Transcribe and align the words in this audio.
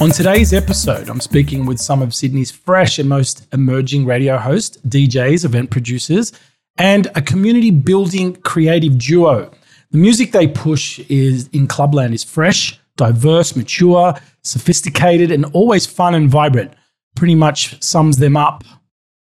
On 0.00 0.10
today's 0.10 0.52
episode, 0.52 1.08
I'm 1.08 1.20
speaking 1.20 1.66
with 1.66 1.80
some 1.80 2.02
of 2.02 2.14
Sydney's 2.14 2.52
fresh 2.52 3.00
and 3.00 3.08
most 3.08 3.48
emerging 3.52 4.06
radio 4.06 4.38
hosts, 4.38 4.76
DJs, 4.86 5.44
event 5.44 5.70
producers, 5.70 6.32
and 6.76 7.08
a 7.16 7.20
community 7.20 7.72
building 7.72 8.36
creative 8.36 8.96
duo. 8.96 9.50
The 9.90 9.98
music 9.98 10.30
they 10.30 10.46
push 10.46 11.00
is 11.08 11.48
in 11.48 11.66
Clubland 11.66 12.14
is 12.14 12.22
fresh, 12.22 12.78
diverse, 12.96 13.56
mature, 13.56 14.14
sophisticated, 14.44 15.32
and 15.32 15.46
always 15.46 15.84
fun 15.84 16.14
and 16.14 16.30
vibrant. 16.30 16.74
Pretty 17.16 17.34
much 17.34 17.82
sums 17.82 18.18
them 18.18 18.36
up. 18.36 18.62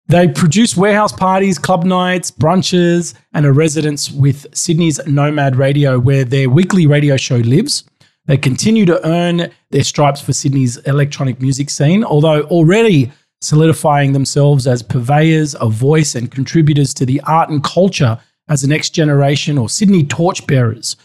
They 0.07 0.27
produce 0.27 0.75
warehouse 0.75 1.13
parties, 1.13 1.57
club 1.57 1.85
nights, 1.85 2.31
brunches, 2.31 3.13
and 3.33 3.45
a 3.45 3.53
residence 3.53 4.11
with 4.11 4.45
Sydney's 4.53 4.99
Nomad 5.07 5.55
Radio, 5.55 5.99
where 5.99 6.25
their 6.25 6.49
weekly 6.49 6.85
radio 6.85 7.15
show 7.15 7.37
lives. 7.37 7.88
They 8.29 8.37
continue 8.37 8.85
to 8.85 9.03
earn 9.07 9.49
their 9.71 9.83
stripes 9.83 10.21
for 10.21 10.33
Sydney's 10.33 10.77
electronic 10.85 11.41
music 11.41 11.71
scene, 11.71 12.03
although 12.03 12.43
already 12.43 13.11
solidifying 13.41 14.13
themselves 14.13 14.67
as 14.67 14.83
purveyors 14.83 15.55
of 15.55 15.73
voice 15.73 16.13
and 16.13 16.29
contributors 16.29 16.93
to 16.93 17.07
the 17.07 17.19
art 17.21 17.49
and 17.49 17.63
culture 17.63 18.19
as 18.47 18.61
the 18.61 18.67
next 18.67 18.91
generation 18.91 19.57
or 19.57 19.67
Sydney 19.67 20.05
torchbearers, 20.05 20.95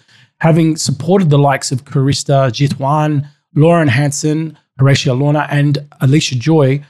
having 0.40 0.76
supported 0.76 1.30
the 1.30 1.38
likes 1.38 1.72
of 1.72 1.86
Karista 1.86 2.50
Jitwan, 2.50 3.26
Lauren 3.54 3.88
Hansom, 3.88 4.58
Horatio 4.78 5.14
Luna, 5.14 5.46
and 5.50 5.78
Alicia 6.02 6.34
Joy 6.34 6.84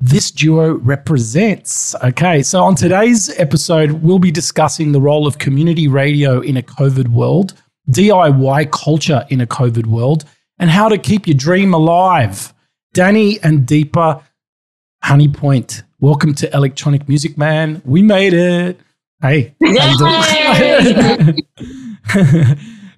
this 0.00 0.30
duo 0.30 0.74
represents. 0.74 1.92
Okay, 2.04 2.40
so 2.44 2.62
on 2.62 2.76
today's 2.76 3.36
episode, 3.40 3.90
we'll 3.90 4.20
be 4.20 4.30
discussing 4.30 4.92
the 4.92 5.00
role 5.00 5.26
of 5.26 5.38
community 5.38 5.88
radio 5.88 6.38
in 6.40 6.56
a 6.56 6.62
COVID 6.62 7.08
world, 7.08 7.60
DIY 7.90 8.70
culture 8.70 9.24
in 9.30 9.40
a 9.40 9.46
COVID 9.46 9.86
world, 9.86 10.24
and 10.58 10.70
how 10.70 10.88
to 10.88 10.98
keep 10.98 11.26
your 11.26 11.36
dream 11.36 11.74
alive. 11.74 12.52
Danny 12.94 13.38
and 13.42 13.66
Deepa 13.66 14.22
Honeypoint, 15.04 15.82
welcome 16.00 16.34
to 16.34 16.54
Electronic 16.54 17.08
Music 17.08 17.38
Man. 17.38 17.82
We 17.84 18.02
made 18.02 18.34
it. 18.34 18.80
Hey. 19.20 19.54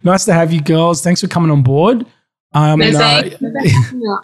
nice 0.02 0.24
to 0.24 0.32
have 0.32 0.52
you 0.52 0.60
girls. 0.60 1.02
Thanks 1.02 1.20
for 1.20 1.28
coming 1.28 1.50
on 1.50 1.62
board. 1.62 2.06
Um, 2.52 2.80
uh, 2.82 3.22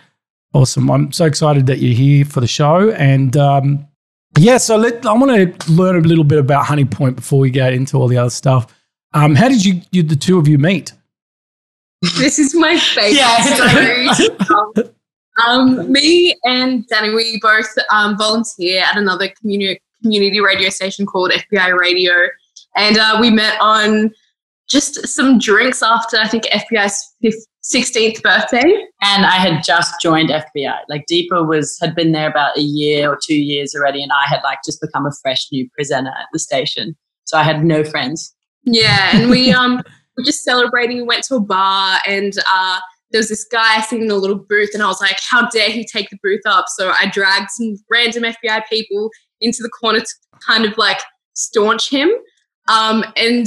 Awesome. 0.54 0.90
I'm 0.90 1.12
so 1.12 1.26
excited 1.26 1.66
that 1.66 1.80
you're 1.80 1.94
here 1.94 2.24
for 2.24 2.40
the 2.40 2.46
show. 2.46 2.90
And 2.92 3.36
um, 3.36 3.86
yeah, 4.38 4.56
so 4.56 4.76
let, 4.76 5.04
I 5.04 5.12
want 5.12 5.60
to 5.60 5.70
learn 5.70 5.96
a 5.96 6.00
little 6.00 6.24
bit 6.24 6.38
about 6.38 6.64
Honeypoint 6.64 7.16
before 7.16 7.40
we 7.40 7.50
get 7.50 7.74
into 7.74 7.98
all 7.98 8.08
the 8.08 8.16
other 8.16 8.30
stuff. 8.30 8.74
Um, 9.12 9.34
how 9.34 9.48
did 9.48 9.64
you, 9.64 9.80
you, 9.92 10.02
the 10.02 10.16
two 10.16 10.38
of 10.38 10.46
you, 10.46 10.58
meet? 10.58 10.92
This 12.18 12.38
is 12.38 12.54
my 12.54 12.78
favorite 12.78 14.16
story. 14.18 14.46
um, 14.50 14.72
um, 15.46 15.92
me 15.92 16.36
and 16.44 16.86
Danny, 16.88 17.14
we 17.14 17.38
both 17.42 17.68
um, 17.90 18.16
volunteer 18.16 18.82
at 18.82 18.96
another 18.96 19.28
community 19.28 19.80
community 20.02 20.40
radio 20.40 20.68
station 20.68 21.06
called 21.06 21.32
FBI 21.32 21.76
Radio, 21.78 22.12
and 22.76 22.98
uh, 22.98 23.18
we 23.20 23.30
met 23.30 23.58
on 23.60 24.12
just 24.68 25.06
some 25.08 25.38
drinks 25.38 25.82
after 25.82 26.18
I 26.18 26.28
think 26.28 26.44
FBI's 26.44 27.46
16th 27.74 28.22
birthday. 28.22 28.86
And 29.02 29.26
I 29.26 29.36
had 29.36 29.62
just 29.64 30.00
joined 30.00 30.30
FBI. 30.30 30.78
Like 30.88 31.04
Deepa 31.10 31.46
was 31.46 31.78
had 31.80 31.94
been 31.94 32.12
there 32.12 32.30
about 32.30 32.56
a 32.56 32.62
year 32.62 33.10
or 33.10 33.18
two 33.22 33.34
years 33.36 33.74
already, 33.74 34.02
and 34.02 34.12
I 34.12 34.26
had 34.28 34.40
like 34.42 34.58
just 34.64 34.80
become 34.80 35.06
a 35.06 35.12
fresh 35.22 35.46
new 35.50 35.68
presenter 35.70 36.10
at 36.10 36.26
the 36.32 36.38
station. 36.38 36.96
So 37.24 37.36
I 37.36 37.42
had 37.42 37.64
no 37.64 37.82
friends. 37.84 38.34
Yeah, 38.66 39.16
and 39.16 39.30
we 39.30 39.52
um 39.54 39.82
were 40.16 40.24
just 40.24 40.44
celebrating. 40.44 40.98
We 40.98 41.02
went 41.04 41.24
to 41.24 41.36
a 41.36 41.40
bar 41.40 42.00
and 42.06 42.32
uh 42.52 42.80
there 43.12 43.20
was 43.20 43.28
this 43.28 43.44
guy 43.44 43.80
sitting 43.82 44.06
in 44.06 44.10
a 44.10 44.16
little 44.16 44.36
booth, 44.36 44.70
and 44.74 44.82
I 44.82 44.86
was 44.86 45.00
like, 45.00 45.18
how 45.30 45.48
dare 45.48 45.70
he 45.70 45.84
take 45.84 46.10
the 46.10 46.18
booth 46.22 46.42
up? 46.44 46.66
So 46.68 46.92
I 47.00 47.08
dragged 47.08 47.50
some 47.50 47.76
random 47.90 48.24
FBI 48.24 48.62
people 48.68 49.10
into 49.40 49.62
the 49.62 49.68
corner 49.68 50.00
to 50.00 50.14
kind 50.46 50.64
of 50.64 50.76
like 50.76 51.00
staunch 51.34 51.88
him. 51.88 52.10
Um, 52.68 53.04
and 53.16 53.46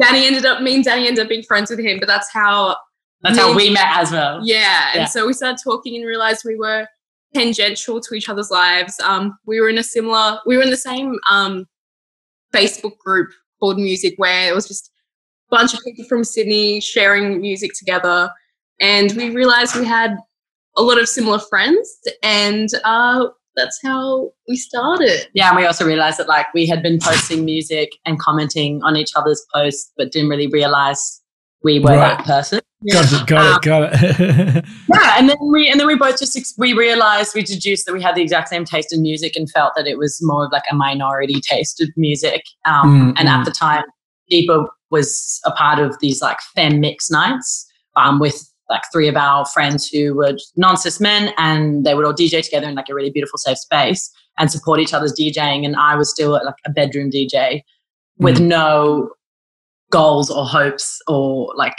Danny 0.00 0.26
ended 0.26 0.46
up, 0.46 0.62
me 0.62 0.76
and 0.76 0.84
Danny 0.84 1.08
ended 1.08 1.24
up 1.24 1.28
being 1.28 1.42
friends 1.42 1.70
with 1.70 1.80
him, 1.80 1.98
but 1.98 2.06
that's 2.06 2.32
how 2.32 2.76
that's 3.22 3.38
how 3.38 3.54
we 3.54 3.70
met 3.70 3.88
as 3.96 4.10
well. 4.10 4.40
Yeah. 4.42 4.90
And 4.92 5.02
yeah. 5.02 5.06
so 5.06 5.26
we 5.26 5.32
started 5.32 5.58
talking 5.62 5.96
and 5.96 6.06
realized 6.06 6.42
we 6.44 6.56
were 6.56 6.86
tangential 7.34 8.00
to 8.00 8.14
each 8.14 8.28
other's 8.28 8.50
lives. 8.50 8.98
Um, 9.00 9.36
we 9.46 9.60
were 9.60 9.68
in 9.68 9.78
a 9.78 9.82
similar, 9.82 10.40
we 10.44 10.56
were 10.56 10.62
in 10.62 10.70
the 10.70 10.76
same 10.76 11.18
um, 11.30 11.66
Facebook 12.52 12.98
group 12.98 13.30
called 13.62 13.78
Music 13.78 14.14
where 14.16 14.50
it 14.50 14.54
was 14.54 14.66
just 14.66 14.90
a 15.50 15.56
bunch 15.56 15.72
of 15.72 15.80
people 15.84 16.04
from 16.06 16.24
Sydney 16.24 16.80
sharing 16.80 17.40
music 17.40 17.70
together. 17.78 18.28
And 18.80 19.12
we 19.12 19.30
realized 19.30 19.76
we 19.76 19.84
had 19.84 20.16
a 20.76 20.82
lot 20.82 21.00
of 21.00 21.08
similar 21.08 21.38
friends 21.38 22.00
and 22.24 22.68
uh, 22.84 23.26
that's 23.54 23.78
how 23.84 24.32
we 24.48 24.56
started. 24.56 25.28
Yeah, 25.34 25.50
and 25.50 25.56
we 25.58 25.64
also 25.64 25.86
realized 25.86 26.18
that 26.18 26.28
like 26.28 26.52
we 26.54 26.66
had 26.66 26.82
been 26.82 26.98
posting 27.00 27.44
music 27.44 27.90
and 28.04 28.18
commenting 28.18 28.82
on 28.82 28.96
each 28.96 29.12
other's 29.14 29.46
posts, 29.54 29.92
but 29.96 30.10
didn't 30.10 30.30
really 30.30 30.48
realize 30.48 31.21
we 31.62 31.78
were 31.78 31.96
right. 31.96 32.18
that 32.18 32.24
person. 32.24 32.60
Got 32.90 33.12
it, 33.12 33.26
got 33.26 33.46
um, 33.46 33.54
it, 33.54 33.62
got 33.62 33.90
it. 33.92 34.64
yeah, 34.92 35.14
and 35.16 35.28
then 35.28 35.36
we 35.40 35.70
and 35.70 35.78
then 35.78 35.86
we 35.86 35.94
both 35.94 36.18
just 36.18 36.58
we 36.58 36.72
realized 36.72 37.34
we 37.34 37.42
deduced 37.42 37.86
that 37.86 37.92
we 37.92 38.02
had 38.02 38.16
the 38.16 38.22
exact 38.22 38.48
same 38.48 38.64
taste 38.64 38.92
in 38.92 39.02
music 39.02 39.36
and 39.36 39.48
felt 39.50 39.74
that 39.76 39.86
it 39.86 39.98
was 39.98 40.18
more 40.22 40.46
of 40.46 40.52
like 40.52 40.64
a 40.70 40.74
minority 40.74 41.40
taste 41.40 41.80
of 41.80 41.88
music. 41.96 42.42
Um, 42.64 43.12
mm, 43.14 43.18
and 43.18 43.28
mm. 43.28 43.32
at 43.32 43.44
the 43.44 43.52
time, 43.52 43.84
Deepa 44.30 44.66
was 44.90 45.40
a 45.46 45.52
part 45.52 45.78
of 45.78 45.96
these 46.00 46.20
like 46.20 46.38
fem 46.56 46.80
mix 46.80 47.10
nights 47.10 47.66
um, 47.96 48.18
with 48.18 48.48
like 48.68 48.82
three 48.92 49.06
of 49.06 49.16
our 49.16 49.44
friends 49.46 49.88
who 49.88 50.14
were 50.14 50.36
non-cis 50.56 50.98
men 50.98 51.32
and 51.36 51.84
they 51.84 51.94
would 51.94 52.04
all 52.04 52.14
DJ 52.14 52.42
together 52.42 52.68
in 52.68 52.74
like 52.74 52.88
a 52.90 52.94
really 52.94 53.10
beautiful 53.10 53.38
safe 53.38 53.58
space 53.58 54.10
and 54.38 54.50
support 54.50 54.80
each 54.80 54.94
other's 54.94 55.14
DJing. 55.18 55.64
And 55.64 55.76
I 55.76 55.94
was 55.94 56.10
still 56.10 56.30
like 56.30 56.54
a 56.64 56.70
bedroom 56.70 57.10
DJ 57.10 57.62
with 58.18 58.38
mm. 58.38 58.46
no 58.46 59.10
goals 59.92 60.30
or 60.30 60.44
hopes 60.44 61.00
or 61.06 61.52
like 61.56 61.76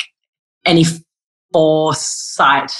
any 0.65 0.85
foresight 1.51 2.71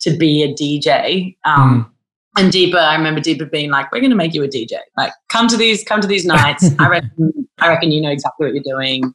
to 0.00 0.16
be 0.16 0.42
a 0.42 0.54
DJ. 0.54 1.36
Um, 1.44 1.84
mm. 1.84 1.90
And 2.38 2.52
Deepa, 2.52 2.76
I 2.76 2.96
remember 2.96 3.20
Deepa 3.20 3.50
being 3.50 3.70
like, 3.70 3.90
"We're 3.90 4.00
going 4.00 4.10
to 4.10 4.16
make 4.16 4.34
you 4.34 4.42
a 4.42 4.48
DJ. 4.48 4.74
Like, 4.96 5.12
come 5.28 5.48
to 5.48 5.56
these, 5.56 5.82
come 5.84 6.00
to 6.00 6.06
these 6.06 6.26
nights. 6.26 6.70
I 6.78 6.88
reckon, 6.88 7.48
I 7.58 7.68
reckon 7.68 7.90
you 7.90 8.00
know 8.00 8.10
exactly 8.10 8.46
what 8.46 8.54
you're 8.54 8.62
doing. 8.62 9.14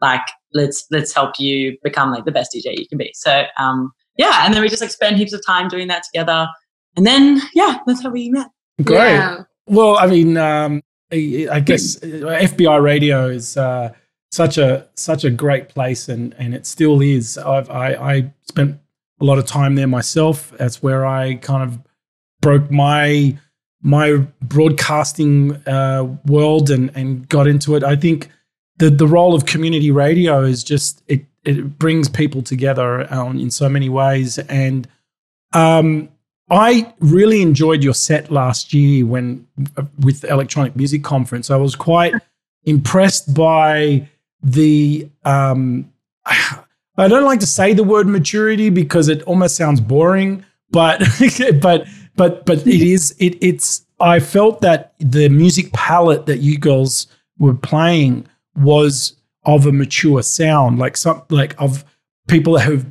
Like, 0.00 0.22
let's 0.54 0.86
let's 0.90 1.14
help 1.14 1.38
you 1.38 1.76
become 1.82 2.10
like 2.10 2.24
the 2.24 2.32
best 2.32 2.54
DJ 2.54 2.78
you 2.78 2.88
can 2.88 2.96
be." 2.96 3.12
So, 3.14 3.44
um, 3.58 3.92
yeah, 4.16 4.44
and 4.44 4.54
then 4.54 4.62
we 4.62 4.68
just 4.68 4.80
like 4.80 4.90
spend 4.90 5.18
heaps 5.18 5.34
of 5.34 5.44
time 5.44 5.68
doing 5.68 5.88
that 5.88 6.02
together, 6.02 6.48
and 6.96 7.06
then 7.06 7.42
yeah, 7.54 7.78
that's 7.86 8.02
how 8.02 8.10
we 8.10 8.30
met. 8.30 8.48
Great. 8.82 9.12
Yeah. 9.12 9.42
Well, 9.66 9.98
I 9.98 10.06
mean, 10.06 10.38
um, 10.38 10.82
I 11.12 11.62
guess 11.64 11.96
FBI 11.98 12.82
Radio 12.82 13.28
is. 13.28 13.56
Uh, 13.56 13.92
such 14.32 14.58
a 14.58 14.88
such 14.94 15.24
a 15.24 15.30
great 15.30 15.68
place, 15.68 16.08
and 16.08 16.34
and 16.38 16.54
it 16.54 16.66
still 16.66 17.00
is. 17.00 17.38
I've, 17.38 17.70
I 17.70 17.94
I 17.94 18.32
spent 18.42 18.80
a 19.20 19.24
lot 19.24 19.38
of 19.38 19.46
time 19.46 19.76
there 19.76 19.86
myself. 19.86 20.52
That's 20.58 20.82
where 20.82 21.06
I 21.06 21.34
kind 21.36 21.62
of 21.62 21.78
broke 22.40 22.70
my 22.70 23.38
my 23.82 24.16
broadcasting 24.40 25.56
uh, 25.66 26.16
world 26.26 26.70
and 26.70 26.90
and 26.96 27.28
got 27.28 27.46
into 27.46 27.76
it. 27.76 27.84
I 27.84 27.94
think 27.94 28.30
the 28.78 28.90
the 28.90 29.06
role 29.06 29.34
of 29.34 29.46
community 29.46 29.90
radio 29.90 30.42
is 30.42 30.64
just 30.64 31.02
it 31.06 31.26
it 31.44 31.78
brings 31.78 32.08
people 32.08 32.42
together 32.42 33.12
um, 33.12 33.38
in 33.38 33.50
so 33.50 33.68
many 33.68 33.88
ways 33.88 34.38
and 34.38 34.88
um, 35.54 36.08
I 36.50 36.92
really 37.00 37.42
enjoyed 37.42 37.82
your 37.82 37.94
set 37.94 38.30
last 38.30 38.72
year 38.72 39.04
when 39.06 39.46
uh, 39.76 39.84
with 40.00 40.24
electronic 40.24 40.76
music 40.76 41.02
conference. 41.02 41.50
I 41.50 41.56
was 41.56 41.74
quite 41.74 42.14
impressed 42.64 43.34
by 43.34 44.08
the 44.42 45.08
um, 45.24 45.92
I 46.26 47.08
don't 47.08 47.24
like 47.24 47.40
to 47.40 47.46
say 47.46 47.72
the 47.72 47.84
word 47.84 48.06
maturity 48.06 48.70
because 48.70 49.08
it 49.08 49.22
almost 49.22 49.56
sounds 49.56 49.80
boring, 49.80 50.44
but 50.70 51.02
but 51.60 51.86
but 52.16 52.44
but 52.46 52.66
it 52.66 52.82
is 52.82 53.14
it 53.18 53.36
it's 53.40 53.86
I 54.00 54.20
felt 54.20 54.60
that 54.62 54.94
the 54.98 55.28
music 55.28 55.72
palette 55.72 56.26
that 56.26 56.38
you 56.38 56.58
girls 56.58 57.06
were 57.38 57.54
playing 57.54 58.26
was 58.56 59.16
of 59.44 59.66
a 59.66 59.72
mature 59.72 60.22
sound, 60.22 60.78
like 60.78 60.96
some 60.96 61.22
like 61.30 61.54
of 61.60 61.84
people 62.28 62.58
who've 62.58 62.86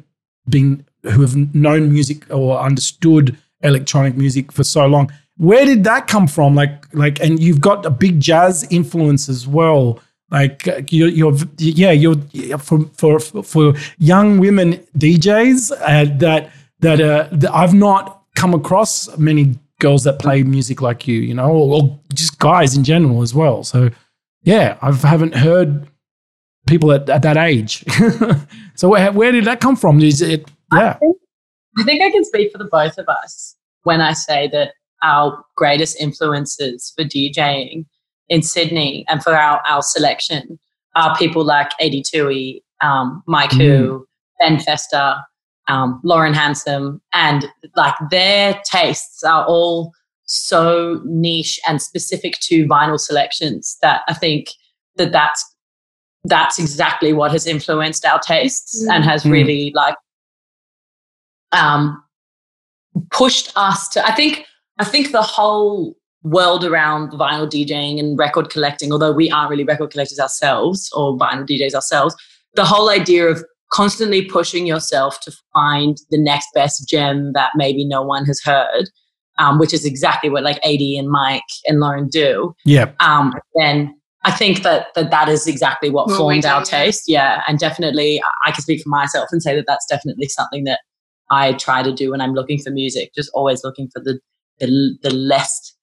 been 0.50 0.86
who 1.04 1.21
have 1.21 1.56
known 1.56 1.92
music 1.92 2.30
or 2.33 2.59
understood 2.59 3.38
electronic 3.62 4.15
music 4.15 4.51
for 4.51 4.63
so 4.63 4.86
long. 4.86 5.12
Where 5.38 5.65
did 5.65 5.83
that 5.86 6.07
come 6.07 6.27
from? 6.27 6.56
Like 6.56 6.86
like 6.94 7.19
and 7.21 7.42
you've 7.42 7.62
got 7.62 7.86
a 7.86 7.89
big 7.89 8.19
jazz 8.19 8.65
influence 8.69 9.30
as 9.30 9.47
well. 9.47 10.00
Like 10.31 10.68
uh, 10.68 10.81
you're, 10.89 11.10
you're 11.10 11.33
yeah, 11.57 11.92
you're 11.92 12.16
for 12.57 12.86
for 12.94 13.19
for 13.19 13.74
young 13.98 14.39
women 14.39 14.75
DJs 14.98 15.72
uh, 15.74 16.18
that 16.19 16.51
that 16.80 17.01
uh, 17.01 17.28
that 17.31 17.54
I've 17.54 17.74
not 17.74 18.24
come 18.36 18.54
across 18.54 19.16
many 19.18 19.60
girls 19.80 20.04
that 20.06 20.19
play 20.19 20.44
music 20.44 20.81
like 20.81 21.07
you, 21.07 21.19
you 21.19 21.33
know, 21.33 21.50
or, 21.50 21.81
or 21.81 22.00
just 22.13 22.39
guys 22.39 22.78
in 22.78 22.83
general 22.83 23.22
as 23.22 23.33
well. 23.33 23.63
So 23.63 23.89
yeah, 24.44 24.78
I 24.81 24.94
haven't 24.94 25.36
heard 25.36 25.88
people 26.68 26.92
at, 26.94 27.10
at 27.10 27.24
that 27.24 27.38
age. 27.38 27.83
so 28.75 28.89
where, 28.89 29.12
where 29.12 29.31
did 29.31 29.45
that 29.45 29.60
come 29.60 29.75
from? 29.75 30.01
Is 30.01 30.22
it 30.22 30.50
yeah? 30.74 30.98
I 31.78 31.83
think 31.83 32.01
I 32.01 32.12
can 32.12 32.24
speak 32.24 32.51
for 32.51 32.57
the 32.57 32.69
both 32.72 32.98
of 32.98 33.07
us 33.10 33.56
when 33.83 34.00
I 34.01 34.13
say 34.13 34.48
that 34.50 34.74
our 35.04 35.44
greatest 35.56 36.00
influences 36.00 36.94
for 36.95 37.04
DJing 37.04 37.86
in 38.29 38.41
Sydney 38.41 39.06
and 39.09 39.21
for 39.21 39.33
our, 39.33 39.62
our 39.65 39.81
selection 39.81 40.59
are 40.95 41.15
people 41.18 41.44
like 41.44 41.71
82 41.79 42.59
um, 42.81 43.23
Mike 43.27 43.51
mm. 43.51 43.57
Hu, 43.62 44.07
Ben 44.39 44.59
Fester, 44.59 45.15
um, 45.68 46.01
Lauren 46.03 46.33
Hansom, 46.33 47.01
and 47.13 47.45
like 47.75 47.95
their 48.09 48.59
tastes 48.65 49.23
are 49.23 49.45
all 49.45 49.91
so 50.25 51.01
niche 51.06 51.59
and 51.68 51.81
specific 51.81 52.39
to 52.39 52.65
vinyl 52.65 53.00
selections 53.00 53.77
that 53.81 54.01
I 54.07 54.13
think 54.13 54.50
that 54.95 55.12
that's 55.12 55.45
that's 56.23 56.59
exactly 56.59 57.13
what 57.13 57.31
has 57.31 57.47
influenced 57.47 58.06
our 58.06 58.19
tastes 58.19 58.83
mm. 58.83 58.94
and 58.94 59.03
has 59.03 59.23
mm. 59.23 59.31
really 59.31 59.71
like 59.75 59.95
um 61.51 62.01
pushed 63.12 63.51
us 63.56 63.89
to 63.89 64.06
I 64.06 64.13
think 64.13 64.45
I 64.77 64.85
think 64.85 65.12
the 65.12 65.21
whole 65.21 65.97
world 66.23 66.63
around 66.63 67.12
vinyl 67.12 67.50
DJing 67.50 68.00
and 68.00 68.18
record 68.18 68.50
collecting, 68.50 68.91
although 68.91 69.12
we 69.12 69.29
aren't 69.31 69.50
really 69.50 69.63
record 69.63 69.91
collectors 69.91 70.19
ourselves 70.19 70.89
or 70.94 71.18
vinyl 71.18 71.47
DJs 71.47 71.73
ourselves, 71.73 72.15
the 72.56 72.65
whole 72.65 72.89
idea 72.89 73.27
of 73.27 73.44
constantly 73.71 74.23
pushing 74.25 74.68
yourself 74.68 75.19
to 75.21 75.31
find 75.53 75.97
the 76.09 76.21
next 76.21 76.47
best 76.53 76.88
gem 76.88 77.31
that 77.33 77.51
maybe 77.56 77.85
no 77.85 78.01
one 78.01 78.25
has 78.25 78.41
heard, 78.44 78.89
um, 79.39 79.57
which 79.57 79.73
is 79.73 79.85
exactly 79.85 80.29
what 80.29 80.44
like 80.44 80.57
AD 80.65 80.81
and 80.81 81.09
Mike 81.09 81.41
and 81.65 81.79
Lauren 81.79 82.07
do. 82.07 82.53
Yeah. 82.65 82.91
Um, 83.00 83.33
then 83.56 83.95
I 84.23 84.31
think 84.31 84.62
that 84.63 84.88
that, 84.95 85.09
that 85.09 85.29
is 85.29 85.47
exactly 85.47 85.89
what 85.89 86.07
well, 86.07 86.18
formed 86.18 86.45
our 86.45 86.63
taste. 86.63 87.03
Yeah. 87.07 87.41
And 87.47 87.57
definitely, 87.57 88.21
I 88.45 88.51
can 88.51 88.62
speak 88.62 88.83
for 88.83 88.89
myself 88.89 89.29
and 89.31 89.41
say 89.41 89.56
that 89.56 89.65
that's 89.68 89.85
definitely 89.88 90.27
something 90.27 90.65
that 90.65 90.81
I 91.31 91.53
try 91.53 91.81
to 91.81 91.94
do 91.94 92.12
when 92.12 92.21
I'm 92.21 92.33
looking 92.33 92.59
for 92.59 92.71
music, 92.71 93.13
just 93.15 93.31
always 93.33 93.63
looking 93.63 93.89
for 93.91 94.01
the, 94.01 94.19
the, 94.59 94.97
the 95.01 95.12
less 95.12 95.73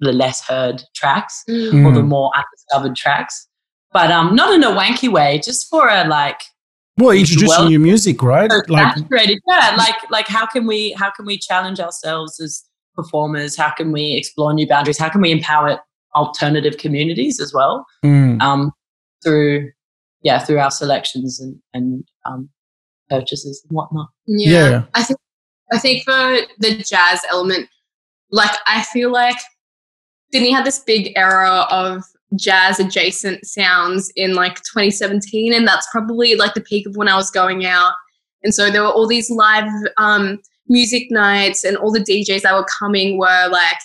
the 0.00 0.12
less 0.12 0.46
heard 0.46 0.82
tracks 0.94 1.42
mm. 1.48 1.84
or 1.84 1.92
the 1.92 2.02
more 2.02 2.30
undiscovered 2.36 2.96
tracks. 2.96 3.48
But 3.92 4.10
um, 4.10 4.34
not 4.34 4.52
in 4.52 4.64
a 4.64 4.70
wanky 4.70 5.10
way, 5.10 5.40
just 5.44 5.68
for 5.68 5.88
a 5.88 6.04
like 6.06 6.40
well, 6.96 7.10
introducing 7.10 7.48
well, 7.48 7.68
new 7.68 7.78
music, 7.78 8.22
right? 8.22 8.50
Like, 8.68 8.96
yeah. 9.10 9.74
Like, 9.76 10.10
like 10.10 10.28
how 10.28 10.46
can 10.46 10.66
we 10.66 10.92
how 10.92 11.10
can 11.10 11.26
we 11.26 11.38
challenge 11.38 11.80
ourselves 11.80 12.40
as 12.40 12.64
performers? 12.94 13.56
How 13.56 13.70
can 13.70 13.92
we 13.92 14.16
explore 14.16 14.52
new 14.52 14.66
boundaries? 14.66 14.98
How 14.98 15.08
can 15.08 15.20
we 15.20 15.30
empower 15.32 15.80
alternative 16.14 16.78
communities 16.78 17.40
as 17.40 17.52
well? 17.52 17.86
Mm. 18.04 18.40
Um, 18.40 18.72
through 19.22 19.70
yeah, 20.22 20.38
through 20.38 20.58
our 20.58 20.70
selections 20.70 21.40
and 21.40 21.56
and 21.72 22.04
um, 22.24 22.48
purchases 23.08 23.64
and 23.68 23.76
whatnot. 23.76 24.08
Yeah. 24.26 24.68
yeah, 24.68 24.82
I 24.94 25.02
think 25.02 25.18
I 25.72 25.78
think 25.78 26.04
for 26.04 26.38
the 26.58 26.76
jazz 26.76 27.22
element, 27.30 27.68
like 28.30 28.56
I 28.66 28.82
feel 28.82 29.12
like 29.12 29.36
Sydney 30.32 30.52
had 30.52 30.64
this 30.64 30.80
big 30.80 31.12
era 31.16 31.66
of 31.70 32.02
jazz 32.36 32.80
adjacent 32.80 33.44
sounds 33.46 34.12
in 34.16 34.34
like 34.34 34.56
2017 34.56 35.52
and 35.52 35.66
that's 35.66 35.88
probably 35.92 36.34
like 36.34 36.54
the 36.54 36.60
peak 36.60 36.86
of 36.86 36.96
when 36.96 37.08
i 37.08 37.16
was 37.16 37.30
going 37.30 37.64
out. 37.64 37.92
And 38.42 38.52
so 38.54 38.70
there 38.70 38.82
were 38.82 38.90
all 38.90 39.06
these 39.06 39.30
live 39.30 39.70
um, 39.96 40.38
music 40.68 41.10
nights 41.10 41.64
and 41.64 41.76
all 41.76 41.92
the 41.92 42.00
djs 42.00 42.42
that 42.42 42.54
were 42.54 42.66
coming 42.78 43.18
were 43.18 43.48
like 43.48 43.78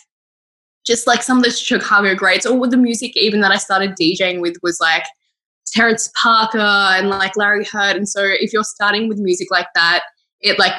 just 0.86 1.08
like 1.08 1.22
some 1.22 1.38
of 1.38 1.44
the 1.44 1.52
chicago 1.52 2.16
greats. 2.16 2.46
Or 2.46 2.68
the 2.68 2.78
music 2.78 3.16
even 3.16 3.42
that 3.42 3.52
i 3.52 3.58
started 3.58 3.96
djing 4.00 4.42
with 4.42 4.58
was 4.64 4.80
like 4.80 5.04
terrence 5.68 6.12
parker 6.20 6.58
and 6.58 7.10
like 7.10 7.38
larry 7.38 7.64
heard 7.66 7.96
and 7.96 8.10
so 8.10 8.24
if 8.24 8.52
you're 8.52 8.64
starting 8.64 9.08
with 9.08 9.20
music 9.20 9.50
like 9.52 9.68
that 9.76 10.02
it 10.42 10.58
like 10.58 10.74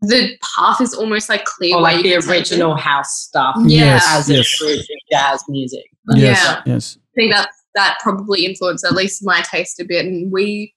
the 0.00 0.36
path 0.56 0.80
is 0.80 0.94
almost 0.94 1.28
like 1.28 1.44
clear. 1.44 1.76
Or 1.76 1.80
like 1.80 2.02
the 2.02 2.16
original 2.16 2.76
house 2.76 3.22
stuff. 3.22 3.56
Yeah. 3.64 4.00
As 4.08 4.30
yes. 4.30 4.62
jazz 5.10 5.42
music. 5.48 5.84
Yes. 6.14 6.42
Yeah. 6.44 6.62
Yes. 6.66 6.98
I 6.98 7.14
think 7.14 7.32
that 7.32 7.50
that 7.74 7.98
probably 8.02 8.46
influenced 8.46 8.84
at 8.84 8.92
least 8.92 9.24
my 9.24 9.42
taste 9.42 9.80
a 9.80 9.84
bit. 9.84 10.06
And 10.06 10.30
we 10.30 10.74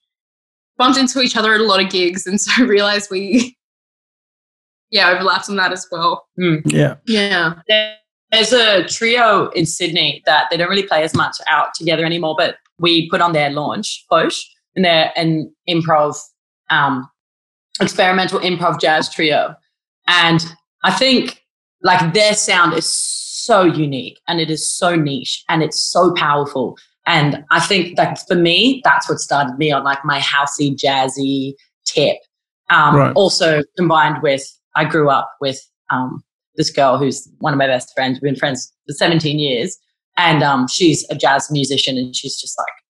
bumped 0.76 0.98
into 0.98 1.20
each 1.20 1.36
other 1.36 1.54
at 1.54 1.60
a 1.60 1.64
lot 1.64 1.82
of 1.82 1.90
gigs 1.90 2.26
and 2.26 2.40
so 2.40 2.64
realized 2.64 3.10
we 3.10 3.56
yeah, 4.90 5.10
overlapped 5.10 5.48
on 5.48 5.56
that 5.56 5.72
as 5.72 5.86
well. 5.90 6.26
Mm. 6.38 6.62
Yeah. 6.66 6.96
Yeah. 7.06 7.54
There's 8.30 8.52
a 8.52 8.84
trio 8.86 9.48
in 9.50 9.66
Sydney 9.66 10.22
that 10.26 10.48
they 10.50 10.56
don't 10.56 10.68
really 10.68 10.86
play 10.86 11.02
as 11.02 11.14
much 11.14 11.36
out 11.46 11.74
together 11.74 12.04
anymore, 12.04 12.34
but 12.38 12.56
we 12.78 13.08
put 13.10 13.20
on 13.20 13.32
their 13.32 13.50
launch, 13.50 14.04
Foch, 14.08 14.32
and 14.74 14.84
they're 14.84 15.12
an 15.16 15.52
improv 15.68 16.16
um, 16.70 17.08
experimental 17.82 18.40
improv 18.40 18.80
jazz 18.80 19.12
trio. 19.12 19.54
And 20.06 20.44
I 20.84 20.92
think 20.92 21.42
like 21.82 22.14
their 22.14 22.34
sound 22.34 22.74
is 22.74 22.86
so 22.86 23.64
unique 23.64 24.20
and 24.28 24.40
it 24.40 24.50
is 24.50 24.70
so 24.70 24.94
niche 24.94 25.44
and 25.48 25.62
it's 25.62 25.80
so 25.80 26.12
powerful. 26.14 26.78
And 27.06 27.44
I 27.50 27.60
think 27.60 27.96
that 27.96 28.20
for 28.28 28.36
me, 28.36 28.80
that's 28.84 29.08
what 29.08 29.18
started 29.18 29.58
me 29.58 29.72
on 29.72 29.82
like 29.82 30.04
my 30.04 30.20
housey, 30.20 30.76
jazzy 30.76 31.54
tip. 31.84 32.18
Um, 32.70 32.96
right. 32.96 33.12
Also 33.14 33.62
combined 33.76 34.22
with, 34.22 34.44
I 34.76 34.84
grew 34.84 35.10
up 35.10 35.30
with 35.40 35.60
um, 35.90 36.22
this 36.56 36.70
girl 36.70 36.98
who's 36.98 37.28
one 37.38 37.52
of 37.52 37.58
my 37.58 37.66
best 37.66 37.92
friends. 37.94 38.20
We've 38.20 38.30
been 38.30 38.36
friends 38.36 38.72
for 38.86 38.94
17 38.94 39.38
years. 39.38 39.76
And 40.16 40.42
um, 40.42 40.68
she's 40.68 41.06
a 41.10 41.16
jazz 41.16 41.50
musician 41.50 41.96
and 41.96 42.14
she's 42.14 42.40
just 42.40 42.56
like 42.58 42.81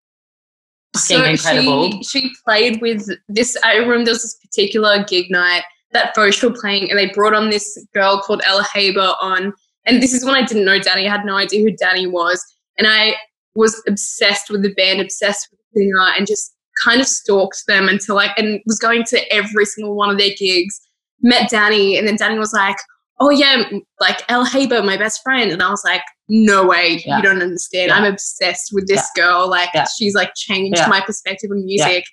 so 0.97 1.25
incredible. 1.25 1.91
She, 2.03 2.21
she 2.21 2.33
played 2.44 2.81
with 2.81 3.09
this. 3.29 3.56
I 3.65 3.77
remember 3.77 4.05
there 4.05 4.15
was 4.15 4.23
this 4.23 4.39
particular 4.43 5.05
gig 5.05 5.31
night 5.31 5.62
that 5.93 6.17
were 6.17 6.31
playing, 6.61 6.91
and 6.91 6.99
they 6.99 7.11
brought 7.11 7.35
on 7.35 7.50
this 7.50 7.79
girl 7.94 8.21
called 8.21 8.43
Ella 8.47 8.67
Haber 8.75 9.15
on. 9.21 9.53
And 9.85 10.03
this 10.03 10.12
is 10.12 10.25
when 10.25 10.35
I 10.35 10.44
didn't 10.44 10.65
know 10.65 10.79
Danny. 10.79 11.06
I 11.06 11.11
had 11.11 11.25
no 11.25 11.37
idea 11.37 11.62
who 11.62 11.77
Danny 11.77 12.06
was, 12.06 12.43
and 12.79 12.87
I 12.87 13.15
was 13.55 13.81
obsessed 13.89 14.50
with 14.50 14.62
the 14.62 14.73
band, 14.75 15.00
obsessed 15.00 15.49
with 15.50 15.61
the 15.75 15.81
singer, 15.81 16.12
and 16.17 16.27
just 16.27 16.55
kind 16.83 17.00
of 17.00 17.06
stalked 17.06 17.65
them 17.67 17.89
until 17.89 18.15
like, 18.15 18.37
and 18.39 18.61
was 18.67 18.79
going 18.79 19.05
to 19.05 19.33
every 19.33 19.65
single 19.65 19.94
one 19.94 20.11
of 20.11 20.19
their 20.19 20.35
gigs. 20.39 20.81
Met 21.23 21.50
Danny, 21.50 21.97
and 21.97 22.06
then 22.06 22.17
Danny 22.17 22.39
was 22.39 22.53
like, 22.53 22.77
"Oh 23.21 23.31
yeah, 23.31 23.62
like 24.00 24.23
Ella 24.29 24.49
Haber, 24.49 24.83
my 24.83 24.97
best 24.97 25.23
friend," 25.23 25.53
and 25.53 25.62
I 25.62 25.71
was 25.71 25.83
like, 25.85 26.03
no 26.29 26.67
way, 26.67 27.03
yeah. 27.05 27.17
you 27.17 27.23
don't 27.23 27.43
understand. 27.43 27.89
Yeah. 27.89 27.97
I'm 27.97 28.05
obsessed 28.05 28.71
with 28.73 28.87
this 28.87 29.07
yeah. 29.17 29.25
girl. 29.25 29.49
Like 29.49 29.71
she's 29.97 30.15
like 30.15 30.33
changed 30.35 30.81
my 30.89 31.01
perspective 31.01 31.51
on 31.51 31.65
music. 31.65 32.05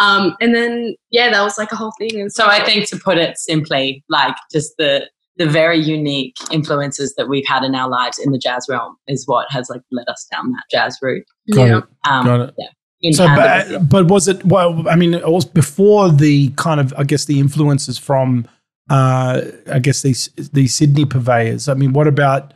Um, 0.00 0.36
and 0.40 0.54
then 0.54 0.94
yeah, 1.10 1.30
that 1.30 1.42
was 1.42 1.58
like 1.58 1.72
a 1.72 1.76
whole 1.76 1.92
thing. 1.98 2.20
And 2.20 2.32
so, 2.32 2.44
so 2.44 2.50
I 2.50 2.64
think 2.64 2.88
to 2.88 2.98
put 2.98 3.18
it 3.18 3.38
simply, 3.38 4.04
like 4.08 4.34
just 4.50 4.72
the 4.78 5.08
the 5.36 5.46
very 5.46 5.78
unique 5.78 6.36
influences 6.50 7.14
that 7.16 7.28
we've 7.28 7.46
had 7.46 7.62
in 7.62 7.74
our 7.74 7.88
lives 7.88 8.18
in 8.18 8.32
the 8.32 8.38
jazz 8.38 8.66
realm 8.68 8.96
is 9.08 9.26
what 9.26 9.50
has 9.50 9.70
like 9.70 9.80
led 9.90 10.08
us 10.08 10.26
down 10.30 10.52
that 10.52 10.64
jazz 10.70 10.98
route. 11.00 11.24
Got 11.52 11.66
yeah. 11.66 11.78
It. 11.78 11.84
Um, 12.08 12.24
Got 12.26 12.40
it. 12.40 12.54
Yeah. 13.00 13.12
so, 13.12 13.26
but, 13.26 13.88
but 13.88 14.06
was 14.08 14.28
it? 14.28 14.44
Well, 14.44 14.86
I 14.88 14.96
mean, 14.96 15.14
it 15.14 15.26
was 15.26 15.44
before 15.44 16.10
the 16.10 16.50
kind 16.50 16.80
of, 16.80 16.92
I 16.96 17.04
guess, 17.04 17.24
the 17.24 17.40
influences 17.40 17.98
from, 17.98 18.46
uh, 18.90 19.40
I 19.70 19.78
guess 19.78 20.02
these 20.02 20.28
these 20.52 20.74
Sydney 20.74 21.06
purveyors. 21.06 21.68
I 21.68 21.74
mean, 21.74 21.92
what 21.92 22.06
about 22.06 22.52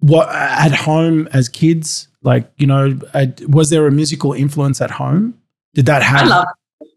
what 0.00 0.28
at 0.28 0.72
home 0.72 1.28
as 1.32 1.48
kids? 1.48 2.08
Like, 2.22 2.50
you 2.56 2.66
know, 2.66 2.98
was 3.48 3.70
there 3.70 3.86
a 3.86 3.90
musical 3.90 4.32
influence 4.32 4.80
at 4.80 4.90
home? 4.90 5.38
Did 5.74 5.86
that 5.86 6.02
happen? 6.02 6.28
Love 6.28 6.46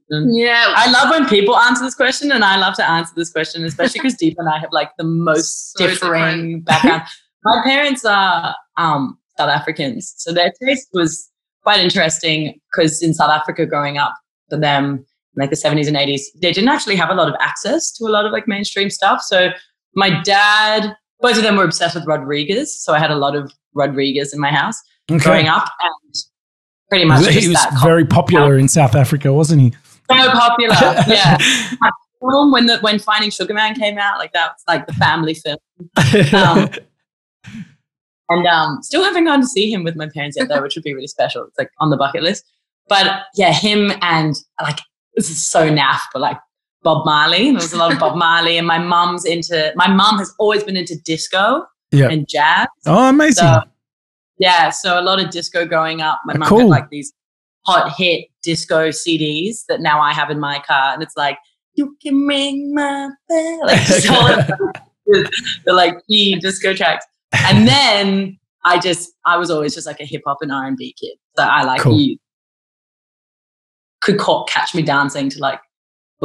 yeah, 0.09 0.73
I 0.75 0.91
love 0.91 1.09
when 1.09 1.27
people 1.27 1.57
answer 1.57 1.83
this 1.83 1.95
question, 1.95 2.31
and 2.31 2.43
I 2.43 2.57
love 2.57 2.75
to 2.75 2.87
answer 2.87 3.13
this 3.15 3.31
question, 3.31 3.65
especially 3.65 3.99
because 3.99 4.15
Deep 4.15 4.35
and 4.37 4.47
I 4.47 4.59
have 4.59 4.69
like 4.71 4.91
the 4.97 5.03
most 5.03 5.73
so 5.77 5.87
differing 5.87 6.61
background. 6.61 7.03
My 7.43 7.61
parents 7.63 8.05
are 8.05 8.55
um, 8.77 9.17
South 9.37 9.49
Africans, 9.49 10.13
so 10.17 10.33
their 10.33 10.51
taste 10.63 10.89
was 10.93 11.29
quite 11.63 11.79
interesting 11.79 12.59
because 12.71 13.01
in 13.01 13.13
South 13.13 13.31
Africa, 13.31 13.65
growing 13.65 13.97
up 13.97 14.13
for 14.49 14.59
them, 14.59 15.05
like 15.35 15.49
the 15.49 15.55
70s 15.55 15.87
and 15.87 15.97
80s, 15.97 16.21
they 16.41 16.51
didn't 16.51 16.69
actually 16.69 16.95
have 16.95 17.09
a 17.09 17.15
lot 17.15 17.27
of 17.27 17.35
access 17.39 17.91
to 17.93 18.05
a 18.05 18.09
lot 18.09 18.25
of 18.25 18.31
like 18.31 18.47
mainstream 18.47 18.89
stuff. 18.89 19.21
So 19.21 19.49
my 19.95 20.21
dad 20.21 20.95
both 21.23 21.37
of 21.37 21.43
them 21.43 21.55
were 21.55 21.63
obsessed 21.63 21.95
with 21.95 22.05
Rodriguez. 22.05 22.75
So 22.75 22.93
I 22.93 22.99
had 22.99 23.09
a 23.09 23.15
lot 23.15 23.33
of 23.33 23.51
Rodriguez 23.73 24.33
in 24.33 24.41
my 24.41 24.51
house 24.51 24.75
okay. 25.09 25.23
growing 25.23 25.47
up. 25.47 25.69
And 25.79 26.15
pretty 26.89 27.05
much 27.05 27.25
he 27.25 27.47
was 27.47 27.65
very 27.81 28.05
popular 28.05 28.57
in 28.57 28.67
South 28.67 28.93
Africa, 28.93 29.31
wasn't 29.31 29.61
he? 29.61 29.71
So 30.11 30.29
popular, 30.31 30.75
yeah. 31.07 31.37
when 32.19 32.65
the 32.65 32.77
when 32.81 32.99
Finding 32.99 33.31
Sugarman 33.31 33.73
came 33.73 33.97
out, 33.97 34.19
like 34.19 34.33
that 34.33 34.51
was 34.51 34.63
like 34.67 34.85
the 34.85 34.93
family 34.93 35.33
film. 35.33 35.57
Um, 36.33 36.69
and 38.29 38.45
um, 38.45 38.83
still 38.83 39.03
haven't 39.03 39.23
gone 39.23 39.39
to 39.39 39.47
see 39.47 39.71
him 39.71 39.85
with 39.85 39.95
my 39.95 40.09
parents 40.09 40.35
yet, 40.37 40.49
though, 40.49 40.61
which 40.61 40.75
would 40.75 40.83
be 40.83 40.93
really 40.93 41.07
special. 41.07 41.45
It's 41.45 41.57
like 41.57 41.69
on 41.79 41.89
the 41.89 41.97
bucket 41.97 42.21
list. 42.21 42.43
But 42.89 43.23
yeah, 43.33 43.53
him 43.53 43.93
and 44.01 44.35
like 44.61 44.79
this 45.15 45.29
is 45.29 45.43
so 45.43 45.69
naff, 45.69 46.01
but 46.11 46.19
like 46.19 46.37
Bob 46.83 47.05
Marley. 47.05 47.45
There 47.45 47.53
was 47.55 47.73
a 47.73 47.77
lot 47.77 47.93
of 47.93 47.99
Bob 47.99 48.17
Marley, 48.17 48.57
and 48.57 48.67
my 48.67 48.79
mom's 48.79 49.25
into. 49.25 49.71
My 49.75 49.87
mom 49.87 50.17
has 50.19 50.33
always 50.37 50.63
been 50.63 50.77
into 50.77 50.95
disco 51.03 51.65
yeah. 51.91 52.09
and 52.09 52.27
jazz. 52.27 52.67
Oh, 52.85 53.09
amazing! 53.09 53.43
So, 53.43 53.61
yeah, 54.39 54.69
so 54.69 54.99
a 54.99 55.01
lot 55.01 55.23
of 55.23 55.29
disco 55.29 55.65
growing 55.65 56.01
up. 56.01 56.19
My 56.25 56.37
mom 56.37 56.49
cool. 56.49 56.59
had 56.59 56.67
like 56.67 56.89
these 56.89 57.13
hot 57.65 57.93
hit 57.97 58.25
disco 58.41 58.89
CDs 58.89 59.65
that 59.69 59.81
now 59.81 60.01
I 60.01 60.13
have 60.13 60.29
in 60.29 60.39
my 60.39 60.59
car, 60.67 60.93
and 60.93 61.01
it's 61.01 61.15
like 61.15 61.37
you 61.75 61.95
can 62.01 62.25
ring 62.27 62.73
my 62.73 63.09
bell. 63.27 63.59
Like, 63.65 63.81
just 63.85 64.09
all 64.09 64.27
the, 64.27 65.31
the 65.65 65.73
like 65.73 65.95
key 66.07 66.35
disco 66.39 66.73
tracks. 66.73 67.05
And 67.33 67.67
then 67.67 68.37
I 68.65 68.79
just, 68.79 69.11
I 69.25 69.37
was 69.37 69.49
always 69.49 69.73
just 69.73 69.87
like 69.87 69.99
a 69.99 70.05
hip 70.05 70.21
hop 70.25 70.37
and 70.41 70.51
R 70.51 70.65
and 70.65 70.77
B 70.77 70.95
kid. 70.99 71.17
So 71.37 71.43
I 71.43 71.63
like 71.63 71.81
cool. 71.81 71.99
you 71.99 72.17
could 74.01 74.19
caught, 74.19 74.49
catch 74.49 74.75
me 74.75 74.81
dancing 74.81 75.29
to 75.29 75.39
like 75.39 75.59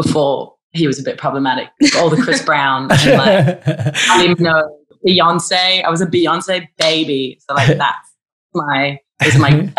before 0.01 0.55
he 0.71 0.87
was 0.87 1.01
a 1.01 1.03
bit 1.03 1.19
problematic. 1.19 1.69
All 1.97 2.09
the 2.09 2.23
Chris 2.23 2.41
Brown 2.43 2.83
and 2.83 3.19
like 3.19 3.67
I 3.67 4.19
didn't 4.19 4.31
even 4.31 4.45
know 4.45 4.79
Beyonce. 5.07 5.83
I 5.83 5.91
was 5.91 6.01
a 6.01 6.07
Beyonce 6.07 6.69
baby. 6.79 7.39
So 7.41 7.55
like 7.55 7.77
that's 7.79 8.09
my 8.55 8.99
is 9.25 9.37
my 9.39 9.73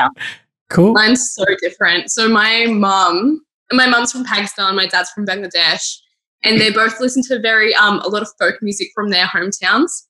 cool. 0.69 0.93
Mine's 0.93 1.33
so 1.33 1.45
different. 1.61 2.11
So 2.11 2.27
my 2.27 2.65
mom, 2.67 3.41
my 3.71 3.87
mom's 3.87 4.11
from 4.11 4.25
Pakistan, 4.25 4.75
my 4.75 4.87
dad's 4.87 5.09
from 5.11 5.25
Bangladesh, 5.25 5.99
and 6.43 6.59
they 6.59 6.69
both 6.69 6.99
listen 6.99 7.23
to 7.23 7.39
very 7.39 7.73
um 7.75 7.99
a 7.99 8.09
lot 8.09 8.21
of 8.21 8.29
folk 8.37 8.55
music 8.61 8.89
from 8.93 9.09
their 9.09 9.25
hometowns. 9.25 10.07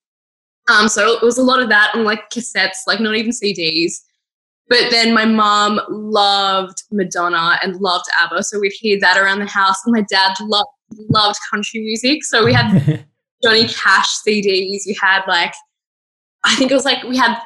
Um, 0.71 0.87
so 0.87 1.13
it 1.13 1.23
was 1.23 1.37
a 1.37 1.43
lot 1.43 1.61
of 1.61 1.69
that 1.69 1.91
on 1.93 2.03
like 2.03 2.29
cassettes, 2.31 2.87
like 2.87 2.99
not 2.99 3.15
even 3.15 3.31
CDs. 3.31 4.01
But 4.69 4.91
then 4.91 5.13
my 5.13 5.25
mom 5.25 5.81
loved 5.89 6.83
Madonna 6.91 7.59
and 7.63 7.75
loved 7.77 8.05
ABBA, 8.21 8.43
so 8.43 8.59
we'd 8.59 8.71
hear 8.73 8.99
that 9.01 9.17
around 9.17 9.39
the 9.39 9.47
house. 9.47 9.77
And 9.85 9.93
my 9.93 10.05
dad 10.09 10.33
loved 10.41 10.69
loved 11.09 11.37
country 11.51 11.81
music, 11.81 12.23
so 12.23 12.45
we 12.45 12.53
had 12.53 13.05
Johnny 13.43 13.67
Cash 13.67 14.07
CDs. 14.27 14.81
We 14.85 14.97
had 15.01 15.21
like, 15.27 15.53
I 16.43 16.55
think 16.55 16.71
it 16.71 16.75
was 16.75 16.85
like 16.85 17.03
we 17.03 17.17
had 17.17 17.39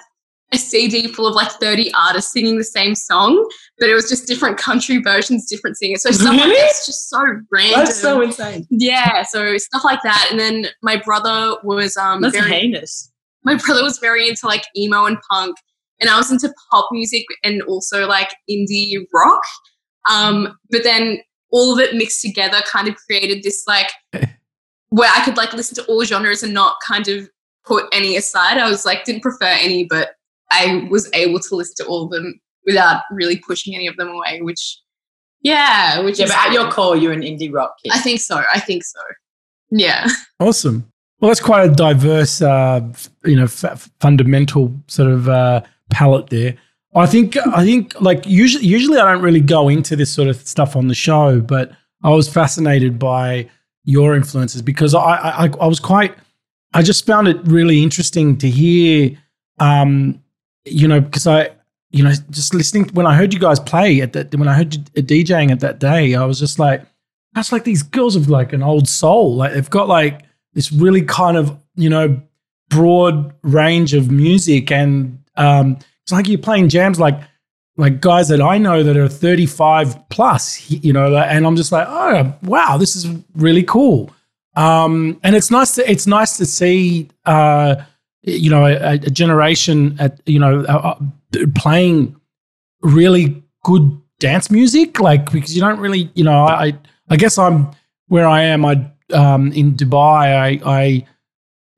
a 0.53 0.57
CD 0.57 1.07
full 1.07 1.25
of 1.25 1.33
like 1.33 1.51
30 1.51 1.91
artists 1.93 2.31
singing 2.31 2.57
the 2.57 2.63
same 2.63 2.93
song, 2.95 3.49
but 3.79 3.89
it 3.89 3.93
was 3.93 4.07
just 4.07 4.27
different 4.27 4.57
country 4.57 4.99
versions, 4.99 5.49
different 5.49 5.77
singers. 5.77 6.03
So 6.03 6.11
stuff 6.11 6.31
really? 6.31 6.49
like 6.49 6.57
that's 6.57 6.85
just 6.85 7.09
so 7.09 7.23
random. 7.51 7.79
That's 7.79 7.99
so 7.99 8.21
insane. 8.21 8.67
Yeah, 8.69 9.23
so 9.23 9.57
stuff 9.57 9.83
like 9.83 10.01
that. 10.03 10.27
And 10.29 10.39
then 10.39 10.67
my 10.81 10.97
brother 10.97 11.57
was 11.63 11.97
um 11.97 12.21
that's 12.21 12.37
very, 12.37 12.51
heinous. 12.51 13.11
My 13.43 13.55
brother 13.55 13.83
was 13.83 13.97
very 13.97 14.29
into 14.29 14.45
like 14.45 14.63
emo 14.77 15.05
and 15.05 15.17
punk, 15.31 15.57
and 16.03 16.09
I 16.09 16.17
was 16.17 16.29
into 16.29 16.53
pop 16.69 16.89
music 16.91 17.23
and 17.45 17.61
also 17.61 18.05
like 18.05 18.35
indie 18.49 18.97
rock. 19.13 19.41
Um, 20.11 20.57
but 20.69 20.83
then 20.83 21.19
all 21.49 21.71
of 21.71 21.79
it 21.79 21.95
mixed 21.95 22.21
together 22.21 22.57
kind 22.65 22.89
of 22.89 22.97
created 23.07 23.41
this 23.41 23.63
like 23.67 23.89
where 24.89 25.09
I 25.15 25.23
could 25.23 25.37
like 25.37 25.53
listen 25.53 25.75
to 25.75 25.85
all 25.85 26.03
genres 26.03 26.43
and 26.43 26.53
not 26.53 26.75
kind 26.85 27.07
of 27.07 27.29
put 27.65 27.85
any 27.93 28.17
aside. 28.17 28.57
I 28.57 28.69
was 28.69 28.85
like, 28.85 29.05
didn't 29.05 29.21
prefer 29.21 29.45
any, 29.45 29.85
but 29.85 30.09
I 30.51 30.89
was 30.91 31.09
able 31.13 31.39
to 31.39 31.55
listen 31.55 31.75
to 31.77 31.85
all 31.85 32.03
of 32.03 32.11
them 32.11 32.37
without 32.65 33.03
really 33.11 33.37
pushing 33.37 33.73
any 33.75 33.87
of 33.87 33.95
them 33.95 34.09
away, 34.09 34.41
which, 34.41 34.81
yeah, 35.41 36.01
which 36.01 36.19
yeah, 36.19 36.25
but 36.25 36.35
at 36.35 36.51
your 36.51 36.69
core, 36.69 36.97
you're 36.97 37.13
an 37.13 37.21
indie 37.21 37.53
rock 37.53 37.75
kid. 37.81 37.93
I 37.93 37.99
think 37.99 38.19
so. 38.19 38.43
I 38.53 38.59
think 38.59 38.83
so. 38.83 38.99
Yeah. 39.71 40.07
Awesome. 40.39 40.91
Well, 41.19 41.29
that's 41.29 41.39
quite 41.39 41.69
a 41.69 41.73
diverse, 41.73 42.41
uh, 42.41 42.81
you 43.23 43.37
know, 43.37 43.45
f- 43.45 43.89
fundamental 44.01 44.75
sort 44.87 45.09
of 45.09 45.29
uh, 45.29 45.61
palette 45.89 46.29
there. 46.29 46.55
I 46.95 47.05
think, 47.07 47.35
I 47.47 47.63
think, 47.63 47.99
like 47.99 48.25
usually, 48.25 48.65
usually 48.65 48.99
I 48.99 49.11
don't 49.11 49.23
really 49.23 49.41
go 49.41 49.67
into 49.67 49.95
this 49.95 50.11
sort 50.11 50.27
of 50.27 50.35
stuff 50.47 50.75
on 50.75 50.87
the 50.87 50.95
show, 50.95 51.41
but 51.41 51.71
I 52.03 52.09
was 52.09 52.29
fascinated 52.29 52.99
by 52.99 53.49
your 53.83 54.15
influences 54.15 54.61
because 54.61 54.93
I, 54.93 54.99
I, 54.99 55.49
I 55.59 55.67
was 55.67 55.79
quite, 55.79 56.15
I 56.73 56.83
just 56.83 57.05
found 57.05 57.27
it 57.27 57.37
really 57.45 57.81
interesting 57.81 58.37
to 58.37 58.49
hear 58.49 59.17
um, 59.59 60.21
you 60.65 60.87
know, 60.87 61.01
because 61.01 61.27
I, 61.27 61.49
you 61.91 62.03
know, 62.03 62.13
just 62.29 62.53
listening 62.53 62.89
when 62.93 63.05
I 63.05 63.15
heard 63.15 63.33
you 63.33 63.39
guys 63.39 63.59
play 63.59 64.01
at 64.01 64.13
that, 64.13 64.33
when 64.35 64.47
I 64.47 64.55
heard 64.55 64.73
you 64.73 64.81
DJing 65.03 65.51
at 65.51 65.59
that 65.59 65.79
day, 65.79 66.15
I 66.15 66.25
was 66.25 66.39
just 66.39 66.59
like, 66.59 66.85
that's 67.33 67.51
like 67.51 67.63
these 67.63 67.83
girls 67.83 68.15
of 68.15 68.29
like 68.29 68.53
an 68.53 68.63
old 68.63 68.87
soul. 68.87 69.35
Like 69.35 69.53
they've 69.53 69.69
got 69.69 69.87
like 69.87 70.21
this 70.53 70.71
really 70.71 71.01
kind 71.01 71.37
of, 71.37 71.57
you 71.75 71.89
know, 71.89 72.21
broad 72.69 73.33
range 73.43 73.93
of 73.93 74.11
music. 74.11 74.71
And 74.71 75.22
um, 75.35 75.77
it's 76.03 76.11
like 76.11 76.27
you're 76.27 76.37
playing 76.39 76.69
jams 76.69 76.99
like, 76.99 77.19
like 77.77 78.01
guys 78.01 78.27
that 78.27 78.41
I 78.41 78.57
know 78.57 78.83
that 78.83 78.97
are 78.97 79.07
35 79.07 80.09
plus, 80.09 80.69
you 80.69 80.93
know, 80.93 81.15
and 81.17 81.45
I'm 81.45 81.55
just 81.55 81.71
like, 81.71 81.87
oh, 81.89 82.33
wow, 82.43 82.77
this 82.77 82.95
is 82.95 83.07
really 83.35 83.63
cool. 83.63 84.11
Um, 84.55 85.19
and 85.23 85.35
it's 85.35 85.49
nice 85.49 85.75
to, 85.75 85.89
it's 85.89 86.05
nice 86.05 86.37
to 86.37 86.45
see, 86.45 87.09
uh, 87.25 87.75
you 88.23 88.49
know, 88.49 88.65
a, 88.65 88.93
a 88.93 88.97
generation 88.97 89.95
at 89.99 90.19
you 90.25 90.39
know 90.39 90.61
uh, 90.61 90.95
uh, 91.35 91.45
playing 91.55 92.15
really 92.81 93.43
good 93.63 93.99
dance 94.19 94.49
music, 94.49 94.99
like 94.99 95.31
because 95.31 95.53
you 95.55 95.61
don't 95.61 95.79
really, 95.79 96.09
you 96.15 96.23
know, 96.23 96.45
I 96.45 96.73
I 97.09 97.17
guess 97.17 97.37
I'm 97.37 97.71
where 98.07 98.27
I 98.27 98.43
am. 98.43 98.65
I 98.65 98.89
um, 99.13 99.51
in 99.51 99.73
Dubai, 99.73 100.35
I 100.35 100.59
I 100.65 101.07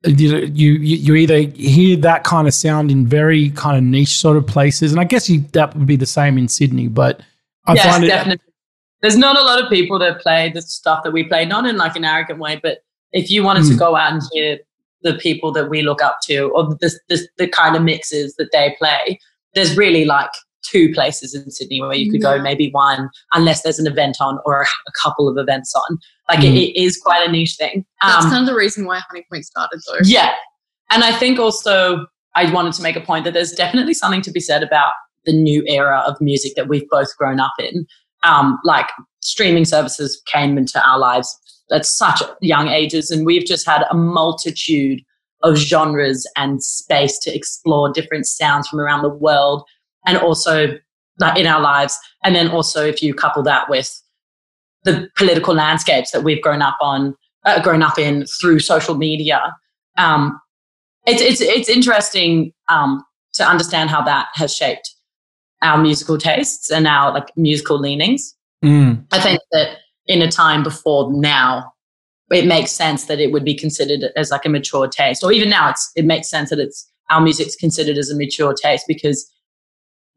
you, 0.06 0.38
you 0.52 0.72
you 0.72 1.14
either 1.14 1.38
hear 1.56 1.96
that 1.98 2.24
kind 2.24 2.46
of 2.46 2.54
sound 2.54 2.90
in 2.90 3.06
very 3.06 3.50
kind 3.50 3.76
of 3.76 3.82
niche 3.82 4.16
sort 4.16 4.36
of 4.36 4.46
places, 4.46 4.92
and 4.92 5.00
I 5.00 5.04
guess 5.04 5.28
you, 5.28 5.40
that 5.52 5.76
would 5.76 5.86
be 5.86 5.96
the 5.96 6.06
same 6.06 6.38
in 6.38 6.48
Sydney. 6.48 6.88
But 6.88 7.20
I 7.66 7.74
yes, 7.74 7.84
find 7.84 8.04
it 8.04 8.08
definitely. 8.08 8.52
There's 9.02 9.16
not 9.16 9.38
a 9.38 9.42
lot 9.42 9.62
of 9.62 9.68
people 9.70 9.98
that 9.98 10.20
play 10.20 10.50
the 10.52 10.62
stuff 10.62 11.04
that 11.04 11.12
we 11.12 11.24
play, 11.24 11.44
not 11.44 11.66
in 11.66 11.76
like 11.76 11.96
an 11.96 12.04
arrogant 12.04 12.38
way, 12.38 12.58
but 12.62 12.78
if 13.12 13.30
you 13.30 13.42
wanted 13.42 13.64
mm. 13.64 13.68
to 13.68 13.72
hmm. 13.74 13.78
go 13.78 13.96
out 13.96 14.12
and 14.12 14.22
hear 14.32 14.58
the 15.02 15.14
people 15.14 15.52
that 15.52 15.68
we 15.68 15.82
look 15.82 16.02
up 16.02 16.18
to 16.24 16.50
or 16.54 16.64
the, 16.64 16.98
the, 17.08 17.28
the 17.38 17.46
kind 17.48 17.76
of 17.76 17.82
mixes 17.82 18.34
that 18.36 18.50
they 18.52 18.74
play, 18.78 19.20
there's 19.54 19.76
really 19.76 20.04
like 20.04 20.30
two 20.70 20.92
places 20.92 21.34
in 21.34 21.50
Sydney 21.50 21.80
where 21.80 21.94
you 21.94 22.10
could 22.10 22.22
yeah. 22.22 22.36
go, 22.36 22.42
maybe 22.42 22.70
one, 22.70 23.08
unless 23.32 23.62
there's 23.62 23.78
an 23.78 23.86
event 23.86 24.16
on 24.20 24.38
or 24.44 24.62
a 24.62 24.92
couple 25.02 25.28
of 25.28 25.36
events 25.38 25.74
on. 25.74 25.98
Like 26.28 26.40
mm. 26.40 26.54
it, 26.54 26.70
it 26.70 26.80
is 26.82 26.96
quite 26.96 27.26
a 27.26 27.30
niche 27.30 27.56
thing. 27.56 27.84
That's 28.02 28.24
um, 28.24 28.30
kind 28.30 28.42
of 28.42 28.46
the 28.48 28.58
reason 28.58 28.86
why 28.86 29.00
Honey 29.08 29.24
Point 29.30 29.44
started, 29.44 29.80
though. 29.86 29.98
Yeah. 30.02 30.32
And 30.90 31.04
I 31.04 31.12
think 31.12 31.38
also 31.38 32.06
I 32.34 32.52
wanted 32.52 32.74
to 32.74 32.82
make 32.82 32.96
a 32.96 33.00
point 33.00 33.24
that 33.24 33.34
there's 33.34 33.52
definitely 33.52 33.94
something 33.94 34.22
to 34.22 34.30
be 34.30 34.40
said 34.40 34.62
about 34.62 34.92
the 35.24 35.32
new 35.32 35.64
era 35.66 36.04
of 36.06 36.20
music 36.20 36.52
that 36.56 36.68
we've 36.68 36.88
both 36.90 37.16
grown 37.16 37.40
up 37.40 37.52
in. 37.58 37.86
Um, 38.22 38.58
like 38.64 38.86
streaming 39.20 39.64
services 39.64 40.20
came 40.26 40.56
into 40.56 40.84
our 40.84 40.98
lives 40.98 41.36
at 41.72 41.84
such 41.84 42.22
young 42.40 42.68
ages. 42.68 43.10
And 43.10 43.26
we've 43.26 43.44
just 43.44 43.66
had 43.66 43.84
a 43.90 43.94
multitude 43.94 45.00
of 45.42 45.56
genres 45.56 46.26
and 46.36 46.62
space 46.62 47.18
to 47.20 47.34
explore 47.34 47.92
different 47.92 48.26
sounds 48.26 48.68
from 48.68 48.80
around 48.80 49.02
the 49.02 49.08
world 49.08 49.64
and 50.06 50.16
also 50.18 50.78
in 51.36 51.46
our 51.46 51.60
lives. 51.60 51.98
And 52.24 52.34
then 52.34 52.48
also, 52.48 52.84
if 52.84 53.02
you 53.02 53.14
couple 53.14 53.42
that 53.44 53.68
with 53.68 54.00
the 54.84 55.08
political 55.16 55.54
landscapes 55.54 56.12
that 56.12 56.22
we've 56.22 56.42
grown 56.42 56.62
up 56.62 56.76
on, 56.80 57.14
uh, 57.44 57.62
grown 57.62 57.82
up 57.82 57.98
in 57.98 58.24
through 58.40 58.60
social 58.60 58.94
media, 58.94 59.54
um, 59.98 60.40
it's 61.06 61.22
it's 61.22 61.40
it's 61.40 61.68
interesting 61.68 62.52
um, 62.68 63.04
to 63.34 63.44
understand 63.44 63.90
how 63.90 64.02
that 64.02 64.28
has 64.34 64.54
shaped 64.54 64.94
our 65.62 65.78
musical 65.78 66.18
tastes 66.18 66.70
and 66.70 66.86
our 66.86 67.12
like 67.12 67.28
musical 67.36 67.78
leanings. 67.78 68.34
Mm. 68.64 69.04
I 69.12 69.20
think 69.20 69.40
that 69.52 69.78
in 70.06 70.22
a 70.22 70.30
time 70.30 70.62
before 70.62 71.12
now, 71.12 71.72
it 72.30 72.46
makes 72.46 72.72
sense 72.72 73.04
that 73.04 73.20
it 73.20 73.32
would 73.32 73.44
be 73.44 73.54
considered 73.54 74.10
as 74.16 74.30
like 74.30 74.44
a 74.44 74.48
mature 74.48 74.88
taste. 74.88 75.22
Or 75.22 75.32
even 75.32 75.48
now, 75.48 75.70
it's 75.70 75.90
it 75.96 76.04
makes 76.04 76.28
sense 76.28 76.50
that 76.50 76.58
it's 76.58 76.90
our 77.10 77.20
music's 77.20 77.54
considered 77.54 77.96
as 77.96 78.10
a 78.10 78.16
mature 78.16 78.52
taste 78.54 78.84
because 78.88 79.30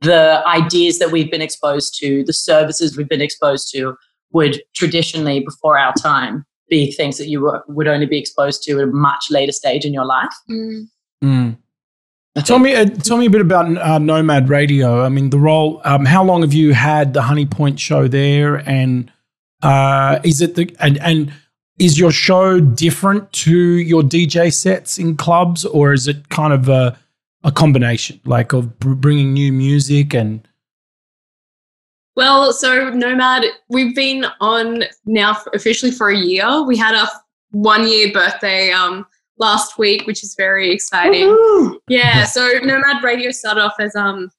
the 0.02 0.42
ideas 0.48 1.00
that 1.00 1.12
we've 1.12 1.30
been 1.30 1.42
exposed 1.42 1.98
to, 2.00 2.24
the 2.24 2.34
services 2.34 2.98
we've 2.98 3.10
been 3.10 3.22
exposed 3.22 3.72
to, 3.74 3.96
would 4.32 4.62
traditionally, 4.76 5.40
before 5.42 5.78
our 5.78 5.94
time, 5.94 6.46
be 6.70 6.92
things 6.92 7.18
that 7.18 7.28
you 7.28 7.42
were, 7.42 7.64
would 7.68 7.88
only 7.88 8.06
be 8.06 8.18
exposed 8.18 8.64
to 8.64 8.74
at 8.74 8.84
a 8.84 8.88
much 8.88 9.26
later 9.30 9.52
stage 9.52 9.86
in 9.86 9.94
your 9.94 10.06
life. 10.06 10.34
Mm. 10.50 10.88
Mm. 11.24 11.58
Tell 12.46 12.60
me, 12.60 12.76
uh, 12.76 12.86
tell 12.86 13.18
me 13.18 13.26
a 13.26 13.30
bit 13.30 13.42
about 13.42 13.76
uh, 13.78 13.98
Nomad 13.98 14.50
Radio. 14.50 15.04
I 15.04 15.10
mean, 15.10 15.30
the 15.30 15.40
role. 15.40 15.82
Um, 15.84 16.06
how 16.06 16.24
long 16.24 16.42
have 16.42 16.54
you 16.54 16.74
had 16.74 17.14
the 17.14 17.24
Honey 17.24 17.46
Point 17.46 17.80
show 17.80 18.08
there, 18.08 18.58
and 18.70 19.12
uh, 19.62 20.20
is 20.24 20.40
it 20.40 20.56
the 20.56 20.74
and 20.80 20.98
and 21.00 21.34
is 21.80 22.00
your 22.00 22.12
show 22.12 22.60
different 22.60 23.32
to 23.34 23.58
your 23.58 24.04
DJ 24.04 24.54
sets 24.54 24.98
in 24.98 25.18
clubs, 25.18 25.66
or 25.66 25.92
is 25.92 26.08
it 26.08 26.30
kind 26.30 26.54
of 26.54 26.70
a 26.70 26.98
a 27.44 27.52
combination, 27.52 28.20
like 28.26 28.54
of 28.54 28.78
bringing 28.80 29.34
new 29.34 29.52
music 29.52 30.14
and? 30.14 30.48
Well, 32.16 32.52
so 32.52 32.90
Nomad, 32.90 33.46
we've 33.70 33.96
been 33.96 34.26
on 34.42 34.84
now 35.06 35.36
for, 35.36 35.52
officially 35.54 35.92
for 35.92 36.10
a 36.10 36.18
year. 36.18 36.64
We 36.64 36.76
had 36.76 36.96
a 36.96 37.08
one 37.52 37.88
year 37.88 38.12
birthday 38.12 38.72
um, 38.72 39.06
last 39.38 39.78
week, 39.78 40.06
which 40.06 40.24
is 40.24 40.36
very 40.36 40.70
exciting. 40.72 41.28
Woo-hoo! 41.28 41.80
Yeah, 41.88 42.26
so 42.26 42.60
Nomad 42.62 43.04
Radio 43.04 43.32
started 43.32 43.62
off 43.62 43.76
as 43.80 43.96
um 43.96 44.30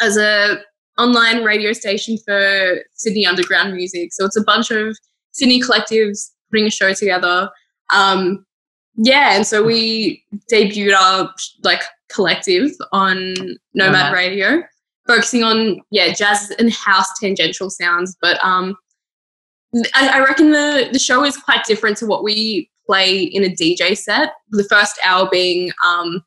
as 0.00 0.16
a 0.16 0.62
online 0.98 1.44
radio 1.44 1.72
station 1.72 2.18
for 2.18 2.82
Sydney 2.94 3.26
underground 3.26 3.74
music. 3.74 4.12
So 4.12 4.24
it's 4.24 4.36
a 4.36 4.44
bunch 4.44 4.70
of 4.70 4.96
Sydney 5.32 5.60
collectives 5.60 6.30
putting 6.50 6.66
a 6.66 6.70
show 6.70 6.92
together. 6.92 7.50
Um, 7.92 8.44
yeah, 8.96 9.34
and 9.34 9.46
so 9.46 9.62
we 9.62 10.24
debuted 10.50 10.94
our 10.94 11.32
like 11.62 11.82
collective 12.12 12.70
on 12.92 13.34
Nomad 13.74 14.06
uh-huh. 14.06 14.14
Radio, 14.14 14.62
focusing 15.06 15.42
on 15.42 15.80
yeah 15.90 16.12
jazz 16.12 16.50
and 16.58 16.72
house 16.72 17.08
tangential 17.20 17.70
sounds. 17.70 18.16
But 18.20 18.42
um, 18.44 18.76
I, 19.94 20.08
I 20.14 20.20
reckon 20.20 20.50
the 20.50 20.88
the 20.92 20.98
show 20.98 21.24
is 21.24 21.36
quite 21.36 21.64
different 21.64 21.96
to 21.98 22.06
what 22.06 22.22
we 22.24 22.70
play 22.86 23.22
in 23.22 23.44
a 23.44 23.48
DJ 23.48 23.96
set. 23.96 24.30
The 24.50 24.64
first 24.64 24.98
hour 25.04 25.28
being 25.30 25.72
um, 25.86 26.22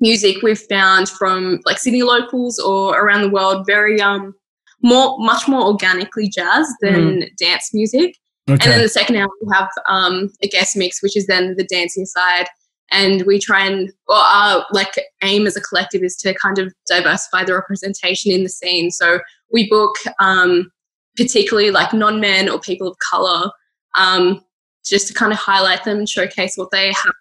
music 0.00 0.42
we've 0.42 0.58
found 0.58 1.08
from 1.08 1.60
like 1.64 1.78
Sydney 1.78 2.02
locals 2.02 2.58
or 2.58 2.98
around 2.98 3.22
the 3.22 3.30
world, 3.30 3.66
very 3.66 4.00
um 4.00 4.34
more 4.82 5.16
much 5.18 5.46
more 5.46 5.66
organically 5.66 6.28
jazz 6.28 6.66
than 6.80 7.24
dance 7.38 7.70
music. 7.74 8.14
And 8.46 8.60
then 8.60 8.82
the 8.82 8.88
second 8.88 9.14
hour 9.16 9.28
we 9.40 9.48
have 9.52 9.68
um, 9.88 10.28
a 10.42 10.48
guest 10.48 10.76
mix, 10.76 11.02
which 11.02 11.16
is 11.16 11.26
then 11.26 11.54
the 11.56 11.64
dancing 11.64 12.04
side. 12.04 12.46
And 12.92 13.22
we 13.26 13.38
try 13.38 13.64
and, 13.66 13.92
well, 14.08 14.18
our 14.20 14.66
like 14.72 14.94
aim 15.22 15.46
as 15.46 15.56
a 15.56 15.60
collective 15.60 16.02
is 16.02 16.16
to 16.16 16.34
kind 16.34 16.58
of 16.58 16.72
diversify 16.88 17.44
the 17.44 17.54
representation 17.54 18.32
in 18.32 18.42
the 18.42 18.48
scene. 18.48 18.90
So 18.90 19.20
we 19.52 19.68
book 19.68 19.94
um, 20.18 20.70
particularly 21.16 21.70
like 21.70 21.92
non-men 21.92 22.48
or 22.48 22.58
people 22.58 22.88
of 22.88 22.96
color, 23.10 23.50
um, 23.96 24.44
just 24.84 25.06
to 25.08 25.14
kind 25.14 25.32
of 25.32 25.38
highlight 25.38 25.84
them 25.84 25.98
and 25.98 26.08
showcase 26.08 26.56
what 26.56 26.70
they 26.72 26.88
have, 26.88 27.14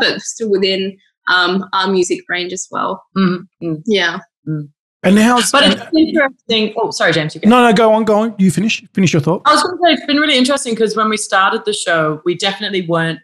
but 0.00 0.20
still 0.20 0.50
within 0.50 0.96
um, 1.28 1.64
our 1.72 1.88
music 1.88 2.20
range 2.28 2.52
as 2.52 2.68
well. 2.70 3.02
Mhm, 3.16 3.48
mm. 3.62 3.82
Yeah. 3.86 4.18
And 5.02 5.18
how's 5.18 5.50
But 5.50 5.64
and- 5.64 5.72
it's 5.74 5.90
interesting. 5.94 6.74
Oh, 6.76 6.90
sorry, 6.90 7.12
James. 7.12 7.34
You 7.34 7.40
no, 7.44 7.66
no, 7.66 7.72
go 7.72 7.92
on, 7.92 8.04
go 8.04 8.18
on. 8.20 8.34
You 8.38 8.50
finish. 8.50 8.84
Finish 8.92 9.12
your 9.12 9.22
thought. 9.22 9.42
I 9.44 9.54
was 9.54 9.62
going 9.62 9.76
to 9.76 9.82
say 9.84 9.92
it's 9.94 10.06
been 10.06 10.18
really 10.18 10.36
interesting 10.36 10.74
because 10.74 10.96
when 10.96 11.08
we 11.08 11.16
started 11.16 11.64
the 11.64 11.72
show, 11.72 12.20
we 12.24 12.36
definitely 12.36 12.86
weren't 12.86 13.18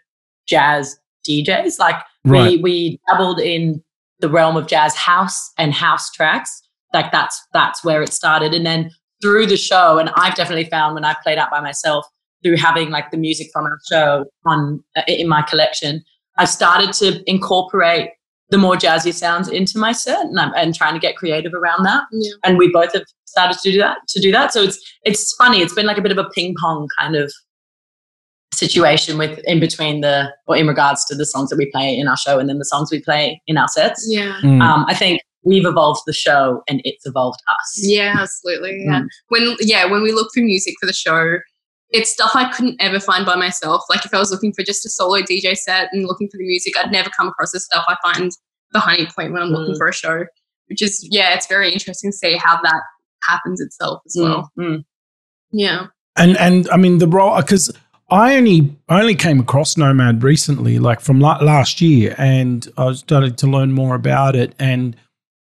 jazz 0.48 0.96
DJs. 1.28 1.78
Like 1.78 1.96
Right. 2.24 2.52
we 2.52 2.62
we 2.62 3.00
dabbled 3.08 3.40
in 3.40 3.82
the 4.20 4.28
realm 4.28 4.56
of 4.56 4.66
jazz 4.68 4.94
house 4.94 5.50
and 5.58 5.72
house 5.74 6.10
tracks. 6.12 6.62
Like 6.94 7.10
that's 7.10 7.40
that's 7.52 7.82
where 7.84 8.02
it 8.02 8.12
started, 8.12 8.54
and 8.54 8.64
then 8.66 8.90
through 9.22 9.46
the 9.46 9.56
show, 9.56 9.98
and 9.98 10.10
I've 10.16 10.34
definitely 10.34 10.68
found 10.68 10.94
when 10.94 11.04
I've 11.04 11.20
played 11.22 11.38
out 11.38 11.50
by 11.50 11.60
myself 11.60 12.06
through 12.42 12.56
having 12.56 12.90
like 12.90 13.10
the 13.12 13.16
music 13.16 13.48
from 13.52 13.64
our 13.66 13.78
show 13.88 14.24
on 14.46 14.82
uh, 14.96 15.02
in 15.08 15.28
my 15.28 15.42
collection, 15.42 16.02
I've 16.38 16.48
started 16.48 16.92
to 16.94 17.22
incorporate 17.30 18.10
the 18.50 18.58
more 18.58 18.74
jazzy 18.76 19.14
sounds 19.14 19.48
into 19.48 19.78
my 19.78 19.92
set, 19.92 20.26
and 20.26 20.38
I'm 20.38 20.52
and 20.54 20.74
trying 20.74 20.92
to 20.94 21.00
get 21.00 21.16
creative 21.16 21.54
around 21.54 21.84
that 21.84 22.02
Yeah. 22.12 22.32
and 22.44 22.58
we 22.58 22.70
both 22.70 22.92
have 22.92 23.04
started 23.24 23.58
to 23.60 23.72
do 23.72 23.78
that 23.78 23.96
to 24.08 24.20
do 24.20 24.30
that 24.30 24.52
so 24.52 24.62
it's 24.62 24.78
it's 25.04 25.34
funny 25.36 25.62
it's 25.62 25.72
been 25.72 25.86
like 25.86 25.96
a 25.96 26.02
bit 26.02 26.12
of 26.12 26.18
a 26.18 26.28
ping 26.34 26.54
pong 26.60 26.86
kind 26.98 27.16
of 27.16 27.32
situation 28.52 29.16
with 29.18 29.38
in 29.44 29.58
between 29.60 30.00
the 30.02 30.30
or 30.46 30.56
in 30.56 30.66
regards 30.66 31.04
to 31.06 31.14
the 31.14 31.24
songs 31.26 31.48
that 31.50 31.56
we 31.56 31.70
play 31.70 31.96
in 31.96 32.06
our 32.08 32.16
show 32.16 32.38
and 32.38 32.48
then 32.48 32.58
the 32.58 32.64
songs 32.64 32.90
we 32.92 33.00
play 33.00 33.40
in 33.46 33.56
our 33.56 33.68
sets 33.68 34.04
Yeah. 34.08 34.34
Mm. 34.42 34.60
um 34.62 34.84
i 34.88 34.94
think 34.94 35.22
we've 35.44 35.64
evolved 35.66 36.00
the 36.06 36.12
show 36.12 36.62
and 36.68 36.80
it's 36.84 37.04
evolved 37.06 37.40
us 37.48 37.80
Yeah, 37.82 38.14
absolutely. 38.18 38.84
Yeah. 38.84 39.00
Mm. 39.00 39.06
When 39.28 39.56
yeah, 39.60 39.86
when 39.86 40.02
we 40.02 40.12
look 40.12 40.28
for 40.32 40.40
music 40.40 40.74
for 40.80 40.86
the 40.86 40.92
show, 40.92 41.38
it's 41.90 42.10
stuff 42.10 42.30
I 42.34 42.48
couldn't 42.52 42.76
ever 42.80 43.00
find 43.00 43.26
by 43.26 43.34
myself. 43.34 43.82
Like 43.90 44.04
if 44.06 44.14
I 44.14 44.18
was 44.18 44.30
looking 44.30 44.52
for 44.52 44.62
just 44.62 44.86
a 44.86 44.88
solo 44.88 45.18
DJ 45.20 45.56
set 45.56 45.88
and 45.92 46.06
looking 46.06 46.28
for 46.30 46.36
the 46.38 46.46
music, 46.46 46.74
I'd 46.78 46.92
never 46.92 47.10
come 47.18 47.26
across 47.26 47.50
the 47.50 47.58
stuff 47.58 47.84
I 47.88 47.96
find 48.04 48.30
the 48.72 48.78
honey 48.78 49.06
point 49.06 49.32
when 49.32 49.42
I'm 49.42 49.48
looking 49.48 49.74
Mm. 49.74 49.78
for 49.78 49.88
a 49.88 49.92
show. 49.92 50.24
Which 50.68 50.80
is 50.80 51.04
yeah, 51.10 51.34
it's 51.34 51.48
very 51.48 51.72
interesting 51.72 52.12
to 52.12 52.16
see 52.16 52.36
how 52.36 52.62
that 52.62 52.82
happens 53.24 53.60
itself 53.60 54.00
as 54.06 54.16
well. 54.16 54.48
Mm, 54.56 54.64
mm. 54.76 54.84
Yeah. 55.50 55.86
and 56.16 56.36
and 56.38 56.68
I 56.70 56.76
mean 56.76 56.98
the 56.98 57.08
role 57.08 57.36
because 57.36 57.68
I 58.12 58.36
only 58.36 58.76
I 58.90 59.00
only 59.00 59.14
came 59.14 59.40
across 59.40 59.78
Nomad 59.78 60.22
recently, 60.22 60.78
like 60.78 61.00
from 61.00 61.18
la- 61.18 61.42
last 61.42 61.80
year, 61.80 62.14
and 62.18 62.68
I 62.76 62.92
started 62.92 63.38
to 63.38 63.46
learn 63.46 63.72
more 63.72 63.94
about 63.94 64.36
it, 64.36 64.54
and 64.58 64.94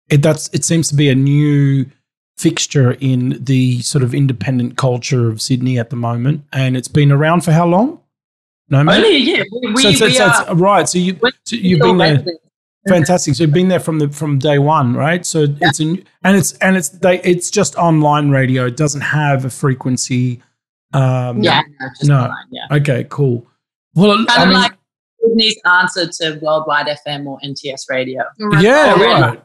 it 0.09 0.23
that's 0.23 0.49
it 0.53 0.65
seems 0.65 0.89
to 0.89 0.95
be 0.95 1.07
a 1.09 1.15
new 1.15 1.85
fixture 2.37 2.93
in 2.99 3.37
the 3.39 3.81
sort 3.81 4.03
of 4.03 4.15
independent 4.15 4.75
culture 4.75 5.29
of 5.29 5.39
Sydney 5.39 5.77
at 5.77 5.91
the 5.91 5.95
moment, 5.95 6.45
and 6.51 6.75
it's 6.75 6.87
been 6.87 7.11
around 7.11 7.41
for 7.41 7.51
how 7.51 7.67
long? 7.67 8.01
Nomad. 8.69 8.97
only 8.97 9.15
a 9.15 9.19
year 9.19 9.45
we, 9.51 9.81
so, 9.81 9.91
so, 9.91 10.05
we 10.07 10.13
so 10.13 10.25
are 10.25 10.55
right. 10.55 10.89
So 10.89 10.97
you 10.97 11.17
so 11.43 11.55
you've 11.55 11.79
been 11.79 11.97
there. 11.97 12.25
Fantastic. 12.87 13.35
So 13.35 13.43
you've 13.43 13.53
been 13.53 13.67
there 13.67 13.79
from 13.79 13.99
the 13.99 14.09
from 14.09 14.39
day 14.39 14.57
one, 14.57 14.95
right? 14.95 15.25
So 15.25 15.45
it's 15.61 15.79
a, 15.79 15.83
and 16.23 16.35
it's 16.35 16.53
and 16.53 16.75
it's 16.75 16.89
they 16.89 17.21
it's 17.21 17.51
just 17.51 17.75
online 17.75 18.31
radio. 18.31 18.65
It 18.65 18.77
doesn't 18.77 19.01
have 19.01 19.45
a 19.45 19.51
frequency. 19.51 20.41
Um, 20.93 21.43
yeah 21.43 21.61
no, 21.79 21.87
just 21.89 22.05
No. 22.05 22.15
online, 22.15 22.45
yeah 22.51 22.67
Okay. 22.71 23.05
Cool. 23.09 23.45
Well, 23.95 24.15
kind 24.25 24.29
I 24.29 24.43
of 24.43 24.49
mean, 24.49 24.57
like 24.59 24.73
Sydney's 25.21 25.59
answer 25.65 26.07
to 26.07 26.39
worldwide 26.41 26.87
fm 27.05 27.25
or 27.27 27.39
nts 27.43 27.89
radio 27.89 28.23
yeah, 28.61 28.93
Oh, 28.95 28.99
really? 28.99 29.21
right. 29.21 29.43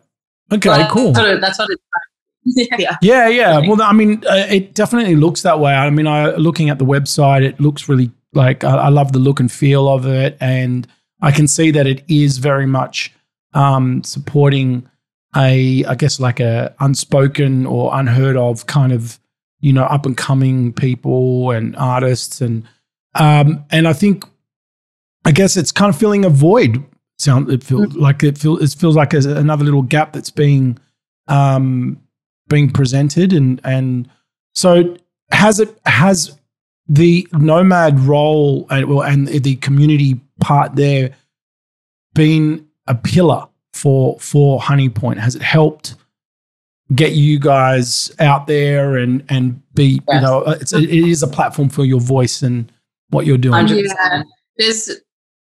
Okay. 0.53 0.69
But 0.69 0.91
cool. 0.91 1.13
that's 1.13 1.27
what, 1.29 1.41
that's 1.41 1.59
what 1.59 1.71
it's 1.71 1.83
like. 1.95 2.03
yeah 2.81 2.97
Yeah, 3.03 3.29
yeah. 3.29 3.59
Well, 3.59 3.81
I 3.83 3.93
mean, 3.93 4.23
uh, 4.29 4.47
it 4.51 4.75
definitely 4.75 5.17
looks 5.17 5.43
that 5.43 5.59
way. 5.61 5.73
I 5.75 5.89
mean, 5.91 6.07
I 6.07 6.35
looking 6.37 6.71
at 6.71 6.79
the 6.79 6.85
website, 6.85 7.43
it 7.43 7.59
looks 7.61 7.89
really 7.89 8.11
like 8.35 8.65
I, 8.65 8.77
I 8.77 8.89
love 8.89 9.13
the 9.13 9.19
look 9.21 9.41
and 9.41 9.51
feel 9.51 9.89
of 9.89 10.07
it, 10.07 10.37
and 10.41 10.87
I 11.21 11.31
can 11.31 11.47
see 11.49 11.71
that 11.71 11.87
it 11.87 12.03
is 12.09 12.39
very 12.39 12.67
much 12.67 13.13
um, 13.55 14.03
supporting 14.03 14.89
a, 15.37 15.85
I 15.85 15.95
guess, 15.95 16.19
like 16.19 16.41
a 16.41 16.75
unspoken 16.81 17.65
or 17.65 17.91
unheard 17.95 18.37
of 18.37 18.67
kind 18.67 18.93
of, 18.93 19.19
you 19.63 19.73
know, 19.73 19.85
up 19.85 20.05
and 20.05 20.17
coming 20.17 20.73
people 20.73 21.51
and 21.53 21.75
artists, 21.77 22.43
and 22.43 22.65
um, 23.15 23.65
and 23.71 23.89
I 23.89 23.95
think, 23.95 24.25
I 25.25 25.33
guess 25.33 25.57
it's 25.57 25.73
kind 25.73 25.89
of 25.89 25.99
filling 25.99 26.25
a 26.27 26.29
void. 26.29 26.85
Sound 27.19 27.51
it 27.51 27.63
feels 27.63 27.95
like 27.95 28.23
it 28.25 28.37
feels 28.37 28.61
it 28.61 28.79
feels 28.79 28.97
like 28.97 29.15
another 29.15 29.65
little 29.65 29.83
gap 29.83 30.13
that's 30.13 30.31
being 30.31 30.79
um, 31.29 32.01
being 32.49 32.69
presented. 32.71 33.33
And 33.33 33.61
and 33.65 34.09
so 34.55 34.97
has 35.31 35.61
it 35.61 35.79
has 35.87 36.39
the 36.89 37.27
nomad 37.33 38.01
role 38.01 38.67
and 38.71 38.87
well 38.87 39.03
and 39.03 39.29
the 39.29 39.57
community 39.57 40.21
part 40.41 40.75
there 40.75 41.15
been 42.15 42.67
a 42.89 42.95
pillar 42.95 43.47
for 43.73 44.19
for 44.19 44.61
honey 44.61 44.89
point? 44.89 45.21
Has 45.21 45.37
it 45.37 45.43
helped 45.43 45.95
get 46.95 47.13
you 47.13 47.39
guys 47.39 48.13
out 48.19 48.47
there 48.47 48.97
and 48.97 49.25
and 49.29 49.63
be 49.75 50.01
you 50.09 50.21
know 50.21 50.43
uh, 50.43 50.59
it's 50.61 50.73
it 50.73 50.91
is 50.91 51.23
a 51.23 51.29
platform 51.29 51.69
for 51.69 51.85
your 51.85 52.01
voice 52.01 52.43
and 52.43 52.71
what 53.11 53.27
you're 53.27 53.39
doing 53.39 53.67
100%. 53.67 53.85
Yeah. 53.85 54.23
There's 54.59 54.91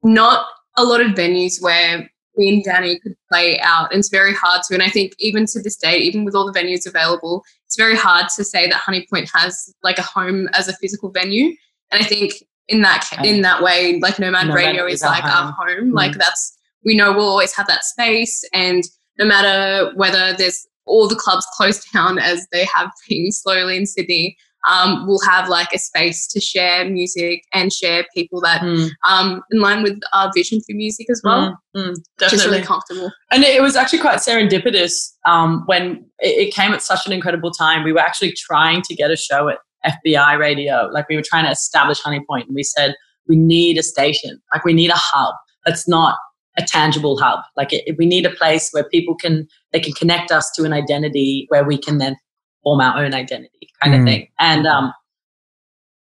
not 0.04 0.46
a 0.78 0.84
lot 0.84 1.02
of 1.02 1.12
venues 1.12 1.62
where 1.62 2.10
me 2.38 2.50
and 2.50 2.64
Danny 2.64 3.00
could 3.00 3.16
play 3.32 3.60
out. 3.60 3.92
And 3.92 4.00
it's 4.00 4.10
very 4.10 4.34
hard 4.34 4.62
to. 4.68 4.74
And 4.74 4.84
I 4.84 4.90
think 4.90 5.14
even 5.20 5.46
to 5.48 5.62
this 5.62 5.76
day, 5.76 5.98
even 5.98 6.24
with 6.26 6.36
all 6.36 6.50
the 6.50 6.58
venues 6.58 6.88
available, 6.88 7.44
it's 7.66 7.76
very 7.76 7.96
hard 7.96 8.28
to 8.36 8.44
say 8.44 8.68
that 8.68 8.76
Honey 8.76 9.06
Point 9.10 9.30
has 9.34 9.74
like 9.84 9.98
a 9.98 10.04
home 10.04 10.48
as 10.54 10.68
a 10.68 10.74
physical 10.74 11.12
venue. 11.12 11.56
And 11.92 12.02
I 12.02 12.06
think 12.06 12.44
in 12.68 12.82
that 12.82 13.08
in 13.24 13.42
that 13.42 13.62
way, 13.62 14.00
like 14.00 14.20
Nomad 14.20 14.48
Nomad 14.48 14.56
Radio 14.56 14.86
is 14.86 14.96
is 14.96 15.04
our 15.04 15.12
like 15.12 15.24
our 15.26 15.52
home. 15.52 15.54
home. 15.58 15.92
Like 15.92 16.14
mm. 16.14 16.20
that's 16.20 16.58
we 16.86 16.96
know 16.96 17.12
we'll 17.12 17.28
always 17.28 17.54
have 17.54 17.68
that 17.68 17.84
space, 17.84 18.44
and 18.54 18.84
no 19.20 19.26
matter 19.26 19.92
whether 19.96 20.34
there's 20.34 20.66
all 20.86 21.08
the 21.08 21.16
clubs 21.16 21.46
close 21.56 21.84
down 21.94 22.18
as 22.20 22.46
they 22.52 22.66
have 22.66 22.90
been 23.10 23.32
slowly 23.32 23.78
in 23.78 23.86
Sydney, 23.86 24.36
um, 24.70 25.08
we'll 25.08 25.20
have 25.28 25.50
like 25.50 25.70
a 25.74 25.80
space 25.80 26.28
to 26.28 26.40
share 26.40 26.88
music 26.88 27.42
and 27.52 27.74
share 27.74 28.06
people 28.14 28.40
that 28.42 28.62
Mm, 28.62 28.90
um, 29.08 29.42
in 29.52 29.60
line 29.60 29.82
with 29.82 30.00
our 30.14 30.32
vision 30.36 30.60
for 30.62 30.76
music 30.76 31.08
as 31.10 31.20
well. 31.24 31.58
mm, 31.76 31.82
mm, 31.84 31.96
Just 32.20 32.32
definitely. 32.36 32.52
really 32.52 32.64
comfortable. 32.64 33.12
And 33.32 33.44
it 33.44 33.62
was 33.62 33.76
actually 33.76 34.00
quite 34.00 34.18
serendipitous 34.20 34.94
um, 35.26 35.64
when 35.66 36.06
it, 36.20 36.48
it 36.50 36.54
came 36.54 36.74
at 36.74 36.84
such 36.84 37.08
an 37.08 37.12
incredible 37.12 37.50
time. 37.50 37.84
We 37.84 37.92
were 37.92 38.00
actually 38.02 38.34
trying 38.34 38.84
to 38.84 38.94
get 38.94 39.10
a 39.10 39.16
show 39.18 39.50
at 39.50 39.58
FBI 40.06 40.38
radio. 40.38 40.90
Like 40.94 41.10
we 41.10 41.16
were 41.16 41.24
trying 41.26 41.46
to 41.46 41.52
establish 41.52 42.00
Honey 42.00 42.24
Point, 42.30 42.46
and 42.48 42.56
we 42.56 42.62
said 42.62 42.94
we 43.28 43.38
need 43.38 43.80
a 43.80 43.84
station. 43.84 44.40
Like 44.54 44.64
we 44.64 44.74
need 44.74 44.92
a 44.92 44.96
hub. 44.96 45.34
That's 45.66 45.88
not 45.88 46.18
a 46.58 46.64
tangible 46.64 47.18
hub. 47.18 47.40
Like 47.56 47.72
it, 47.74 47.96
we 47.98 48.06
need 48.06 48.26
a 48.26 48.30
place 48.32 48.70
where 48.72 48.84
people 48.84 49.16
can 49.16 49.48
they 49.72 49.80
can 49.80 49.94
connect 49.94 50.32
us 50.32 50.52
to 50.56 50.64
an 50.64 50.74
identity 50.74 51.46
where 51.50 51.64
we 51.64 51.78
can 51.78 51.98
then 51.98 52.18
form 52.64 52.82
our 52.82 53.04
own 53.04 53.14
identity, 53.14 53.70
kind 53.82 53.94
Mm. 53.96 54.00
of 54.00 54.06
thing. 54.06 54.28
And 54.40 54.68
um, 54.68 54.94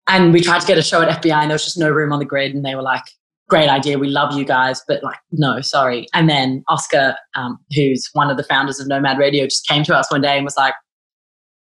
and 0.09 0.33
we 0.33 0.41
tried 0.41 0.61
to 0.61 0.67
get 0.67 0.79
a 0.79 0.83
show 0.83 1.01
at 1.03 1.23
FBI, 1.23 1.35
and 1.43 1.51
there 1.51 1.55
was 1.55 1.65
just 1.65 1.79
no 1.79 1.91
room 1.91 2.13
on 2.13 2.19
the 2.19 2.25
grid, 2.25 2.55
and 2.55 2.65
they 2.65 2.75
were 2.75 2.83
like 2.83 3.05
great 3.49 3.69
idea. 3.69 3.99
We 3.99 4.09
love 4.09 4.33
you 4.37 4.45
guys, 4.47 4.83
but 4.89 5.03
like, 5.03 5.19
no, 5.31 5.61
sorry. 5.61 6.07
And 6.15 6.29
then 6.29 6.65
Oscar, 6.69 7.15
um, 7.35 7.59
who's 7.75 8.09
one 8.15 8.31
of 8.31 8.39
the 8.39 8.45
founders 8.45 8.81
of 8.81 8.89
Nomad 8.89 9.19
Radio, 9.19 9.45
just 9.45 9.67
came 9.69 9.85
to 9.85 9.95
us 9.95 10.11
one 10.11 10.23
day 10.23 10.37
and 10.37 10.45
was 10.45 10.57
like, 10.57 10.73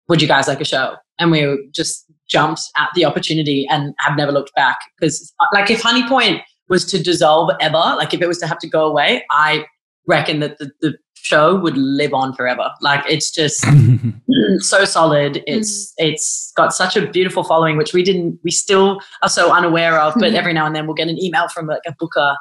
would 0.08 0.20
you 0.20 0.28
guys 0.28 0.48
like 0.48 0.60
a 0.60 0.66
show? 0.66 0.96
And 1.18 1.30
we 1.30 1.66
just 1.72 2.04
jumped 2.28 2.60
at 2.78 2.90
the 2.94 3.06
opportunity 3.06 3.66
and 3.70 3.94
have 4.00 4.18
never 4.18 4.32
looked 4.32 4.54
back. 4.54 4.76
Because 5.00 5.32
like 5.54 5.70
if 5.70 5.80
Honey 5.80 6.06
Point 6.06 6.42
was 6.68 6.84
to 6.86 7.02
dissolve 7.02 7.50
ever, 7.60 7.76
like 7.78 8.12
if 8.14 8.20
it 8.20 8.28
was 8.28 8.38
to 8.38 8.46
have 8.46 8.58
to 8.58 8.68
go 8.68 8.86
away, 8.86 9.24
I 9.30 9.64
reckon 10.06 10.40
that 10.40 10.58
the, 10.58 10.70
the 10.80 10.94
show 11.14 11.56
would 11.58 11.76
live 11.76 12.14
on 12.14 12.32
forever. 12.34 12.70
Like 12.80 13.04
it's 13.08 13.30
just 13.30 13.64
so 14.60 14.84
solid. 14.84 15.42
It's 15.46 15.92
it's 15.98 16.52
got 16.56 16.72
such 16.72 16.96
a 16.96 17.06
beautiful 17.10 17.44
following, 17.44 17.76
which 17.76 17.92
we 17.92 18.02
didn't, 18.02 18.38
we 18.44 18.50
still 18.50 19.00
are 19.22 19.28
so 19.28 19.52
unaware 19.52 19.98
of. 20.00 20.14
But 20.14 20.32
Mhm. 20.32 20.36
every 20.36 20.52
now 20.52 20.66
and 20.66 20.74
then 20.74 20.86
we'll 20.86 20.94
get 20.94 21.08
an 21.08 21.20
email 21.22 21.48
from 21.48 21.66
like 21.66 21.82
a 21.86 21.94
booker, 21.98 22.34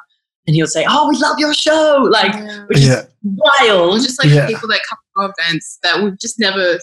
and 0.46 0.54
he'll 0.54 0.66
say, 0.66 0.86
"Oh, 0.88 1.08
we 1.08 1.16
love 1.18 1.38
your 1.38 1.52
show!" 1.54 2.06
Like, 2.10 2.34
which 2.68 2.78
Yeah. 2.78 3.00
is 3.02 3.06
wild. 3.24 3.94
Or 3.96 3.98
just 3.98 4.22
like 4.22 4.32
Yeah. 4.32 4.46
people 4.46 4.68
that 4.68 4.80
come 4.88 4.98
to 5.16 5.22
our 5.24 5.34
events 5.38 5.78
that 5.82 6.02
we've 6.02 6.18
just 6.18 6.38
never 6.38 6.78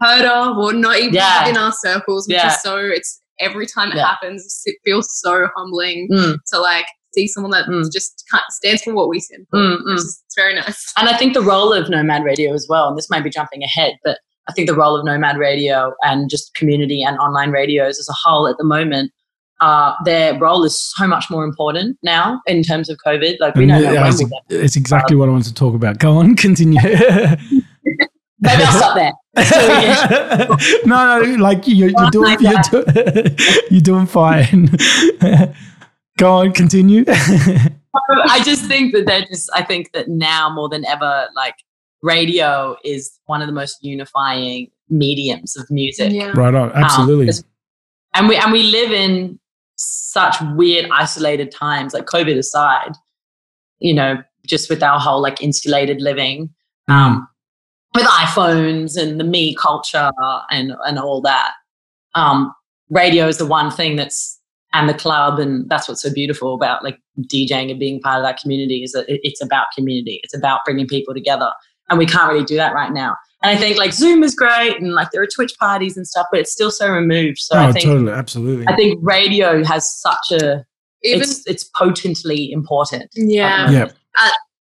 heard 0.00 0.24
of 0.26 0.56
or 0.58 0.72
not 0.72 0.98
even 0.98 1.14
Yeah. 1.14 1.48
in 1.48 1.56
our 1.56 1.72
circles, 1.72 2.26
which 2.28 2.36
Yeah. 2.36 2.48
is 2.54 2.60
so 2.62 2.76
it's 2.76 3.20
every 3.42 3.66
time 3.66 3.90
it 3.90 3.96
Yeah. 3.96 4.06
happens, 4.06 4.62
it 4.64 4.76
feels 4.84 5.08
so 5.20 5.46
humbling 5.56 6.08
Mm. 6.10 6.36
to 6.52 6.58
like 6.58 6.86
see 7.14 7.26
someone 7.28 7.50
that 7.50 7.66
Mm. 7.66 7.92
just 7.92 8.24
stands 8.50 8.82
for 8.82 8.94
what 8.94 9.08
we 9.08 9.20
stand 9.20 9.46
for. 9.50 9.58
Mm, 9.58 9.78
mm. 9.82 9.94
is, 9.96 10.22
it's 10.24 10.34
very 10.34 10.54
nice. 10.54 10.92
And 10.96 11.08
I 11.08 11.16
think 11.16 11.34
the 11.34 11.42
role 11.42 11.72
of 11.72 11.90
Nomad 11.90 12.24
Radio 12.24 12.54
as 12.54 12.66
well, 12.70 12.88
and 12.88 12.96
this 12.96 13.10
might 13.10 13.22
be 13.22 13.30
jumping 13.30 13.62
ahead, 13.62 13.94
but 14.04 14.18
I 14.48 14.52
think 14.52 14.66
the 14.68 14.74
role 14.74 14.96
of 14.96 15.04
Nomad 15.04 15.36
Radio 15.36 15.92
and 16.02 16.30
just 16.30 16.54
community 16.54 17.02
and 17.02 17.18
online 17.18 17.50
radios 17.50 17.98
as 17.98 18.08
a 18.08 18.14
whole 18.14 18.46
at 18.48 18.56
the 18.56 18.64
moment, 18.64 19.12
uh, 19.60 19.92
their 20.04 20.36
role 20.38 20.64
is 20.64 20.76
so 20.96 21.06
much 21.06 21.26
more 21.30 21.44
important 21.44 21.96
now 22.02 22.40
in 22.46 22.62
terms 22.64 22.88
of 22.88 22.96
COVID. 23.06 23.36
Like 23.38 23.54
we 23.54 23.66
know 23.66 23.78
yeah, 23.78 23.92
when 24.02 24.08
it's, 24.12 24.22
it's 24.48 24.76
exactly 24.76 25.14
what 25.16 25.28
I 25.28 25.32
wanted 25.32 25.46
to 25.48 25.54
talk 25.54 25.74
about. 25.74 25.98
Go 25.98 26.16
on, 26.16 26.34
continue. 26.34 26.80
Maybe 28.42 28.62
I'll 28.64 28.72
stop 28.72 28.94
there. 28.96 29.12
no, 30.84 31.22
no, 31.22 31.36
like 31.36 31.66
you, 31.66 31.86
you're 31.86 32.10
doing, 32.10 32.36
you're, 32.40 32.60
do, 32.70 32.84
you're 33.70 33.80
doing 33.80 34.06
fine. 34.06 34.68
Go 36.18 36.32
on, 36.32 36.52
continue. 36.52 37.04
I 37.08 38.42
just 38.44 38.66
think 38.66 38.92
that 38.92 39.06
they're 39.06 39.24
just. 39.24 39.48
I 39.54 39.62
think 39.62 39.92
that 39.92 40.08
now 40.08 40.52
more 40.52 40.68
than 40.68 40.84
ever, 40.84 41.28
like 41.34 41.54
radio 42.02 42.76
is 42.84 43.18
one 43.26 43.40
of 43.40 43.46
the 43.46 43.52
most 43.52 43.78
unifying 43.82 44.70
mediums 44.90 45.56
of 45.56 45.70
music. 45.70 46.12
Yeah. 46.12 46.32
right 46.34 46.54
on, 46.54 46.70
absolutely. 46.72 47.30
Um, 47.30 47.44
and 48.14 48.28
we 48.28 48.36
and 48.36 48.52
we 48.52 48.64
live 48.64 48.92
in 48.92 49.38
such 49.76 50.36
weird 50.54 50.88
isolated 50.92 51.50
times 51.50 51.94
like 51.94 52.04
covid 52.04 52.36
aside 52.36 52.92
you 53.78 53.94
know 53.94 54.22
just 54.46 54.68
with 54.70 54.82
our 54.82 55.00
whole 55.00 55.20
like 55.20 55.42
insulated 55.42 56.00
living 56.00 56.50
um 56.88 57.26
with 57.94 58.04
iphones 58.06 58.96
and 59.00 59.18
the 59.20 59.24
me 59.24 59.54
culture 59.54 60.10
and 60.50 60.72
and 60.86 60.98
all 60.98 61.20
that 61.20 61.50
um 62.14 62.52
radio 62.90 63.26
is 63.28 63.38
the 63.38 63.46
one 63.46 63.70
thing 63.70 63.96
that's 63.96 64.38
and 64.74 64.88
the 64.88 64.94
club 64.94 65.38
and 65.38 65.68
that's 65.68 65.88
what's 65.88 66.00
so 66.02 66.12
beautiful 66.12 66.54
about 66.54 66.82
like 66.82 66.98
djing 67.32 67.70
and 67.70 67.78
being 67.78 68.00
part 68.00 68.16
of 68.18 68.24
that 68.24 68.38
community 68.40 68.82
is 68.82 68.92
that 68.92 69.06
it- 69.08 69.20
it's 69.22 69.42
about 69.42 69.66
community. 69.76 70.18
It's 70.22 70.34
about 70.34 70.60
bringing 70.64 70.86
people 70.86 71.12
together 71.12 71.50
and 71.90 71.98
we 71.98 72.06
can't 72.06 72.32
really 72.32 72.44
do 72.44 72.56
that 72.56 72.72
right 72.72 72.90
now. 72.92 73.14
And 73.42 73.54
i 73.56 73.60
think 73.60 73.76
like 73.76 73.92
zoom 73.92 74.22
is 74.22 74.34
great 74.34 74.80
and 74.80 74.94
like 74.94 75.10
there 75.10 75.20
are 75.20 75.26
twitch 75.26 75.52
parties 75.58 75.96
and 75.96 76.06
stuff 76.06 76.26
but 76.30 76.40
it's 76.40 76.52
still 76.52 76.70
so 76.70 76.90
removed. 76.90 77.38
So 77.38 77.56
oh, 77.56 77.64
i 77.64 77.72
think 77.72 77.84
totally, 77.84 78.12
absolutely. 78.12 78.66
I 78.68 78.74
think 78.76 78.98
radio 79.02 79.62
has 79.64 79.92
such 80.00 80.40
a 80.40 80.64
Even 81.02 81.22
it's 81.22 81.46
it's 81.46 81.64
potently 81.76 82.50
important. 82.52 83.10
yeah, 83.14 83.70
yeah, 83.70 83.90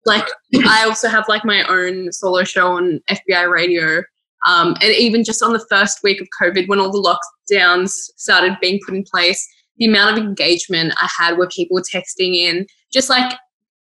like 0.09 0.27
I 0.66 0.85
also 0.85 1.09
have 1.09 1.25
like 1.29 1.44
my 1.44 1.62
own 1.68 2.11
solo 2.12 2.42
show 2.42 2.73
on 2.73 3.01
FBI 3.09 3.49
radio. 3.49 4.03
Um, 4.47 4.77
and 4.81 4.92
even 4.94 5.25
just 5.25 5.42
on 5.42 5.53
the 5.53 5.64
first 5.68 5.99
week 6.03 6.21
of 6.21 6.29
COVID, 6.40 6.68
when 6.68 6.81
all 6.81 6.90
the 6.90 7.18
lockdowns 7.53 7.90
started 8.16 8.57
being 8.61 8.81
put 8.85 8.94
in 8.94 9.05
place, 9.05 9.47
the 9.77 9.87
amount 9.87 10.16
of 10.16 10.25
engagement 10.25 10.94
I 11.01 11.09
had 11.16 11.38
where 11.38 11.49
people 11.49 11.75
were 11.75 11.83
texting 11.83 12.35
in, 12.35 12.66
just 12.92 13.11
like 13.11 13.37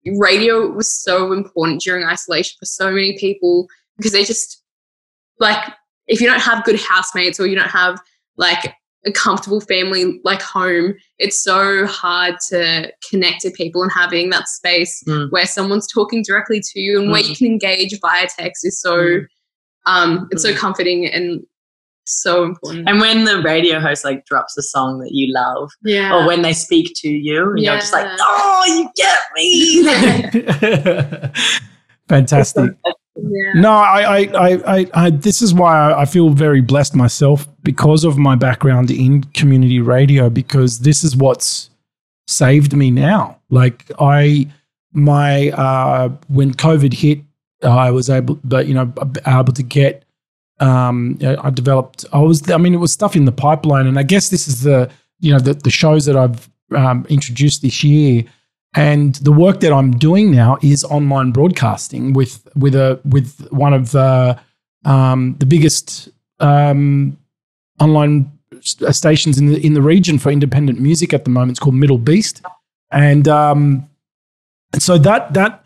radio 0.04 0.66
was 0.68 0.92
so 0.92 1.32
important 1.32 1.80
during 1.80 2.04
isolation 2.04 2.56
for 2.58 2.66
so 2.66 2.90
many 2.90 3.18
people 3.18 3.66
because 3.96 4.12
they 4.12 4.24
just 4.24 4.62
like 5.38 5.72
if 6.06 6.20
you 6.20 6.26
don't 6.26 6.40
have 6.40 6.64
good 6.64 6.80
housemates 6.80 7.38
or 7.38 7.46
you 7.46 7.54
don't 7.54 7.70
have 7.70 8.00
like 8.36 8.74
a 9.06 9.12
comfortable 9.12 9.60
family 9.62 10.20
like 10.24 10.42
home, 10.42 10.94
it's 11.18 11.42
so 11.42 11.86
hard 11.86 12.34
to 12.50 12.92
connect 13.08 13.40
to 13.40 13.50
people 13.50 13.82
and 13.82 13.90
having 13.92 14.28
that 14.30 14.46
space 14.48 15.02
Mm. 15.06 15.30
where 15.30 15.46
someone's 15.46 15.86
talking 15.90 16.22
directly 16.22 16.60
to 16.60 16.80
you 16.80 17.00
and 17.00 17.10
where 17.10 17.22
Mm. 17.22 17.28
you 17.30 17.36
can 17.36 17.46
engage 17.46 17.98
via 18.00 18.28
text 18.28 18.66
is 18.66 18.80
so 18.80 18.96
Mm. 18.98 19.26
um 19.86 20.28
it's 20.30 20.42
so 20.42 20.52
Mm. 20.52 20.56
comforting 20.58 21.06
and 21.06 21.42
so 22.04 22.42
important. 22.44 22.88
And 22.88 23.00
when 23.00 23.24
the 23.24 23.40
radio 23.40 23.78
host 23.78 24.04
like 24.04 24.26
drops 24.26 24.56
a 24.58 24.62
song 24.62 24.98
that 24.98 25.12
you 25.12 25.32
love, 25.32 25.70
yeah. 25.84 26.12
or 26.14 26.26
when 26.26 26.42
they 26.42 26.52
speak 26.52 26.92
to 26.96 27.08
you, 27.08 27.50
and 27.50 27.60
you're 27.60 27.76
just 27.76 27.92
like, 27.92 28.08
oh, 28.20 28.64
you 28.66 28.90
get 28.96 29.20
me. 29.36 31.30
fantastic. 32.08 32.72
Yeah. 33.16 33.52
No, 33.60 33.72
I, 33.72 34.22
I, 34.22 34.78
I, 34.78 34.86
I, 34.94 35.10
this 35.10 35.42
is 35.42 35.52
why 35.52 35.76
I, 35.76 36.02
I 36.02 36.04
feel 36.04 36.30
very 36.30 36.60
blessed 36.60 36.94
myself 36.94 37.48
because 37.62 38.04
of 38.04 38.18
my 38.18 38.36
background 38.36 38.90
in 38.90 39.24
community 39.34 39.80
radio, 39.80 40.30
because 40.30 40.80
this 40.80 41.04
is 41.04 41.16
what's 41.16 41.70
saved 42.26 42.74
me 42.74 42.90
now. 42.90 43.38
Like 43.50 43.90
I, 43.98 44.50
my, 44.92 45.50
uh, 45.50 46.10
when 46.28 46.54
COVID 46.54 46.94
hit, 46.94 47.20
I 47.62 47.90
was 47.90 48.08
able, 48.08 48.38
but 48.42 48.66
you 48.66 48.74
know, 48.74 48.92
able 49.26 49.52
to 49.52 49.62
get, 49.62 50.04
um, 50.60 51.18
I 51.22 51.50
developed, 51.50 52.04
I 52.12 52.20
was, 52.20 52.48
I 52.50 52.56
mean, 52.56 52.74
it 52.74 52.78
was 52.78 52.92
stuff 52.92 53.16
in 53.16 53.24
the 53.24 53.32
pipeline. 53.32 53.86
And 53.86 53.98
I 53.98 54.02
guess 54.02 54.28
this 54.28 54.46
is 54.46 54.62
the, 54.62 54.90
you 55.18 55.32
know, 55.32 55.38
the, 55.38 55.54
the 55.54 55.70
shows 55.70 56.06
that 56.06 56.16
I've 56.16 56.48
um, 56.74 57.06
introduced 57.08 57.62
this 57.62 57.82
year 57.82 58.24
and 58.74 59.16
the 59.16 59.32
work 59.32 59.60
that 59.60 59.72
I'm 59.72 59.92
doing 59.92 60.30
now 60.30 60.58
is 60.62 60.84
online 60.84 61.32
broadcasting 61.32 62.12
with 62.12 62.46
with 62.54 62.74
a 62.74 63.00
with 63.04 63.48
one 63.50 63.74
of 63.74 63.90
the 63.90 64.38
um, 64.84 65.36
the 65.38 65.46
biggest 65.46 66.08
um, 66.38 67.18
online 67.80 68.30
stations 68.62 69.38
in 69.38 69.46
the 69.46 69.64
in 69.66 69.74
the 69.74 69.82
region 69.82 70.18
for 70.18 70.30
independent 70.30 70.80
music 70.80 71.12
at 71.12 71.24
the 71.24 71.30
moment. 71.30 71.52
It's 71.52 71.60
called 71.60 71.74
MDLBEAST, 71.74 72.42
and 72.92 73.26
um, 73.26 73.88
and 74.72 74.82
so 74.82 74.98
that 74.98 75.34
that 75.34 75.64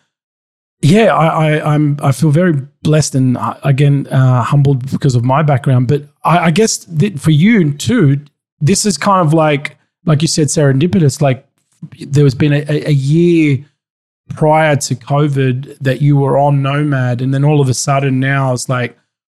yeah, 0.80 1.14
I, 1.14 1.26
I 1.56 1.74
I'm 1.74 1.98
I 2.02 2.12
feel 2.12 2.30
very 2.30 2.52
blessed 2.82 3.14
and 3.14 3.36
uh, 3.36 3.58
again 3.64 4.06
uh, 4.08 4.42
humbled 4.42 4.90
because 4.90 5.14
of 5.14 5.24
my 5.24 5.42
background. 5.42 5.88
But 5.88 6.04
I, 6.24 6.46
I 6.46 6.50
guess 6.50 6.86
for 7.18 7.30
you 7.30 7.72
too, 7.74 8.20
this 8.60 8.86
is 8.86 8.96
kind 8.96 9.26
of 9.26 9.34
like 9.34 9.78
like 10.06 10.22
you 10.22 10.28
said, 10.28 10.48
serendipitous. 10.48 11.20
Like 11.20 11.46
there 12.00 12.24
was 12.24 12.34
been 12.34 12.52
a, 12.52 12.64
a- 12.68 12.92
year 12.92 13.64
prior 14.30 14.76
to 14.76 14.94
COVID 14.94 15.78
that 15.78 16.00
you 16.00 16.16
were 16.16 16.38
on 16.38 16.62
Nomad, 16.62 17.20
and 17.20 17.32
then 17.32 17.44
all 17.44 17.60
of 17.60 17.68
a 17.68 17.74
sudden 17.74 18.20
now 18.20 18.52
it's 18.52 18.68
like, 18.68 18.96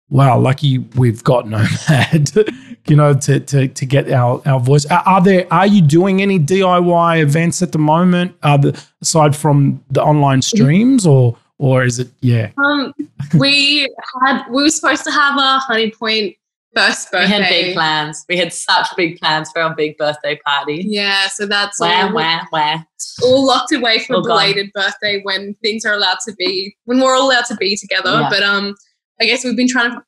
wow, 0.10 0.39
lucky 0.39 0.79
we've 0.95 1.23
got 1.23 1.47
Nomad, 1.47 2.31
you 2.88 2.95
know, 2.95 3.13
to 3.13 3.39
to 3.39 3.67
to 3.67 3.86
get 3.86 4.12
our 4.12 4.41
our 4.45 4.60
voice. 4.60 4.86
Are, 4.86 5.03
are 5.05 5.21
there 5.21 5.51
are 5.51 5.67
you 5.67 5.81
doing 5.81 6.21
any 6.21 6.39
DIY 6.39 7.21
events 7.21 7.62
at 7.62 7.71
the 7.71 7.79
moment, 7.79 8.36
uh, 8.43 8.57
the, 8.57 8.83
aside 9.01 9.36
from 9.36 9.83
the 9.91 10.01
online 10.01 10.41
streams, 10.41 11.05
or 11.05 11.38
or 11.57 11.83
is 11.83 11.99
it 11.99 12.10
yeah? 12.21 12.51
Um, 12.57 12.93
we 13.38 13.88
had 14.25 14.47
we 14.49 14.63
were 14.63 14.69
supposed 14.69 15.03
to 15.03 15.12
have 15.12 15.38
a 15.38 15.60
Honey 15.60 15.91
Point 15.91 16.36
first 16.78 17.10
we 17.12 17.20
had 17.20 17.50
big 17.50 17.74
plans. 17.74 18.26
We 18.30 18.38
had 18.38 18.54
such 18.54 18.88
big 18.96 19.20
plans 19.20 19.52
for 19.52 19.62
our 19.62 19.76
big 19.76 19.98
birthday 19.98 20.38
party. 20.46 20.84
Yeah, 20.88 21.28
so 21.28 21.46
that's 21.46 21.80
Wah, 21.80 22.08
all, 22.08 22.13
wah, 22.13 22.42
wah. 22.52 22.78
all 23.24 23.46
locked 23.46 23.72
away 23.74 24.00
for 24.00 24.16
All 24.16 24.20
a 24.22 24.24
gone. 24.24 24.38
belated 24.38 24.72
birthday 24.74 25.22
when 25.24 25.56
things 25.63 25.86
are 25.86 25.94
allowed 25.94 26.20
to 26.28 26.34
be 26.38 26.76
when 26.86 27.00
we're 27.00 27.16
all 27.16 27.30
allowed 27.30 27.46
to 27.46 27.56
be 27.56 27.76
together. 27.76 28.12
Yeah. 28.12 28.30
But 28.30 28.44
um, 28.44 28.76
I 29.20 29.26
guess 29.26 29.44
we've 29.44 29.58
been 29.58 29.68
trying 29.68 29.92
to 29.92 30.02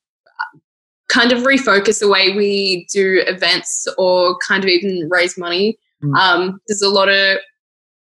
kind 1.10 1.32
of 1.32 1.40
refocus 1.40 2.00
the 2.00 2.08
way 2.08 2.36
we 2.36 2.88
do 2.94 3.24
events 3.26 3.88
or 3.98 4.38
kind 4.48 4.64
of 4.64 4.70
even 4.70 5.10
raise 5.10 5.38
money. 5.38 5.78
Mm. 6.04 6.16
Um, 6.16 6.60
there's 6.68 6.82
a 6.84 6.90
lot 6.90 7.10
of 7.10 7.40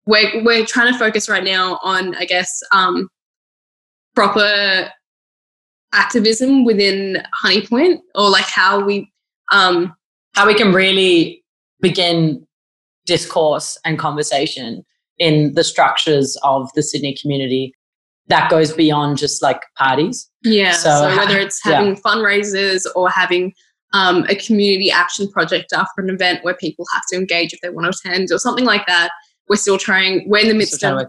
we're 0.07 0.45
we're 0.45 0.67
trying 0.67 0.93
to 0.93 0.99
focus 0.99 1.29
right 1.29 1.45
now 1.45 1.79
on 1.83 2.15
I 2.17 2.25
guess 2.25 2.61
um 2.73 3.09
proper 4.15 4.91
activism 5.97 6.65
within 6.65 7.23
Honeypoint 7.43 7.99
or 8.15 8.31
like 8.31 8.45
how 8.45 8.85
we 8.85 9.11
um 9.53 9.95
how 10.35 10.47
we 10.47 10.55
can 10.55 10.73
really 10.73 11.43
begin 11.81 12.47
discourse 13.07 13.79
and 13.85 13.99
conversation 13.99 14.85
in 15.19 15.55
the 15.55 15.65
structures 15.65 16.37
of 16.43 16.69
the 16.75 16.83
Sydney 16.83 17.17
community 17.21 17.73
that 18.29 18.51
goes 18.51 18.73
beyond 18.73 19.19
just 19.19 19.43
like 19.43 19.63
parties. 19.79 20.29
Yeah. 20.43 20.73
So 20.73 20.91
So, 20.91 21.17
whether 21.17 21.39
it's 21.39 21.61
yeah. 21.65 21.75
having 21.75 21.97
fundraisers 21.97 22.85
or 22.95 23.09
having 23.09 23.55
um, 23.93 24.25
a 24.29 24.35
community 24.35 24.91
action 24.91 25.31
project 25.31 25.73
after 25.73 26.03
an 26.03 26.11
event 26.11 26.45
where 26.45 26.55
people 26.55 26.85
have 26.93 27.03
to 27.11 27.17
engage 27.17 27.53
if 27.53 27.61
they 27.61 27.71
want 27.71 27.91
to 27.91 27.99
attend 28.09 28.31
or 28.33 28.39
something 28.39 28.65
like 28.65 28.87
that, 28.87 29.11
we're 29.49 29.57
still 29.57 29.79
trying. 29.79 30.29
We're 30.29 30.41
in 30.43 30.49
the 30.49 30.55
midst 30.55 30.83
of 30.83 30.95
work 30.95 31.09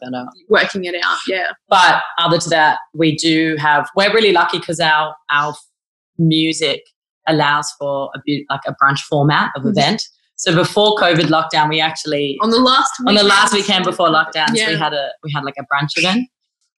working 0.49 0.85
it 0.85 0.95
out. 1.03 1.17
Yeah. 1.27 1.51
But 1.69 2.03
other 2.19 2.37
to 2.37 2.49
that, 2.49 2.79
we 2.93 3.15
do 3.15 3.55
have. 3.57 3.89
We're 3.95 4.13
really 4.13 4.31
lucky 4.31 4.59
because 4.59 4.79
our 4.79 5.15
our 5.31 5.53
music 6.17 6.81
allows 7.27 7.71
for 7.79 8.09
a 8.15 8.19
bit 8.25 8.43
like 8.49 8.61
a 8.67 8.75
brunch 8.81 8.99
format 9.01 9.51
of 9.55 9.63
Mhm. 9.63 9.71
event. 9.71 10.03
So 10.35 10.55
before 10.55 10.95
COVID 10.97 11.27
lockdown, 11.29 11.69
we 11.69 11.81
actually 11.81 12.37
On 12.41 12.49
the 12.51 12.59
last 12.59 12.91
on 13.07 13.15
the 13.15 13.23
last 13.23 13.53
weekend 13.53 13.85
before 13.85 14.07
lockdown, 14.09 14.47
Yeah. 14.53 14.69
we 14.69 14.77
had 14.77 14.93
a 14.93 15.09
we 15.23 15.31
had 15.33 15.43
like 15.43 15.55
a 15.59 15.63
brunch 15.63 15.91
event, 15.97 16.27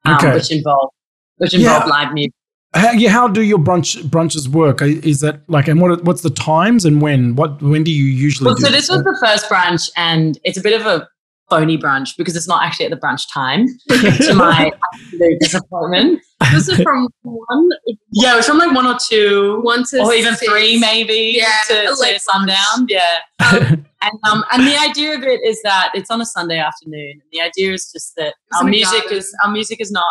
um, 0.06 0.15
Okay. 0.15 0.34
which 0.34 0.52
involved 0.52 0.93
which 1.38 1.54
Yeah. 1.54 1.60
involved 1.60 1.88
live 1.88 2.13
music. 2.13 2.34
How, 2.74 2.91
yeah, 2.91 3.10
how 3.10 3.28
do 3.28 3.41
your 3.41 3.58
brunch 3.58 4.02
brunches 4.10 4.48
work? 4.48 4.82
Is 4.82 5.22
that 5.22 5.41
like, 5.48 5.67
and 5.67 5.82
what 5.82 6.04
what's 6.04 6.22
the 6.22 6.30
times 6.30 6.86
and 6.86 7.02
when? 7.02 7.36
What 7.36 7.62
when 7.62 7.84
do 7.84 7.91
you 7.91 8.04
usually 8.06 8.45
Well, 8.45 8.56
do 8.56 8.63
so 8.65 8.72
this 8.72 8.89
was 8.89 9.04
the 9.04 9.17
first 9.19 9.50
brunch, 9.50 9.89
and 9.98 10.38
it's 10.43 10.58
a 10.58 10.62
bit 10.62 10.80
of 10.80 10.86
a 10.86 11.08
phony 11.49 11.77
brunch 11.77 12.15
because 12.17 12.35
it's 12.35 12.47
not 12.47 12.63
actually 12.63 12.85
at 12.85 12.91
the 12.91 12.97
brunch 12.97 13.23
time. 13.33 13.65
to 13.89 14.33
my 14.33 14.71
absolute 14.93 15.39
disappointment. 15.39 16.21
Was 16.53 16.69
it 16.69 16.81
from 16.83 17.07
one? 17.23 17.69
Yeah, 18.12 18.33
it 18.33 18.38
was 18.38 18.47
from 18.47 18.57
like 18.59 18.73
one 18.73 18.88
or 18.88 18.97
two, 19.09 19.59
One 19.62 19.83
to 19.89 19.99
or 20.01 20.13
even 20.13 20.35
six? 20.35 20.49
three, 20.49 20.79
maybe. 20.79 21.33
Yeah, 21.35 21.47
to, 21.67 21.91
a 21.91 21.95
to 21.95 22.01
late 22.01 22.21
sundown. 22.21 22.88
Yeah. 22.88 23.19
Um, 23.51 23.85
And 24.01 24.13
um, 24.31 24.43
and 24.53 24.65
the 24.65 24.77
idea 24.77 25.13
of 25.15 25.23
it 25.23 25.41
is 25.43 25.62
that 25.63 25.91
it's 25.93 26.09
on 26.09 26.21
a 26.21 26.25
Sunday 26.25 26.57
afternoon. 26.57 27.21
The 27.33 27.41
idea 27.41 27.73
is 27.73 27.91
just 27.91 28.13
that 28.15 28.33
It's 28.47 28.62
our 28.62 28.63
music 28.63 29.01
garden. 29.01 29.17
is 29.17 29.35
our 29.43 29.51
music 29.51 29.81
is 29.81 29.91
not 29.91 30.05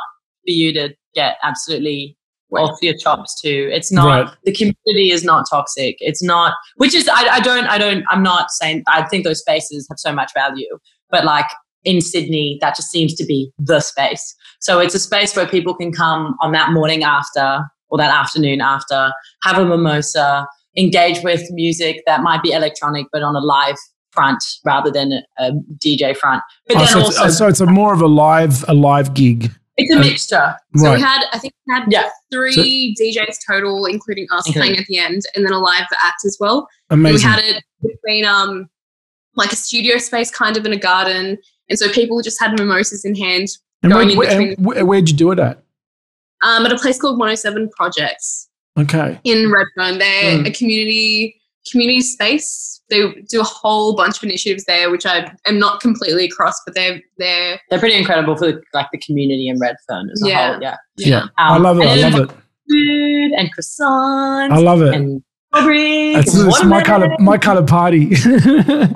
for 0.44 0.50
you 0.50 0.72
to 0.74 0.90
get 1.14 1.38
absolutely 1.42 2.14
off 2.52 2.78
your 2.82 2.94
chops 2.98 3.40
to. 3.42 3.48
It's 3.48 3.90
not 3.90 4.06
Right. 4.26 4.34
the 4.44 4.52
community 4.52 5.10
is 5.10 5.24
not 5.24 5.46
toxic. 5.50 5.96
It's 6.00 6.22
not 6.22 6.52
which 6.76 6.94
is 6.94 7.08
I, 7.08 7.28
I 7.36 7.40
don't 7.40 7.64
I 7.66 7.78
don't 7.78 8.04
I'm 8.10 8.22
not 8.22 8.50
saying 8.50 8.82
I 8.88 9.02
think 9.08 9.24
those 9.24 9.40
spaces 9.40 9.86
have 9.88 9.98
so 9.98 10.12
much 10.12 10.32
value, 10.34 10.78
but 11.10 11.24
like 11.24 11.46
in 11.84 12.00
Sydney, 12.00 12.58
that 12.60 12.76
just 12.76 12.90
seems 12.90 13.14
to 13.14 13.24
be 13.24 13.50
the 13.58 13.80
space. 13.80 14.34
So 14.60 14.80
it's 14.80 14.94
a 14.94 14.98
space 14.98 15.34
where 15.36 15.46
people 15.46 15.74
can 15.74 15.92
come 15.92 16.36
on 16.42 16.52
that 16.52 16.72
morning 16.72 17.04
after 17.04 17.64
or 17.90 17.98
that 17.98 18.10
afternoon 18.10 18.60
after, 18.60 19.12
have 19.44 19.56
a 19.58 19.64
mimosa, 19.64 20.46
engage 20.76 21.22
with 21.24 21.42
music 21.50 22.02
that 22.06 22.22
might 22.22 22.42
be 22.42 22.52
electronic 22.52 23.06
but 23.12 23.22
on 23.22 23.34
a 23.34 23.40
live 23.40 23.76
front 24.10 24.42
rather 24.64 24.90
than 24.90 25.12
a, 25.12 25.22
a 25.38 25.52
DJ 25.84 26.16
front. 26.16 26.42
But 26.66 26.76
Oh, 26.76 26.78
then 26.80 26.88
so, 26.88 26.98
it's, 26.98 27.06
also 27.18 27.24
oh, 27.24 27.28
so 27.30 27.48
it's 27.48 27.60
a 27.60 27.66
more 27.66 27.94
of 27.94 28.00
a 28.02 28.06
live 28.06 28.64
a 28.68 28.74
live 28.74 29.14
gig, 29.14 29.50
it's 29.76 29.94
a 29.94 29.98
mixture. 29.98 30.56
So 30.76 30.88
right? 30.88 30.96
we 30.96 31.00
had, 31.00 31.24
I 31.32 31.38
think 31.38 31.54
we 31.66 31.74
had 31.74 31.84
Yeah. 31.88 32.08
three 32.32 32.94
DJs 33.00 33.36
total, 33.48 33.86
including 33.86 34.26
us 34.32 34.48
Okay. 34.50 34.58
playing 34.58 34.76
at 34.76 34.86
the 34.86 34.98
end, 34.98 35.22
and 35.34 35.44
then 35.44 35.52
a 35.52 35.58
live 35.58 35.86
act 36.02 36.24
as 36.26 36.36
well. 36.40 36.68
Amazing. 36.90 37.14
We 37.14 37.22
had 37.22 37.44
it 37.44 37.64
between 37.80 38.24
um 38.24 38.68
like 39.38 39.52
a 39.52 39.56
studio 39.56 39.96
space 39.98 40.30
kind 40.30 40.56
of 40.58 40.66
in 40.66 40.72
a 40.72 40.78
garden. 40.78 41.38
And 41.70 41.78
so 41.78 41.88
people 41.90 42.20
just 42.22 42.38
had 42.40 42.58
mimosas 42.58 43.04
in 43.04 43.14
hand 43.14 43.48
and 43.82 43.92
going 43.92 44.16
where, 44.16 44.30
in 44.30 44.38
where, 44.38 44.50
and 44.52 44.66
where, 44.66 44.84
where'd 44.86 45.08
you 45.08 45.16
do 45.16 45.30
it 45.30 45.38
at? 45.38 45.62
um, 46.42 46.64
at 46.66 46.72
a 46.72 46.76
place 46.76 47.00
called 47.00 47.18
107 47.18 47.68
Projects 47.76 48.48
Okay. 48.78 49.18
in 49.24 49.50
Redfern. 49.52 49.98
They're 49.98 50.38
Mm. 50.38 50.46
a 50.46 50.50
community 50.52 51.34
community 51.70 52.00
space. 52.00 52.80
They 52.88 53.12
do 53.28 53.40
a 53.40 53.44
whole 53.44 53.94
bunch 53.94 54.16
of 54.18 54.22
initiatives 54.22 54.64
there, 54.64 54.88
which 54.90 55.04
I 55.04 55.30
am 55.46 55.58
not 55.58 55.80
completely 55.80 56.24
across, 56.26 56.54
but 56.64 56.74
they're 56.74 57.00
they're 57.18 57.60
They're 57.70 57.78
pretty 57.80 57.96
incredible 57.96 58.36
for 58.36 58.62
like 58.72 58.86
the 58.92 58.98
community 58.98 59.48
in 59.48 59.58
Redfern 59.58 60.08
as 60.10 60.22
a 60.22 60.28
Yeah. 60.28 60.52
whole. 60.52 60.62
Yeah. 60.62 60.76
Yeah. 60.96 61.18
Um, 61.22 61.30
I 61.38 61.58
love 61.58 61.78
it. 61.80 61.86
and 61.86 62.00
I 62.04 62.08
love 62.18 62.30
it. 62.30 62.36
Food 62.70 63.32
and 63.36 63.50
croissants 63.54 64.52
I 64.52 64.58
love 64.60 64.80
it. 64.82 64.94
and 64.94 65.22
strawberries. 65.52 66.16
It's, 66.16 66.34
and 66.34 66.48
it's 66.48 66.64
my 66.64 66.82
kind 66.82 67.04
of 67.04 67.18
my 67.20 67.38
kind 67.38 67.58
of 67.58 67.66
party. 67.66 68.06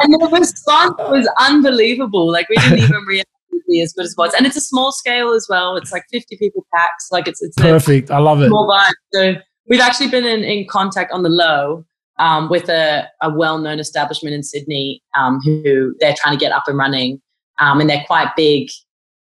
And 0.03 0.13
the 0.13 0.29
response 0.33 0.95
was 0.99 1.29
unbelievable. 1.41 2.31
Like 2.31 2.49
we 2.49 2.57
didn't 2.57 2.79
even 2.79 3.03
realize 3.07 3.25
it 3.51 3.55
would 3.55 3.63
be 3.69 3.83
as 3.83 3.93
good 3.93 4.05
as 4.05 4.13
it 4.13 4.19
was. 4.19 4.35
And 4.35 4.47
it's 4.47 4.57
a 4.57 4.61
small 4.61 4.93
scale 4.93 5.33
as 5.33 5.47
well. 5.49 5.77
It's 5.77 5.93
like 5.93 6.05
50 6.11 6.37
people 6.37 6.67
packs. 6.75 7.09
Like 7.11 7.29
it's 7.29 7.43
it's 7.43 7.57
Perfect. 7.57 8.11
I 8.11 8.19
love 8.19 8.43
it. 8.43 8.49
small 8.49 8.69
vibe. 8.69 8.93
So 9.13 9.35
we've 9.69 9.81
actually 9.81 10.09
been 10.09 10.25
in, 10.25 10.43
in 10.45 10.67
contact 10.67 11.13
on 11.13 11.23
the 11.23 11.29
low 11.29 11.85
um, 12.19 12.49
with 12.49 12.69
a, 12.69 13.09
a 13.23 13.31
well-known 13.31 13.79
establishment 13.79 14.35
in 14.35 14.43
Sydney 14.43 15.03
um, 15.17 15.41
who 15.45 15.95
they're 16.01 16.15
trying 16.17 16.37
to 16.37 16.41
get 16.41 16.53
up 16.53 16.65
and 16.67 16.77
running. 16.77 17.21
Um, 17.59 17.81
and 17.81 17.89
they're 17.89 18.05
quite 18.07 18.35
big 18.37 18.69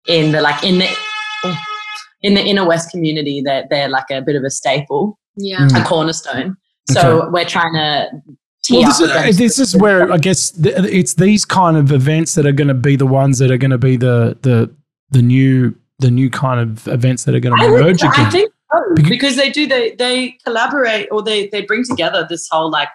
in 0.07 0.33
the 0.33 0.41
like 0.41 0.63
in 0.63 0.79
the 0.79 0.89
in 2.23 2.35
the 2.35 2.45
inner 2.45 2.67
west 2.67 2.91
community. 2.91 3.41
They're 3.41 3.67
they're 3.71 3.89
like 3.89 4.11
a 4.11 4.23
bit 4.23 4.37
of 4.37 4.45
a 4.45 4.51
staple, 4.51 5.19
yeah. 5.37 5.59
Mm. 5.59 5.81
a 5.81 5.85
cornerstone. 5.85 6.57
So 6.91 7.29
we're 7.31 7.45
trying 7.45 7.73
to 7.75 8.09
Well, 8.71 8.83
this 8.83 9.01
is, 9.01 9.39
this 9.39 9.59
is 9.59 9.77
where 9.77 10.11
I 10.13 10.19
guess 10.19 10.51
th- 10.51 10.75
it's 10.79 11.15
these 11.15 11.45
kind 11.45 11.77
of 11.77 11.93
events 11.93 12.35
that 12.35 12.47
are 12.47 12.53
going 12.53 12.69
to 12.69 12.75
be 12.75 12.97
the 12.97 13.07
ones 13.07 13.39
that 13.39 13.51
are 13.51 13.57
going 13.59 13.71
to 13.71 13.79
be 13.79 13.97
the 13.97 14.37
the 14.43 14.75
the 15.11 15.23
new 15.23 15.75
the 15.99 16.11
new 16.11 16.31
kind 16.31 16.61
of 16.61 16.87
events 16.89 17.25
that 17.25 17.35
are 17.35 17.41
going 17.41 17.57
to 17.57 17.63
I, 17.65 17.71
would- 17.71 17.81
emerge 17.81 18.03
I 18.03 18.13
again. 18.13 18.31
think 18.31 18.53
so, 18.73 18.79
Beca- 18.95 19.09
because 19.09 19.37
they 19.37 19.51
do 19.51 19.67
they 19.67 19.95
they 19.97 20.39
collaborate 20.45 21.09
or 21.11 21.23
they 21.23 21.49
they 21.49 21.63
bring 21.63 21.85
together 21.85 22.27
this 22.29 22.49
whole 22.51 22.71
like 22.71 22.89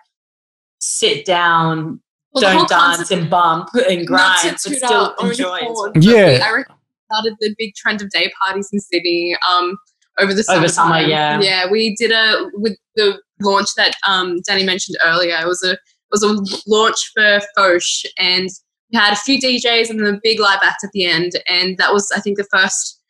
sit 0.80 1.26
down, 1.26 2.00
Well, 2.34 2.42
don't 2.42 2.70
dance 2.70 2.98
concept- 2.98 3.12
and 3.12 3.30
bump 3.30 3.70
and 3.90 4.06
grind, 4.06 4.40
but 4.44 4.60
still 4.60 5.14
enjoy 5.22 5.58
it. 5.58 5.64
horn, 5.64 5.92
but 5.94 6.04
Yeah. 6.04 6.40
I 6.44 6.64
started 7.12 7.36
the 7.40 7.56
big 7.58 7.74
trend 7.76 8.02
of 8.02 8.10
day 8.10 8.32
parties 8.42 8.70
in 8.74 8.80
Sydney 8.80 9.36
um, 9.50 9.78
over 10.20 10.34
the 10.34 10.44
summer. 10.44 10.60
Over 10.60 10.68
summer, 10.68 11.00
yeah. 11.00 11.40
Yeah, 11.42 11.70
we 11.70 11.96
did 11.96 12.12
a 12.12 12.50
with 12.54 12.78
the 12.96 13.20
launch 13.42 13.68
that 13.78 13.96
um, 14.08 14.40
Danny 14.48 14.64
mentioned 14.64 14.98
earlier. 15.06 15.38
It 15.42 15.48
was 15.48 15.64
a 15.64 15.72
it 15.72 15.80
was 16.12 16.24
a 16.24 16.70
launch 16.70 17.12
for 17.14 17.40
Foch, 17.56 18.12
and 18.18 18.50
we 18.92 18.98
had 18.98 19.14
a 19.14 19.18
few 19.18 19.40
DJs 19.40 19.90
and 19.90 20.00
then 20.00 20.14
a 20.14 20.20
big 20.24 20.40
live 20.40 20.60
act 20.64 20.84
at 20.84 20.92
the 20.94 21.06
end, 21.06 21.34
and 21.48 21.78
that 21.78 21.94
was 21.94 22.12
I 22.16 22.20
think 22.20 22.38
the 22.38 22.48
first 22.52 23.02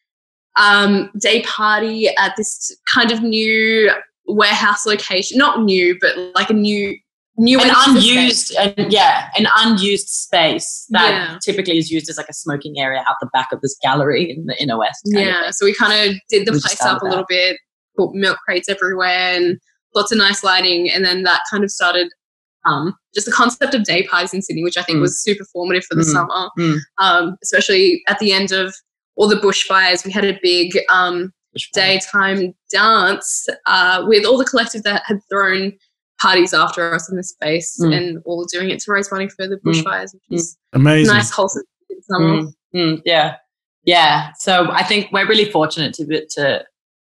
um, 0.58 1.12
day 1.20 1.42
party 1.44 2.10
at 2.18 2.36
this 2.38 2.76
kind 2.92 3.12
of 3.12 3.22
new 3.22 3.92
warehouse 4.26 4.86
location. 4.86 5.38
Not 5.38 5.64
new, 5.64 5.98
but 6.00 6.18
like 6.36 6.50
a 6.50 6.54
new 6.54 6.98
new 7.38 7.60
An 7.60 7.72
unused 7.88 8.54
and 8.56 8.92
yeah, 8.92 9.30
an 9.38 9.48
unused 9.58 10.08
space 10.08 10.86
that 10.90 11.10
Yeah. 11.12 11.38
typically 11.44 11.78
is 11.78 11.90
used 11.90 12.10
as 12.10 12.18
like 12.18 12.30
a 12.30 12.34
smoking 12.34 12.76
area 12.80 13.04
out 13.08 13.16
the 13.22 13.30
back 13.34 13.52
of 13.52 13.62
this 13.62 13.76
gallery 13.82 14.30
in 14.32 14.46
the 14.46 14.62
inner 14.62 14.78
west. 14.78 15.02
Yeah, 15.06 15.50
so 15.52 15.66
we 15.66 15.74
kind 15.74 15.94
of 16.10 16.16
did 16.30 16.46
the 16.48 16.52
We 16.52 16.60
place 16.60 16.82
up 16.82 17.02
a 17.02 17.06
little 17.06 17.26
bit, 17.28 17.58
put 17.98 18.14
milk 18.14 18.38
crates 18.46 18.70
everywhere, 18.70 19.36
and 19.36 19.58
lots 19.96 20.12
of 20.12 20.18
nice 20.20 20.44
lighting. 20.44 20.92
And 20.92 21.04
then 21.04 21.24
that 21.24 21.42
kind 21.50 21.64
of 21.64 21.72
started 21.72 22.10
um, 22.66 22.96
just 23.14 23.26
the 23.26 23.32
concept 23.34 23.74
of 23.74 23.84
day 23.84 24.04
parties 24.04 24.34
in 24.34 24.42
Sydney, 24.42 24.64
which 24.64 24.78
I 24.78 24.84
think 24.84 25.00
Mm. 25.00 25.02
was 25.02 25.22
super 25.22 25.44
formative 25.52 25.84
for 25.84 25.96
the 25.96 26.04
Mm. 26.04 26.14
summer, 26.14 26.50
Mm. 26.58 26.80
um, 26.98 27.36
especially 27.44 28.02
at 28.08 28.20
the 28.20 28.32
end 28.32 28.54
of 28.54 28.74
all 29.18 29.28
the 29.28 29.36
bushfires. 29.36 30.06
We 30.06 30.12
had 30.14 30.24
a 30.24 30.40
big 30.42 30.80
um, 30.90 31.34
daytime 31.74 32.54
dance 32.72 33.48
uh, 33.66 34.04
with 34.08 34.24
all 34.26 34.38
the 34.38 34.46
collective 34.46 34.84
that 34.84 35.04
had 35.06 35.20
thrown 35.30 35.74
parties 36.24 36.54
after 36.54 36.82
us 36.96 37.10
in 37.12 37.16
the 37.18 37.24
space 37.36 37.70
Mm. 37.82 37.94
and 37.98 38.06
all 38.26 38.46
doing 38.56 38.70
it 38.74 38.80
to 38.84 38.92
raise 38.96 39.10
money 39.12 39.28
for 39.36 39.46
the 39.52 39.58
Mm. 39.58 39.66
bushfires, 39.66 40.10
which 40.14 40.40
is 40.40 40.58
Amazing. 40.80 41.14
nice, 41.16 41.30
wholesome 41.38 41.64
summer. 42.10 42.34
Mm, 42.42 42.54
mm, 42.76 43.02
yeah, 43.06 43.28
yeah. 43.94 44.30
So 44.46 44.52
I 44.82 44.84
think 44.90 45.02
we're 45.14 45.28
really 45.34 45.50
fortunate 45.58 45.94
to 45.96 46.06
be, 46.06 46.26
to 46.38 46.46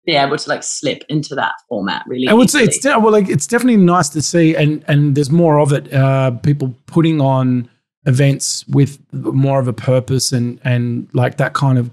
be 0.06 0.13
able 0.23 0.38
to 0.43 0.49
like 0.54 0.63
slip 0.63 1.04
into 1.10 1.34
that 1.36 1.54
format. 1.69 2.02
Really, 2.08 2.28
I 2.28 2.34
would 2.34 2.49
say 2.49 2.62
it's 2.63 2.80
de- 2.80 2.99
well, 2.99 3.12
like 3.19 3.30
it's 3.30 3.47
definitely 3.47 3.82
nice 3.95 4.10
to 4.10 4.21
see, 4.21 4.47
and 4.62 4.84
and 4.88 5.15
there's 5.15 5.32
more 5.32 5.60
of 5.60 5.71
it. 5.71 5.86
Uh, 5.93 6.32
people 6.49 6.67
putting 6.88 7.21
on 7.21 7.69
events 8.06 8.65
with 8.67 8.91
more 9.13 9.60
of 9.60 9.67
a 9.67 9.73
purpose 9.73 10.32
and 10.38 10.60
and 10.63 11.08
like 11.13 11.38
that 11.38 11.54
kind 11.54 11.78
of 11.78 11.89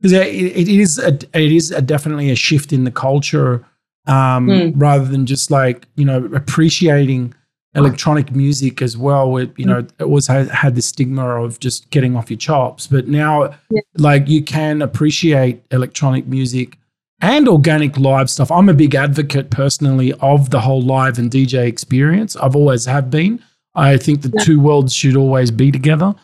because 0.00 0.12
it, 0.12 0.26
it 0.62 0.68
is 0.68 0.98
a, 0.98 1.12
it 1.44 1.52
is 1.52 1.70
a 1.70 1.80
definitely 1.80 2.30
a 2.30 2.34
shift 2.34 2.72
in 2.72 2.82
the 2.84 2.90
culture, 2.90 3.64
um, 4.06 4.48
Mm. 4.48 4.72
rather 4.76 5.04
than 5.04 5.26
just 5.26 5.50
like 5.50 5.86
you 5.96 6.04
know 6.04 6.24
appreciating 6.34 7.34
electronic 7.74 8.34
music 8.34 8.82
as 8.82 8.96
well. 8.96 9.30
Where 9.30 9.48
you 9.56 9.64
know 9.66 9.86
it 9.98 10.08
was 10.10 10.26
had, 10.26 10.48
had 10.48 10.74
the 10.74 10.82
stigma 10.82 11.24
of 11.42 11.58
just 11.60 11.90
getting 11.90 12.16
off 12.16 12.30
your 12.30 12.38
chops, 12.38 12.86
but 12.86 13.08
now 13.08 13.50
Yeah. 13.70 13.80
like 13.96 14.28
you 14.28 14.42
can 14.42 14.82
appreciate 14.82 15.62
electronic 15.70 16.26
music 16.26 16.78
and 17.20 17.48
organic 17.48 17.96
live 17.98 18.28
stuff. 18.28 18.50
I'm 18.50 18.68
a 18.68 18.74
big 18.74 18.94
advocate 18.94 19.50
personally 19.50 20.12
of 20.14 20.50
the 20.50 20.60
whole 20.60 20.82
live 20.82 21.18
and 21.18 21.30
DJ 21.30 21.66
experience. 21.66 22.34
I've 22.36 22.56
always 22.56 22.84
have 22.86 23.10
been. 23.10 23.38
I 23.74 23.96
think 23.96 24.22
the 24.22 24.32
Yeah. 24.34 24.44
two 24.44 24.60
worlds 24.60 24.92
should 24.92 25.16
always 25.16 25.50
be 25.50 25.70
together. 25.70 26.14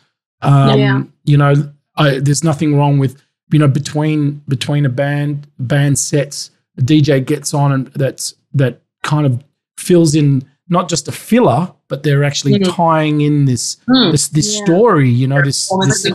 Um, 0.43 0.79
Yeah. 0.79 1.03
You 1.25 1.37
know, 1.39 1.55
I, 1.97 2.19
there's 2.19 2.45
nothing 2.45 2.77
wrong 2.77 2.99
with 2.99 3.23
you 3.53 3.59
know 3.59 3.69
between 3.69 4.43
between 4.49 4.85
a 4.85 4.91
band 4.91 5.47
band 5.59 5.99
sets, 5.99 6.51
a 6.79 6.83
DJ 6.83 7.25
gets 7.25 7.53
on 7.55 7.73
and 7.73 7.87
that's 7.89 8.35
that 8.55 8.81
kind 9.03 9.27
of 9.27 9.43
fills 9.79 10.15
in 10.15 10.43
not 10.71 10.89
just 10.89 11.09
a 11.09 11.13
filler, 11.13 11.73
but 11.89 12.03
they're 12.03 12.25
actually 12.25 12.53
Mhm. 12.59 12.75
tying 12.75 13.21
in 13.23 13.45
this 13.47 13.77
Mm. 13.89 14.13
this 14.13 14.29
this 14.29 14.55
Yeah. 14.57 14.65
story. 14.65 15.09
You 15.11 15.27
know, 15.27 15.43
this 15.43 15.69
this 15.87 16.07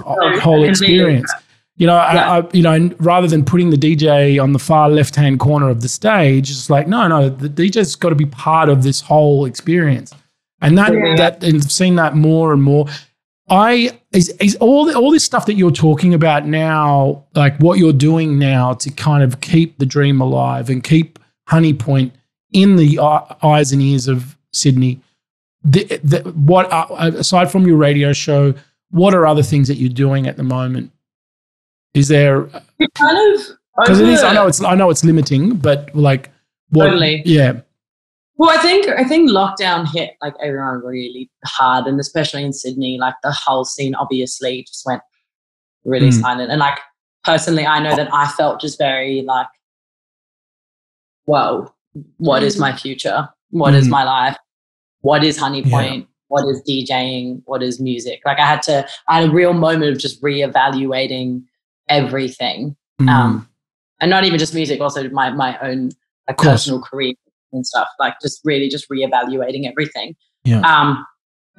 whole 0.41 0.63
experience. 0.63 1.31
You 1.75 1.87
know, 1.87 1.95
Yeah. 1.95 2.31
I, 2.31 2.39
I, 2.39 2.43
you 2.53 2.61
know, 2.61 2.71
and 2.73 2.93
rather 2.99 3.27
than 3.27 3.43
putting 3.43 3.71
the 3.71 3.77
DJ 3.77 4.37
on 4.37 4.53
the 4.53 4.59
far 4.59 4.89
left 4.91 5.15
hand 5.15 5.39
corner 5.39 5.69
of 5.69 5.81
the 5.81 5.89
stage, 5.89 6.51
it's 6.51 6.69
like 6.69 6.87
no, 6.87 7.07
no, 7.07 7.29
the 7.29 7.49
DJ's 7.49 7.95
got 7.95 8.09
to 8.09 8.15
be 8.15 8.27
part 8.27 8.69
of 8.69 8.83
this 8.83 9.01
whole 9.01 9.45
experience, 9.45 10.13
and 10.61 10.77
that 10.77 10.93
Yeah. 10.93 11.15
that 11.17 11.43
and 11.43 11.55
I've 11.63 11.71
seen 11.71 11.95
that 11.95 12.15
more 12.15 12.53
and 12.53 12.61
more. 12.61 12.85
I 13.49 13.99
is 14.11 14.29
is 14.39 14.55
all 14.57 14.85
the, 14.85 14.95
all 14.95 15.11
this 15.11 15.23
stuff 15.23 15.45
that 15.47 15.55
you're 15.55 15.71
talking 15.71 16.13
about 16.13 16.47
now, 16.47 17.25
like 17.35 17.57
what 17.57 17.77
you're 17.77 17.93
doing 17.93 18.39
now 18.39 18.73
to 18.75 18.89
kind 18.89 19.23
of 19.23 19.41
keep 19.41 19.77
the 19.79 19.85
dream 19.85 20.21
alive 20.21 20.69
and 20.69 20.83
keep 20.83 21.19
Honey 21.47 21.73
Point 21.73 22.13
in 22.51 22.77
the 22.77 22.99
eyes 23.41 23.71
and 23.71 23.81
ears 23.81 24.07
of 24.07 24.37
Sydney. 24.51 25.01
The, 25.65 25.99
the, 26.03 26.19
what 26.31 26.71
are, 26.71 26.87
aside 26.99 27.51
from 27.51 27.65
your 27.65 27.77
radio 27.77 28.13
show, 28.13 28.53
what 28.91 29.13
are 29.13 29.25
other 29.25 29.43
things 29.43 29.67
that 29.69 29.75
you're 29.75 29.89
doing 29.89 30.27
at 30.27 30.37
the 30.37 30.43
moment? 30.43 30.91
Is 31.93 32.07
there 32.07 32.45
kind 32.95 33.35
of 33.35 33.41
because 33.77 33.99
it 33.99 34.07
is? 34.07 34.23
I 34.23 34.33
know 34.33 34.47
it's 34.47 34.61
I 34.61 34.75
know 34.75 34.89
it's 34.89 35.03
limiting, 35.03 35.57
but 35.57 35.93
like 35.95 36.29
what? 36.69 36.85
Totally. 36.85 37.23
Yeah, 37.25 37.61
Well, 38.43 38.59
I 38.59 38.61
think 38.61 38.89
I 38.89 39.05
think 39.05 39.29
lockdown 39.29 39.87
hit 39.89 40.17
like 40.21 40.33
everyone 40.43 40.83
really 40.83 41.31
hard, 41.45 41.87
and 41.87 41.97
especially 41.97 42.43
in 42.43 42.51
Sydney, 42.51 42.97
like 42.97 43.13
the 43.23 43.31
whole 43.31 43.63
scene 43.63 43.95
obviously 43.95 44.63
just 44.63 44.85
went 44.85 45.01
really 45.85 46.09
mm. 46.09 46.21
silent. 46.21 46.51
And 46.51 46.59
like 46.59 46.77
personally, 47.23 47.65
I 47.65 47.81
know 47.81 47.95
that 47.95 48.13
I 48.13 48.27
felt 48.27 48.59
just 48.59 48.77
very 48.77 49.21
like, 49.21 49.47
whoa, 51.23 51.73
what 52.17 52.43
is 52.43 52.59
my 52.59 52.75
future? 52.75 53.29
What 53.51 53.75
mm. 53.75 53.77
is 53.77 53.87
my 53.87 54.03
life? 54.03 54.35
What 54.99 55.23
is 55.23 55.37
Honey 55.37 55.63
Point? 55.63 56.01
Yeah. 56.01 56.07
What 56.27 56.45
is 56.49 56.61
DJing? 56.67 57.43
What 57.45 57.63
is 57.63 57.79
music? 57.79 58.19
Like 58.25 58.39
I 58.39 58.45
had 58.45 58.61
to, 58.63 58.85
I 59.07 59.21
had 59.21 59.29
a 59.29 59.31
real 59.31 59.53
moment 59.53 59.93
of 59.93 59.99
just 59.99 60.21
reevaluating 60.21 61.43
everything. 61.87 62.75
Mm. 62.99 63.07
Um, 63.07 63.49
and 64.01 64.09
not 64.09 64.25
even 64.25 64.37
just 64.37 64.53
music, 64.53 64.81
also 64.81 65.07
my, 65.11 65.29
my 65.29 65.57
own 65.59 65.91
like 66.27 66.37
personal 66.37 66.81
career 66.81 67.13
and 67.53 67.65
stuff, 67.65 67.87
like 67.99 68.15
just 68.21 68.41
really 68.43 68.69
just 68.69 68.89
reevaluating 68.89 69.67
everything. 69.69 70.15
Yeah. 70.43 70.61
Um, 70.61 71.05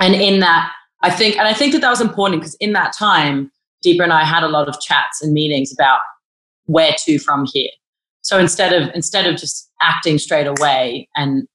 and 0.01 0.15
in 0.15 0.41
that, 0.41 0.73
I 1.03 1.11
think, 1.11 1.37
and 1.37 1.47
I 1.47 1.55
think 1.55 1.73
that 1.73 1.81
that 1.81 1.91
was 1.91 2.01
important 2.01 2.41
because 2.41 2.55
in 2.57 2.73
that 2.73 2.93
time, 2.97 3.51
Deepa 3.85 4.03
and 4.03 4.13
I 4.13 4.25
had 4.25 4.43
a 4.43 4.49
lot 4.49 4.69
of 4.69 4.81
chats 4.81 5.23
and 5.23 5.33
meetings 5.33 5.73
about 5.73 6.01
where 6.67 6.95
to 7.05 7.19
from 7.19 7.47
here. 7.53 7.71
So 8.23 8.39
instead 8.39 8.73
of 8.73 8.91
instead 8.95 9.27
of 9.27 9.37
just 9.37 9.71
acting 9.83 10.19
straight 10.19 10.47
away, 10.47 11.09
and 11.15 11.47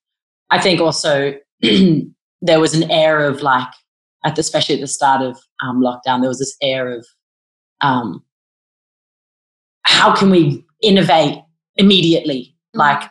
I 0.52 0.60
think 0.60 0.80
also 0.80 1.34
there 1.62 2.60
was 2.60 2.76
an 2.76 2.90
air 2.92 3.26
of 3.26 3.42
like, 3.42 3.68
at 4.24 4.36
the, 4.36 4.42
especially 4.42 4.76
at 4.76 4.82
the 4.82 4.88
start 4.88 5.22
of 5.22 5.40
um, 5.64 5.82
lockdown, 5.82 6.22
there 6.22 6.30
was 6.30 6.40
this 6.40 6.56
air 6.62 6.96
of 6.96 7.06
um, 7.82 8.24
how 9.84 10.16
can 10.16 10.30
we 10.30 10.64
innovate 10.82 11.40
immediately? 11.76 12.56
Mm-hmm. 12.76 12.80
Like 12.80 13.10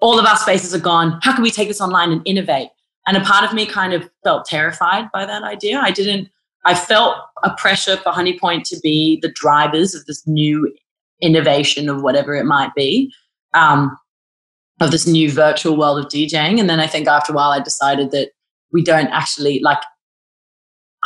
all 0.00 0.18
of 0.18 0.26
our 0.26 0.36
spaces 0.36 0.74
are 0.74 0.80
gone. 0.80 1.18
How 1.22 1.34
can 1.34 1.42
we 1.42 1.50
take 1.50 1.68
this 1.68 1.80
online 1.80 2.12
and 2.12 2.22
innovate? 2.24 2.68
And 3.06 3.16
a 3.16 3.20
part 3.20 3.44
of 3.44 3.54
me 3.54 3.66
kind 3.66 3.92
of 3.92 4.08
felt 4.24 4.46
terrified 4.46 5.10
by 5.12 5.24
that 5.26 5.42
idea. 5.42 5.80
I 5.80 5.90
didn't, 5.90 6.28
I 6.64 6.74
felt 6.74 7.16
a 7.44 7.54
pressure 7.56 7.96
for 7.98 8.12
Honeypoint 8.12 8.64
to 8.68 8.80
be 8.82 9.18
the 9.22 9.30
drivers 9.32 9.94
of 9.94 10.04
this 10.06 10.26
new 10.26 10.72
innovation 11.22 11.88
of 11.88 12.02
whatever 12.02 12.34
it 12.34 12.44
might 12.44 12.74
be, 12.74 13.12
um, 13.54 13.96
of 14.80 14.90
this 14.90 15.06
new 15.06 15.30
virtual 15.30 15.76
world 15.76 15.98
of 15.98 16.10
DJing. 16.10 16.58
And 16.58 16.68
then 16.68 16.80
I 16.80 16.86
think 16.86 17.06
after 17.06 17.32
a 17.32 17.36
while, 17.36 17.50
I 17.50 17.60
decided 17.60 18.10
that 18.10 18.30
we 18.72 18.82
don't 18.82 19.08
actually 19.08 19.60
like 19.60 19.78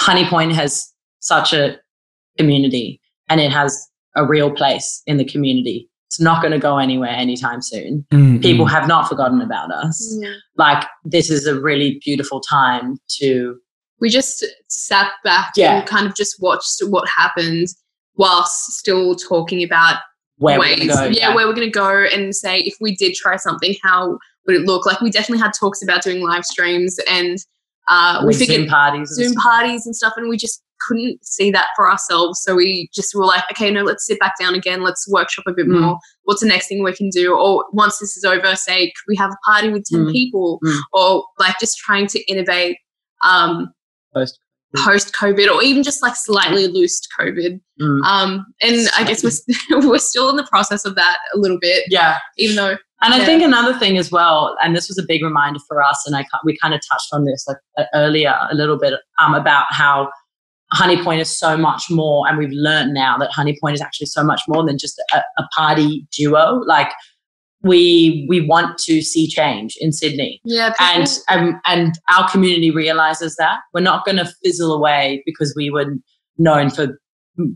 Honeypoint 0.00 0.54
has 0.54 0.90
such 1.20 1.52
a 1.52 1.78
community 2.38 3.00
and 3.28 3.40
it 3.40 3.52
has 3.52 3.88
a 4.16 4.26
real 4.26 4.50
place 4.50 5.02
in 5.06 5.18
the 5.18 5.24
community. 5.24 5.89
It's 6.10 6.18
not 6.18 6.42
going 6.42 6.50
to 6.50 6.58
go 6.58 6.78
anywhere 6.78 7.10
anytime 7.10 7.62
soon. 7.62 8.04
Mm-hmm. 8.10 8.40
People 8.40 8.66
have 8.66 8.88
not 8.88 9.08
forgotten 9.08 9.40
about 9.40 9.70
us. 9.70 10.18
Yeah. 10.20 10.34
Like, 10.56 10.84
this 11.04 11.30
is 11.30 11.46
a 11.46 11.60
really 11.60 12.00
beautiful 12.04 12.40
time 12.40 12.98
to. 13.20 13.56
We 14.00 14.10
just 14.10 14.44
sat 14.66 15.12
back 15.22 15.52
yeah. 15.54 15.78
and 15.78 15.86
kind 15.86 16.08
of 16.08 16.16
just 16.16 16.42
watched 16.42 16.80
what 16.88 17.08
happened 17.08 17.68
whilst 18.16 18.72
still 18.72 19.14
talking 19.14 19.62
about 19.62 20.00
where 20.38 20.58
ways, 20.58 20.88
go, 20.88 21.04
yeah, 21.04 21.10
yeah, 21.10 21.34
where 21.34 21.46
we're 21.46 21.54
going 21.54 21.68
to 21.68 21.70
go 21.70 22.04
and 22.12 22.34
say 22.34 22.58
if 22.58 22.74
we 22.80 22.96
did 22.96 23.14
try 23.14 23.36
something, 23.36 23.76
how 23.84 24.18
would 24.48 24.56
it 24.56 24.62
look? 24.62 24.86
Like, 24.86 25.00
we 25.00 25.10
definitely 25.10 25.40
had 25.40 25.52
talks 25.52 25.80
about 25.80 26.02
doing 26.02 26.24
live 26.24 26.44
streams 26.44 26.98
and 27.08 27.38
uh, 27.86 28.24
we 28.26 28.34
figured 28.34 28.62
Zoom 28.62 28.68
parties, 28.68 29.10
Zoom 29.10 29.34
parties 29.34 29.86
and 29.86 29.94
stuff, 29.94 30.14
and 30.16 30.28
we 30.28 30.36
just 30.36 30.60
couldn't 30.86 31.24
see 31.24 31.50
that 31.50 31.68
for 31.76 31.90
ourselves. 31.90 32.40
So 32.42 32.54
we 32.54 32.88
just 32.94 33.14
were 33.14 33.24
like, 33.24 33.44
okay, 33.52 33.70
no, 33.70 33.82
let's 33.82 34.06
sit 34.06 34.18
back 34.18 34.34
down 34.38 34.54
again. 34.54 34.82
Let's 34.82 35.06
workshop 35.10 35.44
a 35.46 35.52
bit 35.52 35.66
mm. 35.66 35.80
more. 35.80 35.98
What's 36.24 36.40
the 36.40 36.48
next 36.48 36.68
thing 36.68 36.82
we 36.82 36.94
can 36.94 37.10
do? 37.10 37.34
Or 37.34 37.64
once 37.72 37.98
this 37.98 38.16
is 38.16 38.24
over, 38.24 38.54
say, 38.56 38.86
could 38.86 39.08
we 39.08 39.16
have 39.16 39.30
a 39.30 39.50
party 39.50 39.70
with 39.70 39.84
10 39.90 40.06
mm. 40.06 40.12
people? 40.12 40.60
Mm. 40.64 40.78
Or 40.92 41.24
like 41.38 41.56
just 41.58 41.78
trying 41.78 42.06
to 42.08 42.20
innovate 42.30 42.78
um, 43.24 43.72
post 44.14 44.38
post 44.76 45.12
COVID 45.14 45.52
or 45.52 45.62
even 45.62 45.82
just 45.82 46.02
like 46.02 46.14
slightly 46.14 46.68
loosed 46.68 47.08
COVID. 47.18 47.60
Mm. 47.80 48.02
Um, 48.04 48.46
and 48.60 48.88
I 48.96 49.04
guess 49.04 49.24
we're, 49.24 49.80
we're 49.88 49.98
still 49.98 50.30
in 50.30 50.36
the 50.36 50.46
process 50.46 50.84
of 50.84 50.94
that 50.94 51.18
a 51.34 51.38
little 51.38 51.58
bit. 51.60 51.84
Yeah. 51.88 52.18
Even 52.38 52.56
though. 52.56 52.76
And 53.02 53.14
yeah. 53.14 53.22
I 53.22 53.24
think 53.24 53.42
another 53.42 53.78
thing 53.78 53.96
as 53.96 54.12
well, 54.12 54.56
and 54.62 54.76
this 54.76 54.88
was 54.88 54.98
a 54.98 55.02
big 55.02 55.24
reminder 55.24 55.58
for 55.66 55.82
us, 55.82 56.02
and 56.06 56.14
I 56.14 56.26
we 56.44 56.56
kind 56.58 56.74
of 56.74 56.80
touched 56.86 57.08
on 57.12 57.24
this 57.24 57.46
like 57.48 57.86
earlier 57.94 58.34
a 58.50 58.54
little 58.54 58.78
bit 58.78 58.92
um, 59.18 59.34
about 59.34 59.64
how 59.70 60.10
Honeypoint 60.72 61.20
is 61.20 61.36
so 61.36 61.56
much 61.56 61.84
more, 61.90 62.28
and 62.28 62.38
we've 62.38 62.52
learned 62.52 62.94
now 62.94 63.18
that 63.18 63.30
Honeypoint 63.30 63.74
is 63.74 63.80
actually 63.80 64.06
so 64.06 64.22
much 64.22 64.42
more 64.46 64.64
than 64.64 64.78
just 64.78 65.02
a, 65.12 65.22
a 65.38 65.48
party 65.56 66.06
duo. 66.12 66.62
Like 66.66 66.92
we 67.62 68.26
we 68.28 68.46
want 68.46 68.78
to 68.78 69.02
see 69.02 69.28
change 69.28 69.76
in 69.80 69.92
Sydney. 69.92 70.40
Yeah, 70.44 70.72
and 70.80 71.08
um, 71.28 71.60
and 71.66 71.98
our 72.08 72.28
community 72.30 72.70
realizes 72.70 73.36
that 73.36 73.60
we're 73.74 73.80
not 73.80 74.04
going 74.04 74.16
to 74.16 74.32
fizzle 74.44 74.72
away 74.72 75.22
because 75.26 75.54
we 75.56 75.70
were 75.70 75.86
known 76.38 76.70
for 76.70 76.98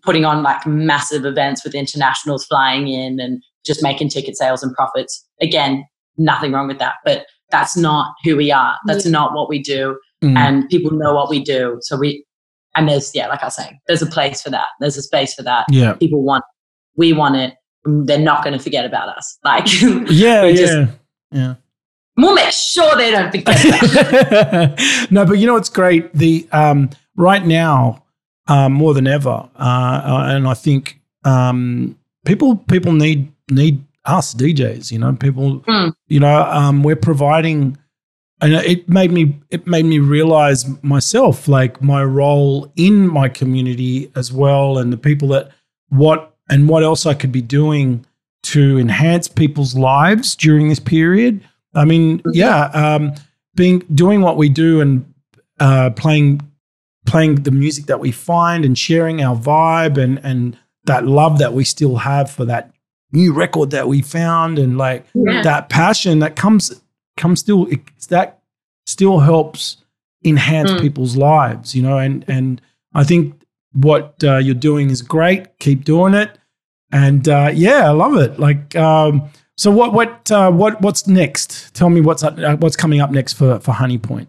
putting 0.03 0.25
on 0.25 0.43
like 0.43 0.67
massive 0.67 1.25
events 1.25 1.65
with 1.65 1.75
internationals 1.75 2.45
flying 2.47 2.89
in 2.89 3.21
and 3.21 3.43
just 3.65 3.83
making 3.83 4.09
ticket 4.09 4.37
sales 4.37 4.63
and 4.63 4.75
profits. 4.75 5.27
Again, 5.41 5.85
nothing 6.17 6.53
wrong 6.53 6.69
with 6.69 6.79
that, 6.79 6.95
but 7.05 7.27
that's 7.51 7.77
not 7.77 8.15
who 8.25 8.37
we 8.37 8.51
are. 8.51 8.77
That's 8.87 9.05
yeah. 9.05 9.13
not 9.13 9.35
what 9.35 9.49
we 9.49 9.63
do, 9.63 9.99
mm. 10.23 10.37
and 10.37 10.69
people 10.69 10.91
know 10.91 11.15
what 11.15 11.31
we 11.31 11.43
do. 11.43 11.79
So 11.81 11.97
we 11.97 12.24
and 12.75 12.89
there's, 12.89 13.15
yeah, 13.15 13.29
like 13.29 13.43
I 13.43 13.47
was 13.47 13.57
saying, 13.57 13.81
there's 13.87 14.03
a 14.03 14.07
place 14.07 14.43
for 14.43 14.51
that. 14.51 14.69
There's 14.81 14.97
a 14.97 15.03
space 15.03 15.35
for 15.35 15.43
that. 15.43 15.67
Yeah. 15.71 15.95
People 15.95 16.23
want, 16.23 16.45
we 16.97 17.13
want 17.13 17.37
it. 17.37 17.55
They're 17.85 18.19
not 18.19 18.43
going 18.43 18.57
to 18.57 18.63
forget 18.63 18.85
about 18.85 19.09
us. 19.17 19.39
Like, 19.45 19.67
yeah, 19.81 20.05
yeah. 20.45 20.53
Just, 20.53 20.93
yeah. 21.31 21.55
We'll 22.17 22.35
make 22.35 22.53
sure 22.53 22.97
they 22.97 23.11
don't 23.11 23.31
forget 23.31 25.11
no, 25.11 25.27
but 25.27 25.39
you 25.39 25.47
know 25.47 25.55
what's 25.55 25.69
great? 25.69 26.13
The 26.15 26.49
um, 26.53 26.91
right 27.17 27.45
now, 27.45 28.05
um, 28.47 28.73
more 28.73 28.95
than 28.95 29.09
ever, 29.09 29.31
uh, 29.31 29.53
uh, 29.59 30.27
and 30.29 30.47
I 30.47 30.55
think 30.55 31.01
um, 31.25 31.99
people 32.25 32.55
people 32.57 32.93
need 32.93 33.33
need 33.51 33.85
us 34.05 34.33
DJs. 34.33 34.93
You 34.93 35.01
know, 35.01 35.15
people. 35.15 35.61
Mm. 35.63 35.93
You 36.07 36.21
know, 36.21 36.43
um, 36.43 36.85
we're 36.85 36.95
providing 36.95 37.77
and 38.45 38.53
it 38.53 38.87
made 38.89 39.11
me 39.11 39.39
it 39.51 39.67
made 39.67 39.87
me 39.87 39.99
realize 39.99 40.67
myself 40.83 41.49
like 41.49 41.81
my 41.81 42.05
role 42.05 42.71
in 42.77 43.09
my 43.09 43.27
community 43.27 44.13
as 44.15 44.31
well 44.31 44.77
and 44.77 44.93
the 44.93 44.99
people 44.99 45.29
that 45.29 45.51
what 45.89 46.37
and 46.51 46.69
what 46.69 46.83
else 46.83 47.07
I 47.07 47.15
could 47.15 47.33
be 47.33 47.41
doing 47.41 48.05
to 48.43 48.79
enhance 48.79 49.29
people's 49.29 49.75
lives 49.75 50.37
during 50.37 50.69
this 50.69 50.79
period. 50.79 51.43
I 51.75 51.87
mean, 51.87 52.21
yeah, 52.33 52.67
um, 52.67 53.15
being 53.55 53.79
doing 53.95 54.21
what 54.21 54.37
we 54.37 54.51
do 54.51 54.83
and 54.83 55.13
uh, 55.59 55.91
playing 55.91 56.43
playing 57.07 57.37
the 57.37 57.51
music 57.51 57.87
that 57.87 58.01
we 58.01 58.13
find 58.13 58.65
and 58.67 58.77
sharing 58.77 59.23
our 59.23 59.37
vibe 59.37 59.97
and 59.97 60.21
and 60.23 60.59
that 60.85 61.07
love 61.07 61.39
that 61.39 61.55
we 61.55 61.65
still 61.65 61.97
have 61.97 62.31
for 62.31 62.45
that 62.45 62.75
new 63.13 63.33
record 63.33 63.71
that 63.71 63.89
we 63.89 64.03
found 64.03 64.59
and 64.59 64.77
like 64.77 65.07
yeah. 65.15 65.41
that 65.41 65.71
passion 65.71 66.19
that 66.19 66.37
comes 66.37 66.79
comes 67.17 67.41
still 67.41 67.67
it, 67.67 67.81
that 68.09 68.43
still 68.87 69.19
helps 69.19 69.79
enhance 70.25 70.71
mm. 70.71 70.81
people's 70.81 71.17
lives, 71.17 71.75
you 71.75 71.83
know. 71.83 71.99
And 71.99 72.25
and 72.29 72.61
I 72.95 73.05
think 73.05 73.41
what 73.73 74.23
uh, 74.23 74.39
you're 74.39 74.55
doing 74.55 74.91
is 74.91 75.03
great. 75.03 75.59
Keep 75.59 75.85
doing 75.85 76.15
it, 76.15 76.39
and 76.93 77.29
uh, 77.29 77.51
yeah, 77.53 77.89
I 77.89 77.93
love 77.93 78.17
it. 78.17 78.39
Like, 78.39 78.75
um, 78.77 79.31
so 79.57 79.71
what 79.71 79.93
what 79.93 80.31
uh, 80.31 80.51
what 80.51 80.81
what's 80.81 81.07
next? 81.07 81.75
Tell 81.75 81.91
me 81.91 82.01
what's 82.01 82.23
up, 82.23 82.39
uh, 82.39 82.57
what's 82.57 82.77
coming 82.77 83.01
up 83.01 83.11
next 83.11 83.35
for 83.35 83.59
for 83.61 83.73
Honey 83.73 83.99
Point. 83.99 84.29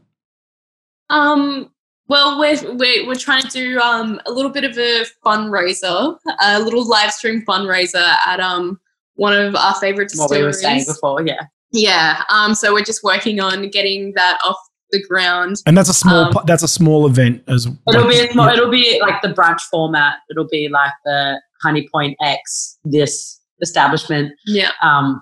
Um. 1.10 1.72
Well, 2.08 2.40
we're, 2.40 2.76
we're, 2.76 3.08
we're 3.08 3.16
trying 3.16 3.42
to 3.42 3.50
do 3.50 3.80
um, 3.80 4.22
a 4.28 4.32
little 4.32 4.52
bit 4.52 4.64
of 4.64 4.78
a 4.78 5.06
fundraiser, 5.26 6.16
a 6.40 6.60
little 6.60 6.88
live 6.88 7.12
stream 7.12 7.44
fundraiser 7.44 7.96
at 8.28 8.40
um, 8.40 8.80
one 9.16 9.34
of 9.34 9.56
our 9.56 9.74
favorite 9.74 10.10
distilleries. 10.10 10.30
What 10.30 10.40
we 10.40 10.44
were 10.46 10.54
saying 10.54 10.86
before, 10.86 11.26
yeah. 11.26 11.48
Yeah. 11.76 12.24
Um, 12.30 12.56
so 12.56 12.74
we're 12.74 12.84
just 12.84 13.04
working 13.04 13.40
on 13.40 13.70
getting 13.70 14.14
that 14.16 14.40
off 14.46 14.58
the 14.92 15.04
ground. 15.04 15.58
And 15.66 15.78
that's 15.78 15.90
a 15.90 15.94
small 15.94 16.38
um, 16.38 16.44
that's 16.46 16.64
a 16.64 16.68
small 16.68 17.06
event 17.06 17.44
as 17.48 17.68
well. 17.68 17.78
It'll 17.90 18.08
be 18.08 18.28
small, 18.32 18.50
it'll 18.50 18.72
be 18.72 19.00
like 19.02 19.22
the 19.22 19.30
brunch 19.30 19.62
format. 19.62 20.18
It'll 20.30 20.48
be 20.48 20.70
like 20.70 20.94
the 21.04 21.42
Honey 21.62 21.88
Point 21.92 22.18
X 22.22 22.78
this 22.84 23.40
establishment. 23.62 24.32
Yeah. 24.46 24.72
Um 24.82 25.22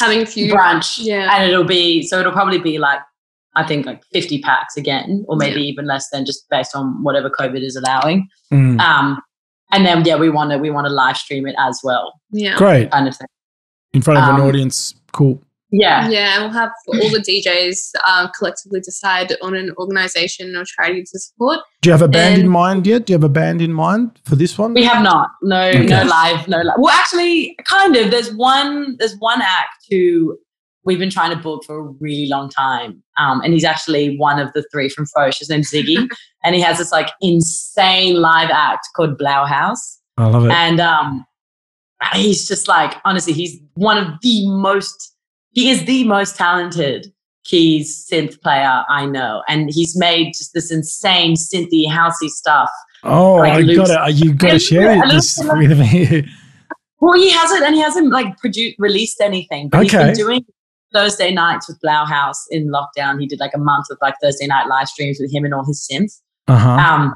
having 0.00 0.22
a 0.22 0.26
few 0.26 0.52
brunch. 0.52 0.98
Yeah. 1.00 1.34
And 1.34 1.50
it'll 1.50 1.64
be 1.64 2.02
so 2.02 2.20
it'll 2.20 2.32
probably 2.32 2.58
be 2.58 2.78
like 2.78 3.00
I 3.56 3.64
think 3.64 3.86
like 3.86 4.02
50 4.12 4.40
packs 4.42 4.76
again, 4.76 5.24
or 5.28 5.36
maybe 5.36 5.60
yeah. 5.60 5.66
even 5.66 5.86
less 5.86 6.10
than 6.10 6.26
just 6.26 6.48
based 6.50 6.74
on 6.74 7.02
whatever 7.04 7.30
COVID 7.30 7.62
is 7.62 7.76
allowing. 7.76 8.28
Mm. 8.52 8.80
Um 8.80 9.20
and 9.72 9.86
then 9.86 10.04
yeah, 10.04 10.16
we 10.16 10.30
want 10.30 10.50
to 10.50 10.58
we 10.58 10.70
want 10.70 10.86
to 10.86 10.92
live 10.92 11.16
stream 11.16 11.46
it 11.46 11.54
as 11.58 11.80
well. 11.82 12.20
Yeah. 12.30 12.56
Great. 12.56 12.90
Kind 12.90 13.08
of 13.08 13.16
thing. 13.16 13.28
In 13.92 14.02
front 14.02 14.18
of 14.18 14.28
um, 14.28 14.40
an 14.40 14.46
audience. 14.46 14.94
Cool. 15.12 15.40
Yeah. 15.74 16.08
Yeah. 16.08 16.40
We'll 16.40 16.50
have 16.50 16.70
all 16.86 17.10
the 17.10 17.18
DJs 17.18 17.92
uh, 18.06 18.28
collectively 18.38 18.80
decide 18.80 19.34
on 19.42 19.54
an 19.54 19.74
organization 19.78 20.54
or 20.56 20.64
charity 20.64 21.02
to 21.02 21.18
support. 21.18 21.60
Do 21.82 21.88
you 21.88 21.92
have 21.92 22.02
a 22.02 22.08
band 22.08 22.34
and 22.34 22.44
in 22.44 22.48
mind 22.48 22.86
yet? 22.86 23.06
Do 23.06 23.12
you 23.12 23.14
have 23.14 23.24
a 23.24 23.28
band 23.28 23.60
in 23.60 23.72
mind 23.72 24.20
for 24.24 24.36
this 24.36 24.56
one? 24.56 24.74
We 24.74 24.84
have 24.84 25.02
not. 25.02 25.30
No, 25.42 25.68
okay. 25.68 25.86
no 25.86 26.04
live, 26.04 26.48
no 26.48 26.60
live. 26.60 26.76
Well, 26.78 26.94
actually, 26.94 27.56
kind 27.64 27.96
of. 27.96 28.10
There's 28.10 28.32
one. 28.34 28.96
There's 28.98 29.16
one 29.18 29.42
act 29.42 29.86
who 29.90 30.38
we've 30.84 30.98
been 30.98 31.10
trying 31.10 31.30
to 31.30 31.36
book 31.36 31.64
for 31.64 31.78
a 31.78 31.82
really 31.82 32.28
long 32.28 32.48
time. 32.50 33.02
Um, 33.18 33.40
and 33.40 33.52
he's 33.52 33.64
actually 33.64 34.16
one 34.16 34.38
of 34.38 34.52
the 34.52 34.64
three 34.70 34.88
from 34.88 35.06
Foch. 35.06 35.34
His 35.38 35.48
name's 35.48 35.70
Ziggy. 35.70 36.08
and 36.44 36.54
he 36.54 36.60
has 36.60 36.78
this 36.78 36.92
like 36.92 37.10
insane 37.20 38.20
live 38.20 38.50
act 38.50 38.86
called 38.94 39.18
Blauhaus. 39.18 39.98
I 40.16 40.26
love 40.26 40.44
it. 40.44 40.52
And 40.52 40.80
um, 40.80 41.24
he's 42.12 42.46
just 42.46 42.68
like, 42.68 42.96
honestly, 43.04 43.32
he's 43.32 43.58
one 43.74 43.98
of 43.98 44.08
the 44.22 44.46
most, 44.48 45.13
he 45.54 45.70
is 45.70 45.84
the 45.84 46.04
most 46.04 46.36
talented 46.36 47.12
keys 47.44 48.06
synth 48.10 48.40
player 48.42 48.84
I 48.88 49.06
know. 49.06 49.42
And 49.48 49.70
he's 49.72 49.96
made 49.96 50.28
just 50.28 50.52
this 50.54 50.70
insane 50.70 51.34
synthy, 51.34 51.86
housey 51.86 52.28
stuff. 52.28 52.70
Oh, 53.02 53.34
like 53.34 53.52
I 53.52 53.74
gotta, 53.74 54.12
you 54.12 54.34
gotta 54.34 54.58
share 54.58 55.00
this 55.08 55.38
with 55.42 55.78
me. 55.78 56.26
Well, 57.00 57.14
he 57.14 57.30
hasn't, 57.30 57.62
and 57.62 57.74
he 57.74 57.82
hasn't 57.82 58.10
like 58.10 58.38
produced, 58.38 58.76
released 58.78 59.20
anything. 59.20 59.68
But 59.68 59.84
okay. 59.84 60.08
he's 60.08 60.18
been 60.18 60.26
doing 60.26 60.46
Thursday 60.94 61.32
nights 61.32 61.68
with 61.68 61.78
Blauhaus 61.84 62.36
in 62.50 62.70
lockdown. 62.70 63.20
He 63.20 63.26
did 63.26 63.40
like 63.40 63.52
a 63.54 63.58
month 63.58 63.86
of 63.90 63.98
like 64.00 64.14
Thursday 64.22 64.46
night 64.46 64.68
live 64.68 64.88
streams 64.88 65.18
with 65.20 65.32
him 65.32 65.44
and 65.44 65.52
all 65.52 65.66
his 65.66 65.86
synths. 65.86 66.20
Uh-huh. 66.48 66.70
Um, 66.70 67.14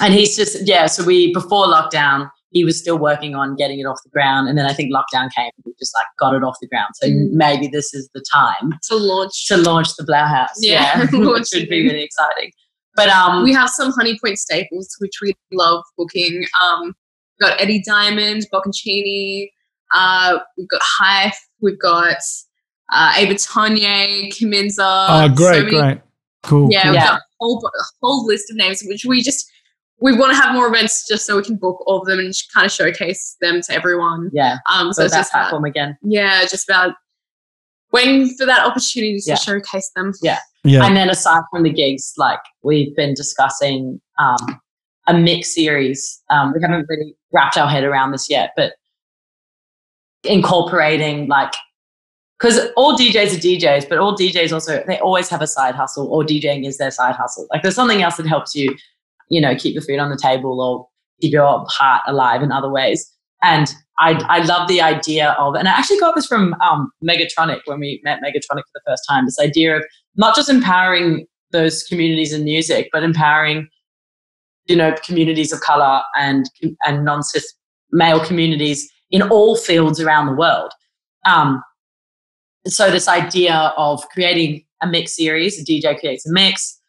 and 0.00 0.14
he's 0.14 0.36
just 0.36 0.68
yeah. 0.68 0.86
So 0.86 1.04
we 1.04 1.32
before 1.32 1.66
lockdown, 1.66 2.30
he 2.52 2.64
was 2.64 2.78
still 2.78 2.98
working 2.98 3.34
on 3.34 3.56
getting 3.56 3.80
it 3.80 3.84
off 3.84 3.98
the 4.04 4.10
ground, 4.10 4.48
and 4.48 4.56
then 4.56 4.66
I 4.66 4.74
think 4.74 4.92
lockdown 4.92 5.32
came. 5.34 5.50
and 5.56 5.64
We 5.64 5.72
just 5.78 5.94
like 5.94 6.06
got 6.18 6.34
it 6.34 6.44
off 6.44 6.56
the 6.60 6.68
ground. 6.68 6.94
So 6.94 7.08
mm. 7.08 7.30
maybe 7.30 7.66
this 7.66 7.94
is 7.94 8.08
the 8.14 8.24
time 8.32 8.78
to 8.88 8.96
launch 8.96 9.46
to 9.46 9.56
launch 9.56 9.96
the 9.96 10.04
Blauhaus. 10.04 10.48
Yeah, 10.60 10.98
yeah. 10.98 11.06
which 11.32 11.48
would 11.54 11.68
be 11.68 11.82
really 11.82 12.02
exciting. 12.02 12.52
But 12.94 13.08
um, 13.08 13.42
we 13.42 13.52
have 13.54 13.70
some 13.70 13.90
Honey 13.92 14.18
Point 14.22 14.38
staples, 14.38 14.94
which 14.98 15.14
we 15.22 15.34
love 15.52 15.82
booking. 15.96 16.44
Um, 16.62 16.94
we've 17.40 17.48
got 17.48 17.60
Eddie 17.60 17.82
Diamond, 17.86 18.46
Boccaccini. 18.52 19.48
Uh, 19.94 20.38
we've 20.58 20.68
got 20.68 20.82
Hype. 20.82 21.34
We've 21.60 21.80
got 21.80 22.18
uh, 22.92 23.12
Ava 23.16 23.34
Tonye, 23.34 24.28
Kiminza. 24.28 24.76
Oh, 24.80 25.28
great, 25.34 25.54
so 25.54 25.64
many, 25.64 25.70
great. 25.70 26.00
Cool. 26.42 26.68
Yeah, 26.70 26.82
cool. 26.82 26.92
we've 26.92 27.00
got 27.00 27.18
a 27.18 27.22
whole, 27.40 27.66
a 27.66 27.84
whole 28.02 28.26
list 28.26 28.50
of 28.50 28.56
names, 28.56 28.82
which 28.86 29.04
we 29.06 29.22
just, 29.22 29.50
we 30.02 30.16
want 30.16 30.32
to 30.32 30.36
have 30.36 30.52
more 30.52 30.66
events 30.66 31.06
just 31.08 31.24
so 31.24 31.36
we 31.36 31.42
can 31.42 31.56
book 31.56 31.82
all 31.86 32.00
of 32.00 32.06
them 32.06 32.18
and 32.18 32.34
kind 32.52 32.66
of 32.66 32.72
showcase 32.72 33.36
them 33.40 33.60
to 33.62 33.72
everyone. 33.72 34.30
Yeah. 34.32 34.58
Um, 34.70 34.92
so, 34.92 35.02
so 35.02 35.04
it's 35.06 35.14
just 35.14 35.32
platform 35.32 35.64
about, 35.64 35.70
again. 35.70 35.98
Yeah, 36.02 36.42
just 36.42 36.68
about 36.68 36.94
waiting 37.92 38.34
for 38.36 38.44
that 38.44 38.66
opportunity 38.66 39.20
to 39.20 39.30
yeah. 39.30 39.34
showcase 39.36 39.90
them. 39.94 40.12
Yeah. 40.22 40.38
Yeah. 40.64 40.84
And 40.84 40.96
then 40.96 41.08
aside 41.08 41.42
from 41.50 41.62
the 41.62 41.70
gigs, 41.70 42.14
like 42.16 42.40
we've 42.62 42.94
been 42.96 43.14
discussing 43.14 44.00
um, 44.18 44.60
a 45.06 45.14
mix 45.14 45.54
series. 45.54 46.20
Um, 46.30 46.52
we 46.52 46.60
haven't 46.60 46.86
really 46.88 47.14
wrapped 47.32 47.56
our 47.56 47.68
head 47.68 47.84
around 47.84 48.12
this 48.12 48.28
yet, 48.28 48.52
but 48.56 48.72
incorporating 50.24 51.26
like 51.28 51.52
because 52.38 52.70
all 52.76 52.98
DJs 52.98 53.34
are 53.34 53.40
DJs, 53.40 53.88
but 53.88 53.98
all 53.98 54.16
DJs 54.16 54.52
also 54.52 54.82
they 54.86 54.98
always 54.98 55.28
have 55.28 55.42
a 55.42 55.46
side 55.46 55.76
hustle, 55.76 56.08
or 56.08 56.24
DJing 56.24 56.66
is 56.66 56.76
their 56.76 56.90
side 56.90 57.14
hustle. 57.14 57.46
Like 57.52 57.62
there's 57.62 57.76
something 57.76 58.02
else 58.02 58.16
that 58.16 58.26
helps 58.26 58.54
you, 58.54 58.76
you 59.32 59.40
know, 59.40 59.56
keep 59.56 59.74
the 59.74 59.80
food 59.80 59.98
on 59.98 60.10
the 60.10 60.16
table 60.16 60.60
or 60.60 60.86
keep 61.20 61.32
your 61.32 61.64
heart 61.68 62.02
alive 62.06 62.42
in 62.42 62.52
other 62.52 62.70
ways. 62.70 63.10
And 63.42 63.74
I 63.98 64.12
I 64.28 64.44
love 64.44 64.68
the 64.68 64.82
idea 64.82 65.34
of, 65.38 65.54
and 65.54 65.66
I 65.66 65.72
actually 65.72 65.98
got 65.98 66.14
this 66.14 66.26
from 66.26 66.54
um, 66.60 66.92
Megatronic 67.02 67.60
when 67.64 67.80
we 67.80 68.00
met 68.04 68.20
Megatronic 68.22 68.62
for 68.62 68.74
the 68.74 68.82
first 68.86 69.02
time. 69.08 69.24
This 69.24 69.40
idea 69.40 69.78
of 69.78 69.84
not 70.16 70.36
just 70.36 70.50
empowering 70.50 71.26
those 71.50 71.82
communities 71.84 72.32
in 72.32 72.44
music, 72.44 72.90
but 72.92 73.02
empowering, 73.02 73.68
you 74.66 74.76
know, 74.76 74.94
communities 75.04 75.52
of 75.52 75.60
color 75.60 76.02
and 76.16 76.48
and 76.84 77.04
non 77.04 77.22
cis 77.22 77.54
male 77.90 78.24
communities 78.24 78.90
in 79.10 79.22
all 79.22 79.56
fields 79.56 79.98
around 79.98 80.26
the 80.26 80.34
world. 80.34 80.72
Um, 81.24 81.62
so 82.66 82.90
this 82.90 83.08
idea 83.08 83.72
of 83.76 84.06
creating 84.10 84.64
a 84.82 84.86
mix 84.86 85.16
series, 85.16 85.58
a 85.60 85.64
DJ 85.64 85.98
creates 85.98 86.26
a 86.26 86.32
mix, 86.32 86.81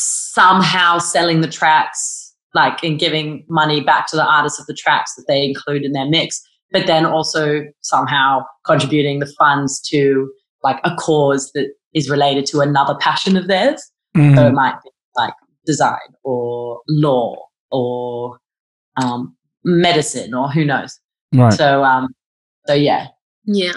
somehow 0.00 0.98
selling 0.98 1.40
the 1.40 1.48
tracks, 1.48 2.34
like 2.54 2.82
and 2.82 2.98
giving 2.98 3.44
money 3.48 3.80
back 3.80 4.06
to 4.08 4.16
the 4.16 4.24
artists 4.24 4.58
of 4.58 4.66
the 4.66 4.74
tracks 4.74 5.14
that 5.16 5.24
they 5.28 5.44
include 5.44 5.84
in 5.84 5.92
their 5.92 6.08
mix, 6.08 6.40
but 6.72 6.86
then 6.86 7.04
also 7.04 7.64
somehow 7.82 8.40
contributing 8.64 9.18
the 9.18 9.32
funds 9.38 9.80
to 9.80 10.30
like 10.62 10.78
a 10.84 10.94
cause 10.96 11.50
that 11.52 11.68
is 11.94 12.10
related 12.10 12.46
to 12.46 12.60
another 12.60 12.94
passion 13.00 13.36
of 13.36 13.48
theirs. 13.48 13.90
Mm. 14.16 14.36
So 14.36 14.46
it 14.48 14.52
might 14.52 14.76
be 14.82 14.90
like 15.16 15.34
design 15.66 15.98
or 16.24 16.80
law 16.88 17.36
or 17.70 18.38
um, 18.96 19.36
medicine 19.64 20.34
or 20.34 20.50
who 20.50 20.64
knows. 20.64 20.98
Right. 21.34 21.52
So 21.52 21.84
um, 21.84 22.08
so 22.66 22.74
yeah. 22.74 23.08
Yeah. 23.44 23.72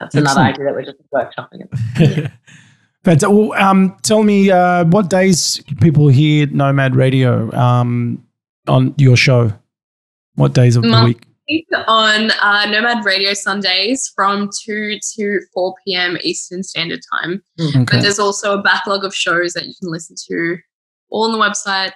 That's 0.00 0.14
Excellent. 0.14 0.26
another 0.26 0.40
idea 0.40 0.64
that 0.64 0.74
we're 0.74 0.84
just 0.84 0.98
workshopping. 1.12 2.30
But 3.04 3.22
well, 3.22 3.52
um, 3.54 3.96
tell 4.02 4.22
me 4.22 4.50
uh, 4.50 4.84
what 4.86 5.10
days 5.10 5.62
people 5.80 6.08
hear 6.08 6.46
Nomad 6.46 6.96
Radio 6.96 7.54
um, 7.54 8.24
on 8.66 8.94
your 8.98 9.16
show? 9.16 9.52
What 10.34 10.54
days 10.54 10.76
of 10.76 10.82
the 10.82 11.04
week? 11.04 11.26
On 11.86 12.30
uh, 12.30 12.66
Nomad 12.66 13.04
Radio 13.04 13.34
Sundays 13.34 14.10
from 14.16 14.48
2 14.64 14.98
to 15.16 15.40
4 15.52 15.74
p.m. 15.84 16.16
Eastern 16.22 16.62
Standard 16.62 17.00
Time. 17.12 17.42
Hmm. 17.58 17.82
Okay. 17.82 17.84
But 17.96 18.02
there's 18.02 18.18
also 18.18 18.58
a 18.58 18.62
backlog 18.62 19.04
of 19.04 19.14
shows 19.14 19.52
that 19.52 19.66
you 19.66 19.74
can 19.78 19.90
listen 19.90 20.16
to 20.28 20.56
all 21.10 21.24
on 21.24 21.32
the 21.32 21.38
website. 21.38 21.92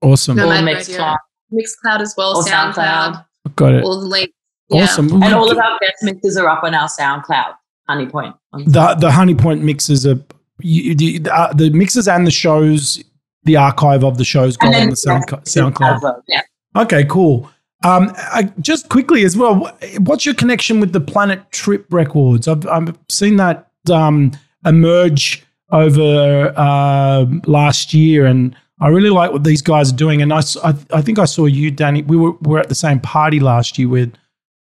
Awesome. 0.00 0.36
Nomad 0.36 0.64
Mixcloud. 0.64 1.16
Mixcloud 1.52 2.00
as 2.00 2.14
well, 2.16 2.36
or 2.36 2.44
SoundCloud. 2.44 2.74
SoundCloud. 2.74 3.56
Got 3.56 3.74
it. 3.74 3.84
All 3.84 4.00
the 4.00 4.06
links 4.06 4.32
Awesome. 4.72 5.22
And 5.22 5.34
all 5.34 5.50
of 5.50 5.58
our 5.58 5.78
guest 5.80 6.02
mixes 6.02 6.36
are 6.36 6.48
up 6.48 6.64
on 6.64 6.74
our 6.74 6.88
SoundCloud, 6.88 7.54
Honey 7.88 8.06
Point. 8.06 8.34
The 8.52 8.94
the 8.94 9.10
Honey 9.10 9.34
Point 9.34 9.62
mixes 9.62 10.06
are 10.06 10.18
you, 10.62 10.94
the, 10.94 11.30
uh, 11.30 11.52
the 11.52 11.70
mixes 11.70 12.08
and 12.08 12.26
the 12.26 12.30
shows, 12.30 13.02
the 13.44 13.56
archive 13.56 14.04
of 14.04 14.18
the 14.18 14.24
shows 14.24 14.56
go 14.56 14.68
on 14.68 14.90
the 14.90 14.96
sound, 14.96 15.26
SoundCloud. 15.26 16.02
Well, 16.02 16.22
yeah. 16.28 16.42
Okay, 16.76 17.04
cool. 17.04 17.50
Um, 17.84 18.12
I, 18.16 18.52
just 18.60 18.88
quickly 18.88 19.24
as 19.24 19.36
well, 19.36 19.76
what's 19.98 20.24
your 20.24 20.36
connection 20.36 20.78
with 20.78 20.92
the 20.92 21.00
Planet 21.00 21.50
Trip 21.50 21.84
Records? 21.90 22.46
I've, 22.46 22.66
I've 22.66 22.96
seen 23.08 23.36
that 23.36 23.68
um, 23.90 24.30
emerge 24.64 25.44
over 25.72 26.52
uh, 26.56 27.26
last 27.46 27.92
year, 27.92 28.26
and 28.26 28.54
I 28.80 28.88
really 28.88 29.10
like 29.10 29.32
what 29.32 29.42
these 29.42 29.62
guys 29.62 29.92
are 29.92 29.96
doing. 29.96 30.22
And 30.22 30.32
I, 30.32 30.42
I, 30.62 30.74
I 30.92 31.02
think 31.02 31.18
I 31.18 31.24
saw 31.24 31.46
you, 31.46 31.70
Danny. 31.70 32.02
We 32.02 32.16
were, 32.16 32.32
were 32.42 32.60
at 32.60 32.68
the 32.68 32.74
same 32.74 33.00
party 33.00 33.40
last 33.40 33.78
year 33.78 33.88
with 33.88 34.12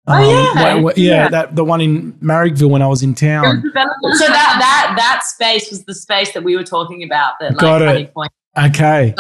Oh 0.08 0.14
um, 0.14 0.24
yeah, 0.24 0.64
where, 0.64 0.84
where, 0.84 0.94
yeah, 0.98 1.12
yeah, 1.12 1.30
that 1.30 1.56
the 1.56 1.64
one 1.64 1.80
in 1.80 2.14
Marrickville 2.14 2.70
when 2.70 2.82
I 2.82 2.88
was 2.88 3.04
in 3.04 3.14
town. 3.14 3.62
So 3.64 3.72
that 3.74 4.56
that 4.58 4.94
that 4.98 5.22
space 5.26 5.70
was 5.70 5.86
the 5.86 5.94
space 5.94 6.34
that 6.34 6.44
we 6.44 6.56
were 6.56 6.64
talking 6.64 7.04
about. 7.04 7.34
That 7.40 7.56
got 7.58 7.82
like, 7.82 8.08
it. 8.08 8.14
Point. 8.14 8.32
Okay, 8.58 9.14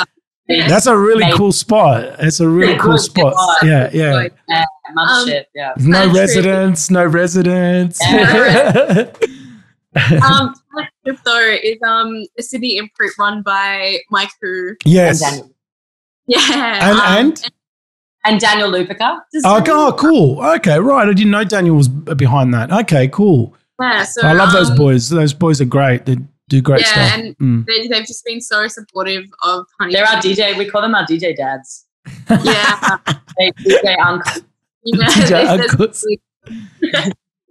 that's 0.47 0.87
a 0.87 0.97
really 0.97 1.25
Maybe. 1.25 1.37
cool 1.37 1.51
spot. 1.51 2.15
It's 2.19 2.39
a 2.39 2.49
really 2.49 2.77
cool 2.79 2.97
spot. 2.97 3.35
Yeah, 3.63 3.89
yeah. 3.93 4.27
yeah 4.49 4.65
mothership. 4.95 5.39
Um, 5.39 5.45
yeah. 5.55 5.73
No 5.77 6.11
residents. 6.11 6.89
No 6.89 7.05
residents. 7.05 7.99
Yeah. 8.01 9.11
um, 10.23 10.53
though 11.25 11.57
is 11.63 11.77
um 11.85 12.25
a 12.37 12.43
city 12.43 12.77
imprint 12.77 13.13
run 13.17 13.41
by 13.41 13.99
Mike 14.09 14.31
Who. 14.41 14.75
Yes. 14.85 15.21
And 15.21 15.53
yeah. 16.27 16.89
And, 16.89 16.99
um, 16.99 17.05
and? 17.05 17.43
and 17.43 17.51
and 18.25 18.39
Daniel 18.39 18.69
Lupica. 18.69 19.19
Oh, 19.45 19.63
oh, 19.67 19.95
cool. 19.97 20.43
Okay, 20.55 20.79
right. 20.79 21.07
I 21.07 21.13
didn't 21.13 21.31
know 21.31 21.43
Daniel 21.43 21.75
was 21.75 21.87
behind 21.87 22.53
that. 22.53 22.71
Okay, 22.71 23.07
cool. 23.07 23.55
Yeah, 23.79 24.03
so, 24.03 24.27
I 24.27 24.33
love 24.33 24.49
um, 24.49 24.55
those 24.55 24.71
boys. 24.71 25.09
Those 25.09 25.33
boys 25.33 25.59
are 25.59 25.65
great. 25.65 26.05
They 26.05 26.17
do 26.49 26.61
great 26.61 26.81
yeah, 26.81 26.87
stuff. 26.87 27.19
and 27.19 27.37
mm. 27.37 27.65
they, 27.65 27.95
have 27.95 28.05
just 28.05 28.23
been 28.25 28.41
so 28.41 28.67
supportive 28.67 29.25
of 29.43 29.65
Honey. 29.79 29.93
They're 29.93 30.05
our 30.05 30.17
DJ. 30.17 30.57
We 30.57 30.69
call 30.69 30.81
them 30.81 30.93
our 30.93 31.05
DJ 31.05 31.35
dads. 31.35 31.85
yeah, 32.29 32.97
they 33.37 33.51
DJ 33.51 33.95
uncles. 34.05 34.43
Yeah, 34.83 34.95
DJ 35.09 35.47
uncles. 35.47 36.03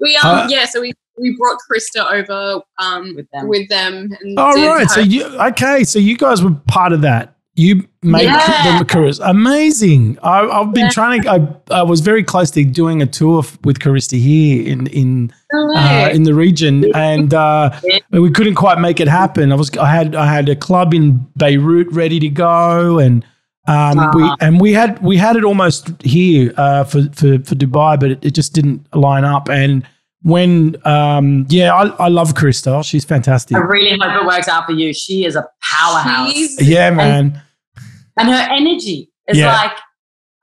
we 0.00 0.16
um 0.16 0.24
uh, 0.24 0.48
yeah, 0.50 0.64
so 0.64 0.80
we 0.80 0.92
we 1.16 1.36
brought 1.38 1.58
Carista 1.70 2.12
over 2.12 2.60
um 2.78 3.14
with 3.14 3.30
them. 3.32 3.46
With 3.46 3.68
them 3.68 4.10
and 4.20 4.34
oh 4.36 4.68
right, 4.68 4.90
so 4.90 4.98
you 4.98 5.26
okay? 5.26 5.84
So 5.84 6.00
you 6.00 6.16
guys 6.16 6.42
were 6.42 6.56
part 6.66 6.92
of 6.92 7.02
that. 7.02 7.36
You 7.60 7.86
make 8.02 8.24
yeah. 8.24 8.78
the 8.78 8.84
Carista 8.86 9.28
amazing. 9.28 10.18
I, 10.22 10.46
have 10.60 10.72
been 10.72 10.84
yeah. 10.84 10.90
trying 10.90 11.22
to. 11.22 11.30
I, 11.30 11.80
I, 11.80 11.82
was 11.82 12.00
very 12.00 12.24
close 12.24 12.50
to 12.52 12.64
doing 12.64 13.02
a 13.02 13.06
tour 13.06 13.44
with 13.64 13.80
Carista 13.80 14.18
here 14.18 14.66
in 14.66 14.86
in 14.86 15.32
uh, 15.52 16.08
in 16.10 16.22
the 16.22 16.32
region, 16.32 16.90
and 16.94 17.34
uh, 17.34 17.70
we 18.12 18.30
couldn't 18.30 18.54
quite 18.54 18.78
make 18.78 18.98
it 18.98 19.08
happen. 19.08 19.52
I 19.52 19.56
was 19.56 19.76
I 19.76 19.90
had 19.90 20.14
I 20.14 20.26
had 20.26 20.48
a 20.48 20.56
club 20.56 20.94
in 20.94 21.26
Beirut 21.36 21.88
ready 21.92 22.18
to 22.20 22.30
go, 22.30 22.98
and 22.98 23.24
um, 23.68 23.98
uh-huh. 23.98 24.12
we 24.14 24.34
and 24.40 24.60
we 24.60 24.72
had 24.72 25.02
we 25.02 25.18
had 25.18 25.36
it 25.36 25.44
almost 25.44 25.90
here 26.02 26.54
uh, 26.56 26.84
for, 26.84 27.02
for 27.12 27.38
for 27.40 27.54
Dubai, 27.54 28.00
but 28.00 28.12
it, 28.12 28.24
it, 28.24 28.30
just 28.30 28.54
didn't 28.54 28.86
line 28.96 29.24
up. 29.24 29.50
And 29.50 29.86
when 30.22 30.76
um, 30.86 31.46
yeah, 31.50 31.74
I, 31.74 31.88
I 32.04 32.08
love 32.08 32.32
Carista. 32.32 32.82
She's 32.84 33.04
fantastic. 33.04 33.56
I 33.56 33.60
really 33.60 33.98
hope 34.00 34.22
it 34.22 34.26
works 34.26 34.48
out 34.48 34.66
for 34.66 34.72
you. 34.72 34.92
She 34.94 35.24
is 35.26 35.36
a 35.36 35.46
powerhouse. 35.62 36.32
She's, 36.32 36.68
yeah, 36.68 36.90
man. 36.90 37.42
And, 38.20 38.30
her 38.30 38.52
energy 38.52 39.10
is 39.28 39.38
yeah. 39.38 39.52
like 39.52 39.72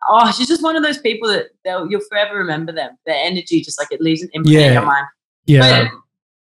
oh 0.09 0.32
she's 0.32 0.47
just 0.47 0.63
one 0.63 0.75
of 0.75 0.84
those 0.84 0.99
people 0.99 1.28
that 1.30 1.47
you'll 1.89 2.01
forever 2.09 2.38
remember 2.38 2.71
them 2.71 2.97
their 3.05 3.17
energy 3.17 3.61
just 3.61 3.80
like 3.80 3.91
it 3.91 4.01
leaves 4.01 4.21
an 4.21 4.30
imprint 4.34 4.57
yeah. 4.57 4.67
in 4.67 4.73
your 4.73 4.86
mind 4.86 5.05
yeah 5.45 5.89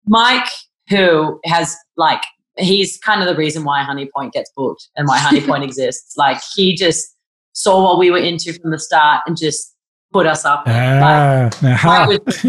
Mike, 0.07 0.49
who 0.89 1.41
has 1.45 1.77
like 1.97 2.23
he's 2.59 2.99
kind 2.99 3.21
of 3.21 3.29
the 3.29 3.35
reason 3.35 3.65
why 3.65 3.83
Honey 3.83 4.09
Point 4.15 4.33
gets 4.33 4.51
booked 4.57 4.89
and 4.97 5.09
why 5.09 5.19
Honey 5.19 5.41
Point 5.41 5.65
exists. 5.65 6.17
Like 6.17 6.41
he 6.55 6.75
just 6.75 7.17
saw 7.53 7.83
what 7.83 7.99
we 7.99 8.11
were 8.11 8.19
into 8.19 8.53
from 8.55 8.71
the 8.71 8.79
start 8.79 9.23
and 9.27 9.37
just 9.37 9.75
put 10.13 10.27
us 10.27 10.45
up. 10.45 10.65
Ah, 10.67 11.51
like, 11.63 11.85
Mike, 11.85 12.21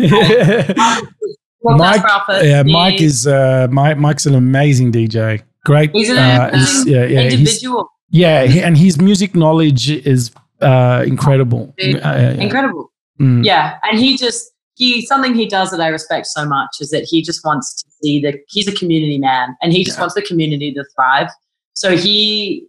yeah, 2.44 2.64
Mike 2.64 3.02
is 3.02 3.28
uh, 3.28 3.68
Mike. 3.72 3.98
Mike's 3.98 4.26
an 4.26 4.36
amazing 4.36 4.92
DJ. 4.92 5.42
Great. 5.66 5.92
He's 5.94 6.10
an 6.10 6.18
uh, 6.18 6.58
he's, 6.58 6.86
yeah, 6.86 7.06
yeah, 7.06 7.22
individual. 7.22 7.90
Yeah, 8.14 8.44
he, 8.46 8.62
and 8.62 8.78
his 8.78 9.02
music 9.02 9.34
knowledge 9.34 9.90
is 9.90 10.32
uh, 10.62 11.04
incredible. 11.06 11.74
Uh, 11.82 12.36
incredible. 12.38 12.92
Mm. 13.20 13.44
Yeah, 13.44 13.80
and 13.82 14.00
he 14.00 14.18
just 14.18 14.52
he 14.76 15.04
something 15.06 15.34
he 15.34 15.48
does 15.48 15.72
that 15.72 15.82
I 15.82 15.88
respect 15.88 16.28
so 16.28 16.46
much 16.46 16.78
is 16.80 16.92
that 16.92 17.06
he 17.10 17.24
just 17.24 17.44
wants 17.44 17.82
to 17.82 17.90
see 18.02 18.22
that 18.22 18.36
he's 18.50 18.68
a 18.68 18.72
community 18.72 19.18
man 19.18 19.56
and 19.64 19.74
he 19.74 19.84
just 19.84 19.98
yeah. 19.98 20.02
wants 20.02 20.14
the 20.14 20.22
community 20.22 20.72
to 20.76 20.86
thrive. 20.96 21.30
So 21.74 21.98
he 21.98 22.68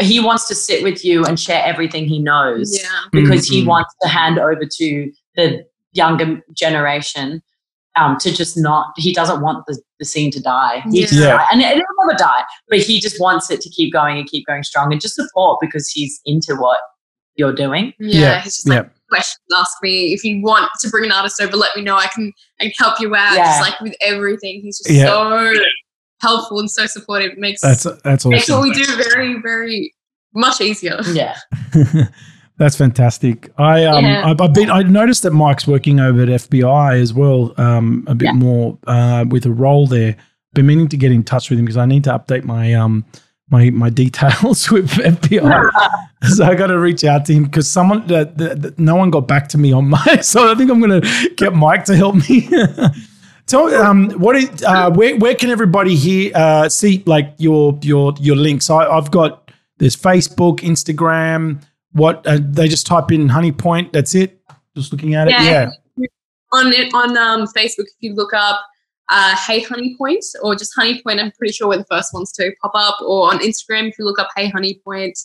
he 0.00 0.18
wants 0.18 0.48
to 0.48 0.54
sit 0.54 0.82
with 0.82 1.04
you 1.04 1.24
and 1.26 1.38
share 1.38 1.64
everything 1.64 2.06
he 2.06 2.18
knows 2.18 2.76
yeah. 2.76 2.88
because 3.12 3.46
mm-hmm. 3.46 3.54
he 3.54 3.64
wants 3.64 3.94
to 4.02 4.08
hand 4.08 4.40
over 4.40 4.64
to 4.64 5.12
the 5.36 5.64
younger 5.92 6.40
generation 6.54 7.40
um, 7.96 8.16
to 8.18 8.32
just 8.32 8.56
not 8.56 8.92
he 8.96 9.12
doesn't 9.12 9.42
want 9.42 9.64
the, 9.66 9.80
the 9.98 10.04
scene 10.04 10.30
to 10.30 10.40
die 10.40 10.82
he 10.90 11.06
yeah. 11.10 11.36
Die. 11.36 11.46
and 11.52 11.60
it, 11.62 11.76
will 11.76 12.06
never 12.06 12.18
die 12.18 12.42
but 12.68 12.78
he 12.78 13.00
just 13.00 13.20
wants 13.20 13.50
it 13.50 13.60
to 13.60 13.68
keep 13.70 13.92
going 13.92 14.18
and 14.18 14.28
keep 14.28 14.46
going 14.46 14.62
strong 14.62 14.92
and 14.92 15.00
just 15.00 15.14
support 15.14 15.58
because 15.60 15.88
he's 15.88 16.20
into 16.24 16.54
what 16.54 16.78
you're 17.36 17.54
doing 17.54 17.92
yeah, 17.98 18.20
yeah. 18.20 18.40
he's 18.40 18.56
just 18.56 18.68
like 18.68 18.90
questions 19.08 19.38
ask 19.56 19.72
me 19.82 20.12
if 20.12 20.24
you 20.24 20.42
want 20.42 20.70
to 20.80 20.88
bring 20.88 21.04
an 21.04 21.12
artist 21.12 21.40
over 21.40 21.56
let 21.56 21.74
me 21.76 21.82
know 21.82 21.96
i 21.96 22.06
can 22.14 22.32
i 22.60 22.64
can 22.64 22.72
help 22.78 22.98
you 23.00 23.14
out 23.14 23.34
yeah. 23.34 23.44
just 23.44 23.60
like 23.60 23.80
with 23.80 23.94
everything 24.00 24.60
he's 24.62 24.78
just 24.78 24.90
yeah. 24.90 25.06
so 25.06 25.54
helpful 26.20 26.60
and 26.60 26.70
so 26.70 26.86
supportive 26.86 27.32
it 27.32 27.38
makes 27.38 27.60
that's 27.60 27.82
that's 27.82 28.24
awesome. 28.24 28.30
makes 28.30 28.48
what 28.48 28.62
we 28.62 28.72
do 28.72 28.84
very 28.96 29.40
very 29.42 29.92
much 30.34 30.60
easier 30.60 30.98
yeah 31.12 31.36
That's 32.62 32.76
fantastic. 32.76 33.50
I 33.58 33.84
um 33.86 34.04
yeah. 34.04 34.24
I, 34.24 34.40
have 34.40 34.54
been 34.54 34.70
I 34.70 34.84
noticed 34.84 35.24
that 35.24 35.32
Mike's 35.32 35.66
working 35.66 35.98
over 35.98 36.22
at 36.22 36.28
FBI 36.28 37.00
as 37.00 37.12
well, 37.12 37.52
um 37.56 38.04
a 38.06 38.14
bit 38.14 38.26
yeah. 38.26 38.32
more 38.34 38.78
uh, 38.86 39.24
with 39.28 39.46
a 39.46 39.50
role 39.50 39.88
there. 39.88 40.14
Been 40.54 40.66
meaning 40.66 40.86
to 40.90 40.96
get 40.96 41.10
in 41.10 41.24
touch 41.24 41.50
with 41.50 41.58
him 41.58 41.64
because 41.64 41.76
I 41.76 41.86
need 41.86 42.04
to 42.04 42.10
update 42.10 42.44
my 42.44 42.72
um 42.74 43.04
my 43.50 43.70
my 43.70 43.90
details 43.90 44.70
with 44.74 44.88
FBI. 44.90 45.70
so 46.36 46.44
I 46.44 46.54
got 46.54 46.68
to 46.68 46.78
reach 46.78 47.02
out 47.02 47.24
to 47.24 47.34
him 47.34 47.46
because 47.46 47.68
someone 47.68 48.06
that 48.06 48.40
uh, 48.40 48.70
no 48.78 48.94
one 48.94 49.10
got 49.10 49.26
back 49.26 49.48
to 49.48 49.58
me 49.58 49.72
on 49.72 49.88
my. 49.96 50.20
So 50.20 50.48
I 50.48 50.54
think 50.54 50.70
I'm 50.70 50.80
gonna 50.80 51.02
get 51.36 51.54
Mike 51.54 51.84
to 51.86 51.96
help 51.96 52.14
me. 52.28 52.48
Tell 53.48 53.74
um 53.74 54.12
what 54.20 54.36
is 54.36 54.62
uh 54.62 54.88
where 54.92 55.16
where 55.16 55.34
can 55.34 55.50
everybody 55.50 55.96
here 55.96 56.30
uh 56.36 56.68
see 56.68 57.02
like 57.06 57.34
your 57.38 57.76
your 57.82 58.14
your 58.20 58.36
links? 58.36 58.70
I, 58.70 58.86
I've 58.86 59.10
got 59.10 59.50
there's 59.78 59.96
Facebook, 59.96 60.60
Instagram 60.60 61.60
what 61.92 62.26
uh, 62.26 62.38
they 62.40 62.68
just 62.68 62.86
type 62.86 63.12
in 63.12 63.28
honey 63.28 63.52
point 63.52 63.92
that's 63.92 64.14
it? 64.14 64.40
Just 64.76 64.92
looking 64.92 65.14
at 65.14 65.28
it? 65.28 65.32
Yeah, 65.32 65.70
yeah. 65.96 66.06
on 66.52 66.72
it 66.72 66.92
on 66.94 67.16
um, 67.16 67.46
facebook 67.46 67.86
if 67.86 67.96
you 68.00 68.14
look 68.14 68.32
up 68.34 68.64
uh, 69.08 69.36
hey 69.46 69.60
honey 69.60 69.94
point 69.96 70.24
or 70.42 70.54
just 70.54 70.72
honey 70.74 71.02
point 71.02 71.20
i'm 71.20 71.30
pretty 71.32 71.52
sure 71.52 71.68
we're 71.68 71.76
the 71.76 71.84
first 71.84 72.14
ones 72.14 72.32
to 72.32 72.52
pop 72.62 72.72
up. 72.74 72.96
Or 73.02 73.30
on 73.30 73.40
instagram 73.40 73.88
if 73.88 73.98
you 73.98 74.04
look 74.04 74.18
up 74.18 74.28
hey 74.36 74.48
honey 74.48 74.80
point 74.84 75.18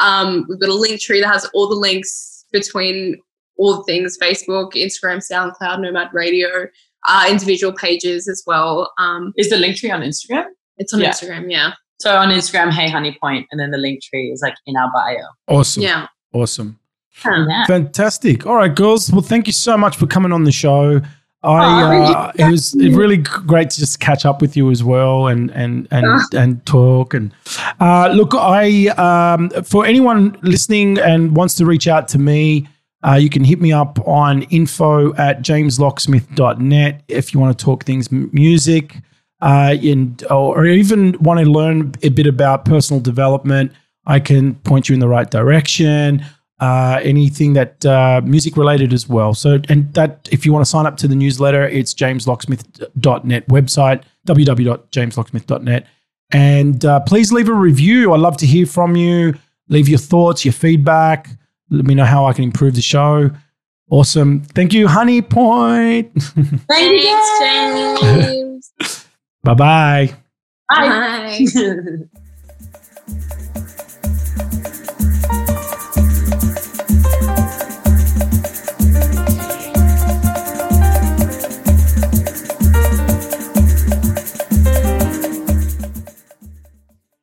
um, 0.00 0.46
we've 0.48 0.60
got 0.60 0.68
a 0.68 0.74
link 0.74 1.00
tree 1.00 1.20
that 1.20 1.32
has 1.32 1.48
all 1.54 1.68
the 1.68 1.74
links 1.74 2.44
between 2.52 3.18
all 3.56 3.78
the 3.78 3.84
things 3.84 4.18
facebook 4.20 4.72
instagram 4.74 5.22
soundcloud 5.26 5.80
nomad 5.80 6.08
radio 6.12 6.66
uh, 7.08 7.26
individual 7.30 7.72
pages 7.72 8.28
as 8.28 8.42
well 8.46 8.92
um, 8.98 9.32
is 9.36 9.48
the 9.48 9.56
link 9.56 9.76
tree 9.76 9.90
on 9.90 10.02
instagram? 10.02 10.46
It's 10.76 10.92
on 10.92 11.00
yeah. 11.00 11.10
instagram 11.10 11.50
yeah 11.50 11.72
so 12.00 12.16
on 12.16 12.30
Instagram, 12.30 12.72
hey 12.72 12.88
honey 12.88 13.16
point, 13.20 13.46
and 13.50 13.60
then 13.60 13.70
the 13.70 13.78
link 13.78 14.02
tree 14.02 14.30
is 14.30 14.40
like 14.42 14.54
in 14.66 14.76
our 14.76 14.90
bio. 14.92 15.16
Awesome. 15.48 15.82
Yeah. 15.82 16.06
Awesome. 16.32 16.78
Fantastic. 17.10 18.46
All 18.46 18.56
right, 18.56 18.74
girls. 18.74 19.12
Well, 19.12 19.20
thank 19.20 19.46
you 19.46 19.52
so 19.52 19.76
much 19.76 19.96
for 19.96 20.06
coming 20.06 20.32
on 20.32 20.44
the 20.44 20.52
show. 20.52 21.02
I 21.42 21.98
uh, 21.98 22.32
it 22.34 22.50
was 22.50 22.74
really 22.76 23.16
great 23.16 23.70
to 23.70 23.80
just 23.80 23.98
catch 24.00 24.26
up 24.26 24.42
with 24.42 24.56
you 24.56 24.70
as 24.70 24.84
well 24.84 25.26
and 25.26 25.50
and 25.52 25.88
and 25.90 26.20
and 26.34 26.64
talk 26.66 27.14
and 27.14 27.32
uh, 27.80 28.08
look. 28.08 28.34
I 28.34 28.88
um, 28.88 29.50
for 29.64 29.86
anyone 29.86 30.38
listening 30.42 30.98
and 30.98 31.36
wants 31.36 31.54
to 31.56 31.66
reach 31.66 31.88
out 31.88 32.08
to 32.08 32.18
me. 32.18 32.68
Uh, 33.02 33.14
you 33.14 33.30
can 33.30 33.42
hit 33.42 33.62
me 33.62 33.72
up 33.72 33.98
on 34.06 34.42
info 34.44 35.14
at 35.14 35.40
jameslocksmith.net 35.40 37.02
if 37.08 37.32
you 37.32 37.40
want 37.40 37.58
to 37.58 37.64
talk 37.64 37.84
things 37.84 38.12
music 38.12 38.98
uh, 39.42 39.76
and, 39.82 40.24
or 40.30 40.66
even 40.66 41.16
want 41.20 41.40
to 41.40 41.46
learn 41.46 41.92
a 42.02 42.08
bit 42.10 42.26
about 42.26 42.64
personal 42.64 43.00
development, 43.00 43.72
I 44.06 44.20
can 44.20 44.54
point 44.56 44.88
you 44.88 44.94
in 44.94 45.00
the 45.00 45.08
right 45.08 45.30
direction. 45.30 46.24
Uh, 46.58 47.00
anything 47.02 47.54
that 47.54 47.86
uh, 47.86 48.20
music 48.22 48.54
related 48.54 48.92
as 48.92 49.08
well. 49.08 49.32
So, 49.32 49.60
and 49.70 49.92
that 49.94 50.28
if 50.30 50.44
you 50.44 50.52
want 50.52 50.62
to 50.62 50.70
sign 50.70 50.84
up 50.84 50.98
to 50.98 51.08
the 51.08 51.14
newsletter, 51.14 51.66
it's 51.66 51.94
jameslocksmith.net 51.94 53.48
website, 53.48 54.02
www.jameslocksmith.net. 54.26 55.86
And 56.32 56.84
uh, 56.84 57.00
please 57.00 57.32
leave 57.32 57.48
a 57.48 57.54
review. 57.54 58.12
I'd 58.12 58.20
love 58.20 58.36
to 58.38 58.46
hear 58.46 58.66
from 58.66 58.94
you. 58.94 59.34
Leave 59.68 59.88
your 59.88 59.98
thoughts, 59.98 60.44
your 60.44 60.52
feedback. 60.52 61.30
Let 61.70 61.86
me 61.86 61.94
know 61.94 62.04
how 62.04 62.26
I 62.26 62.34
can 62.34 62.44
improve 62.44 62.74
the 62.74 62.82
show. 62.82 63.30
Awesome. 63.90 64.42
Thank 64.42 64.74
you, 64.74 64.86
Honey 64.86 65.22
Point. 65.22 66.12
Thanks, 66.68 67.40
James. 67.40 68.72
Bye-bye. 69.42 70.14
Bye. 70.68 71.46
Bye. 71.48 72.08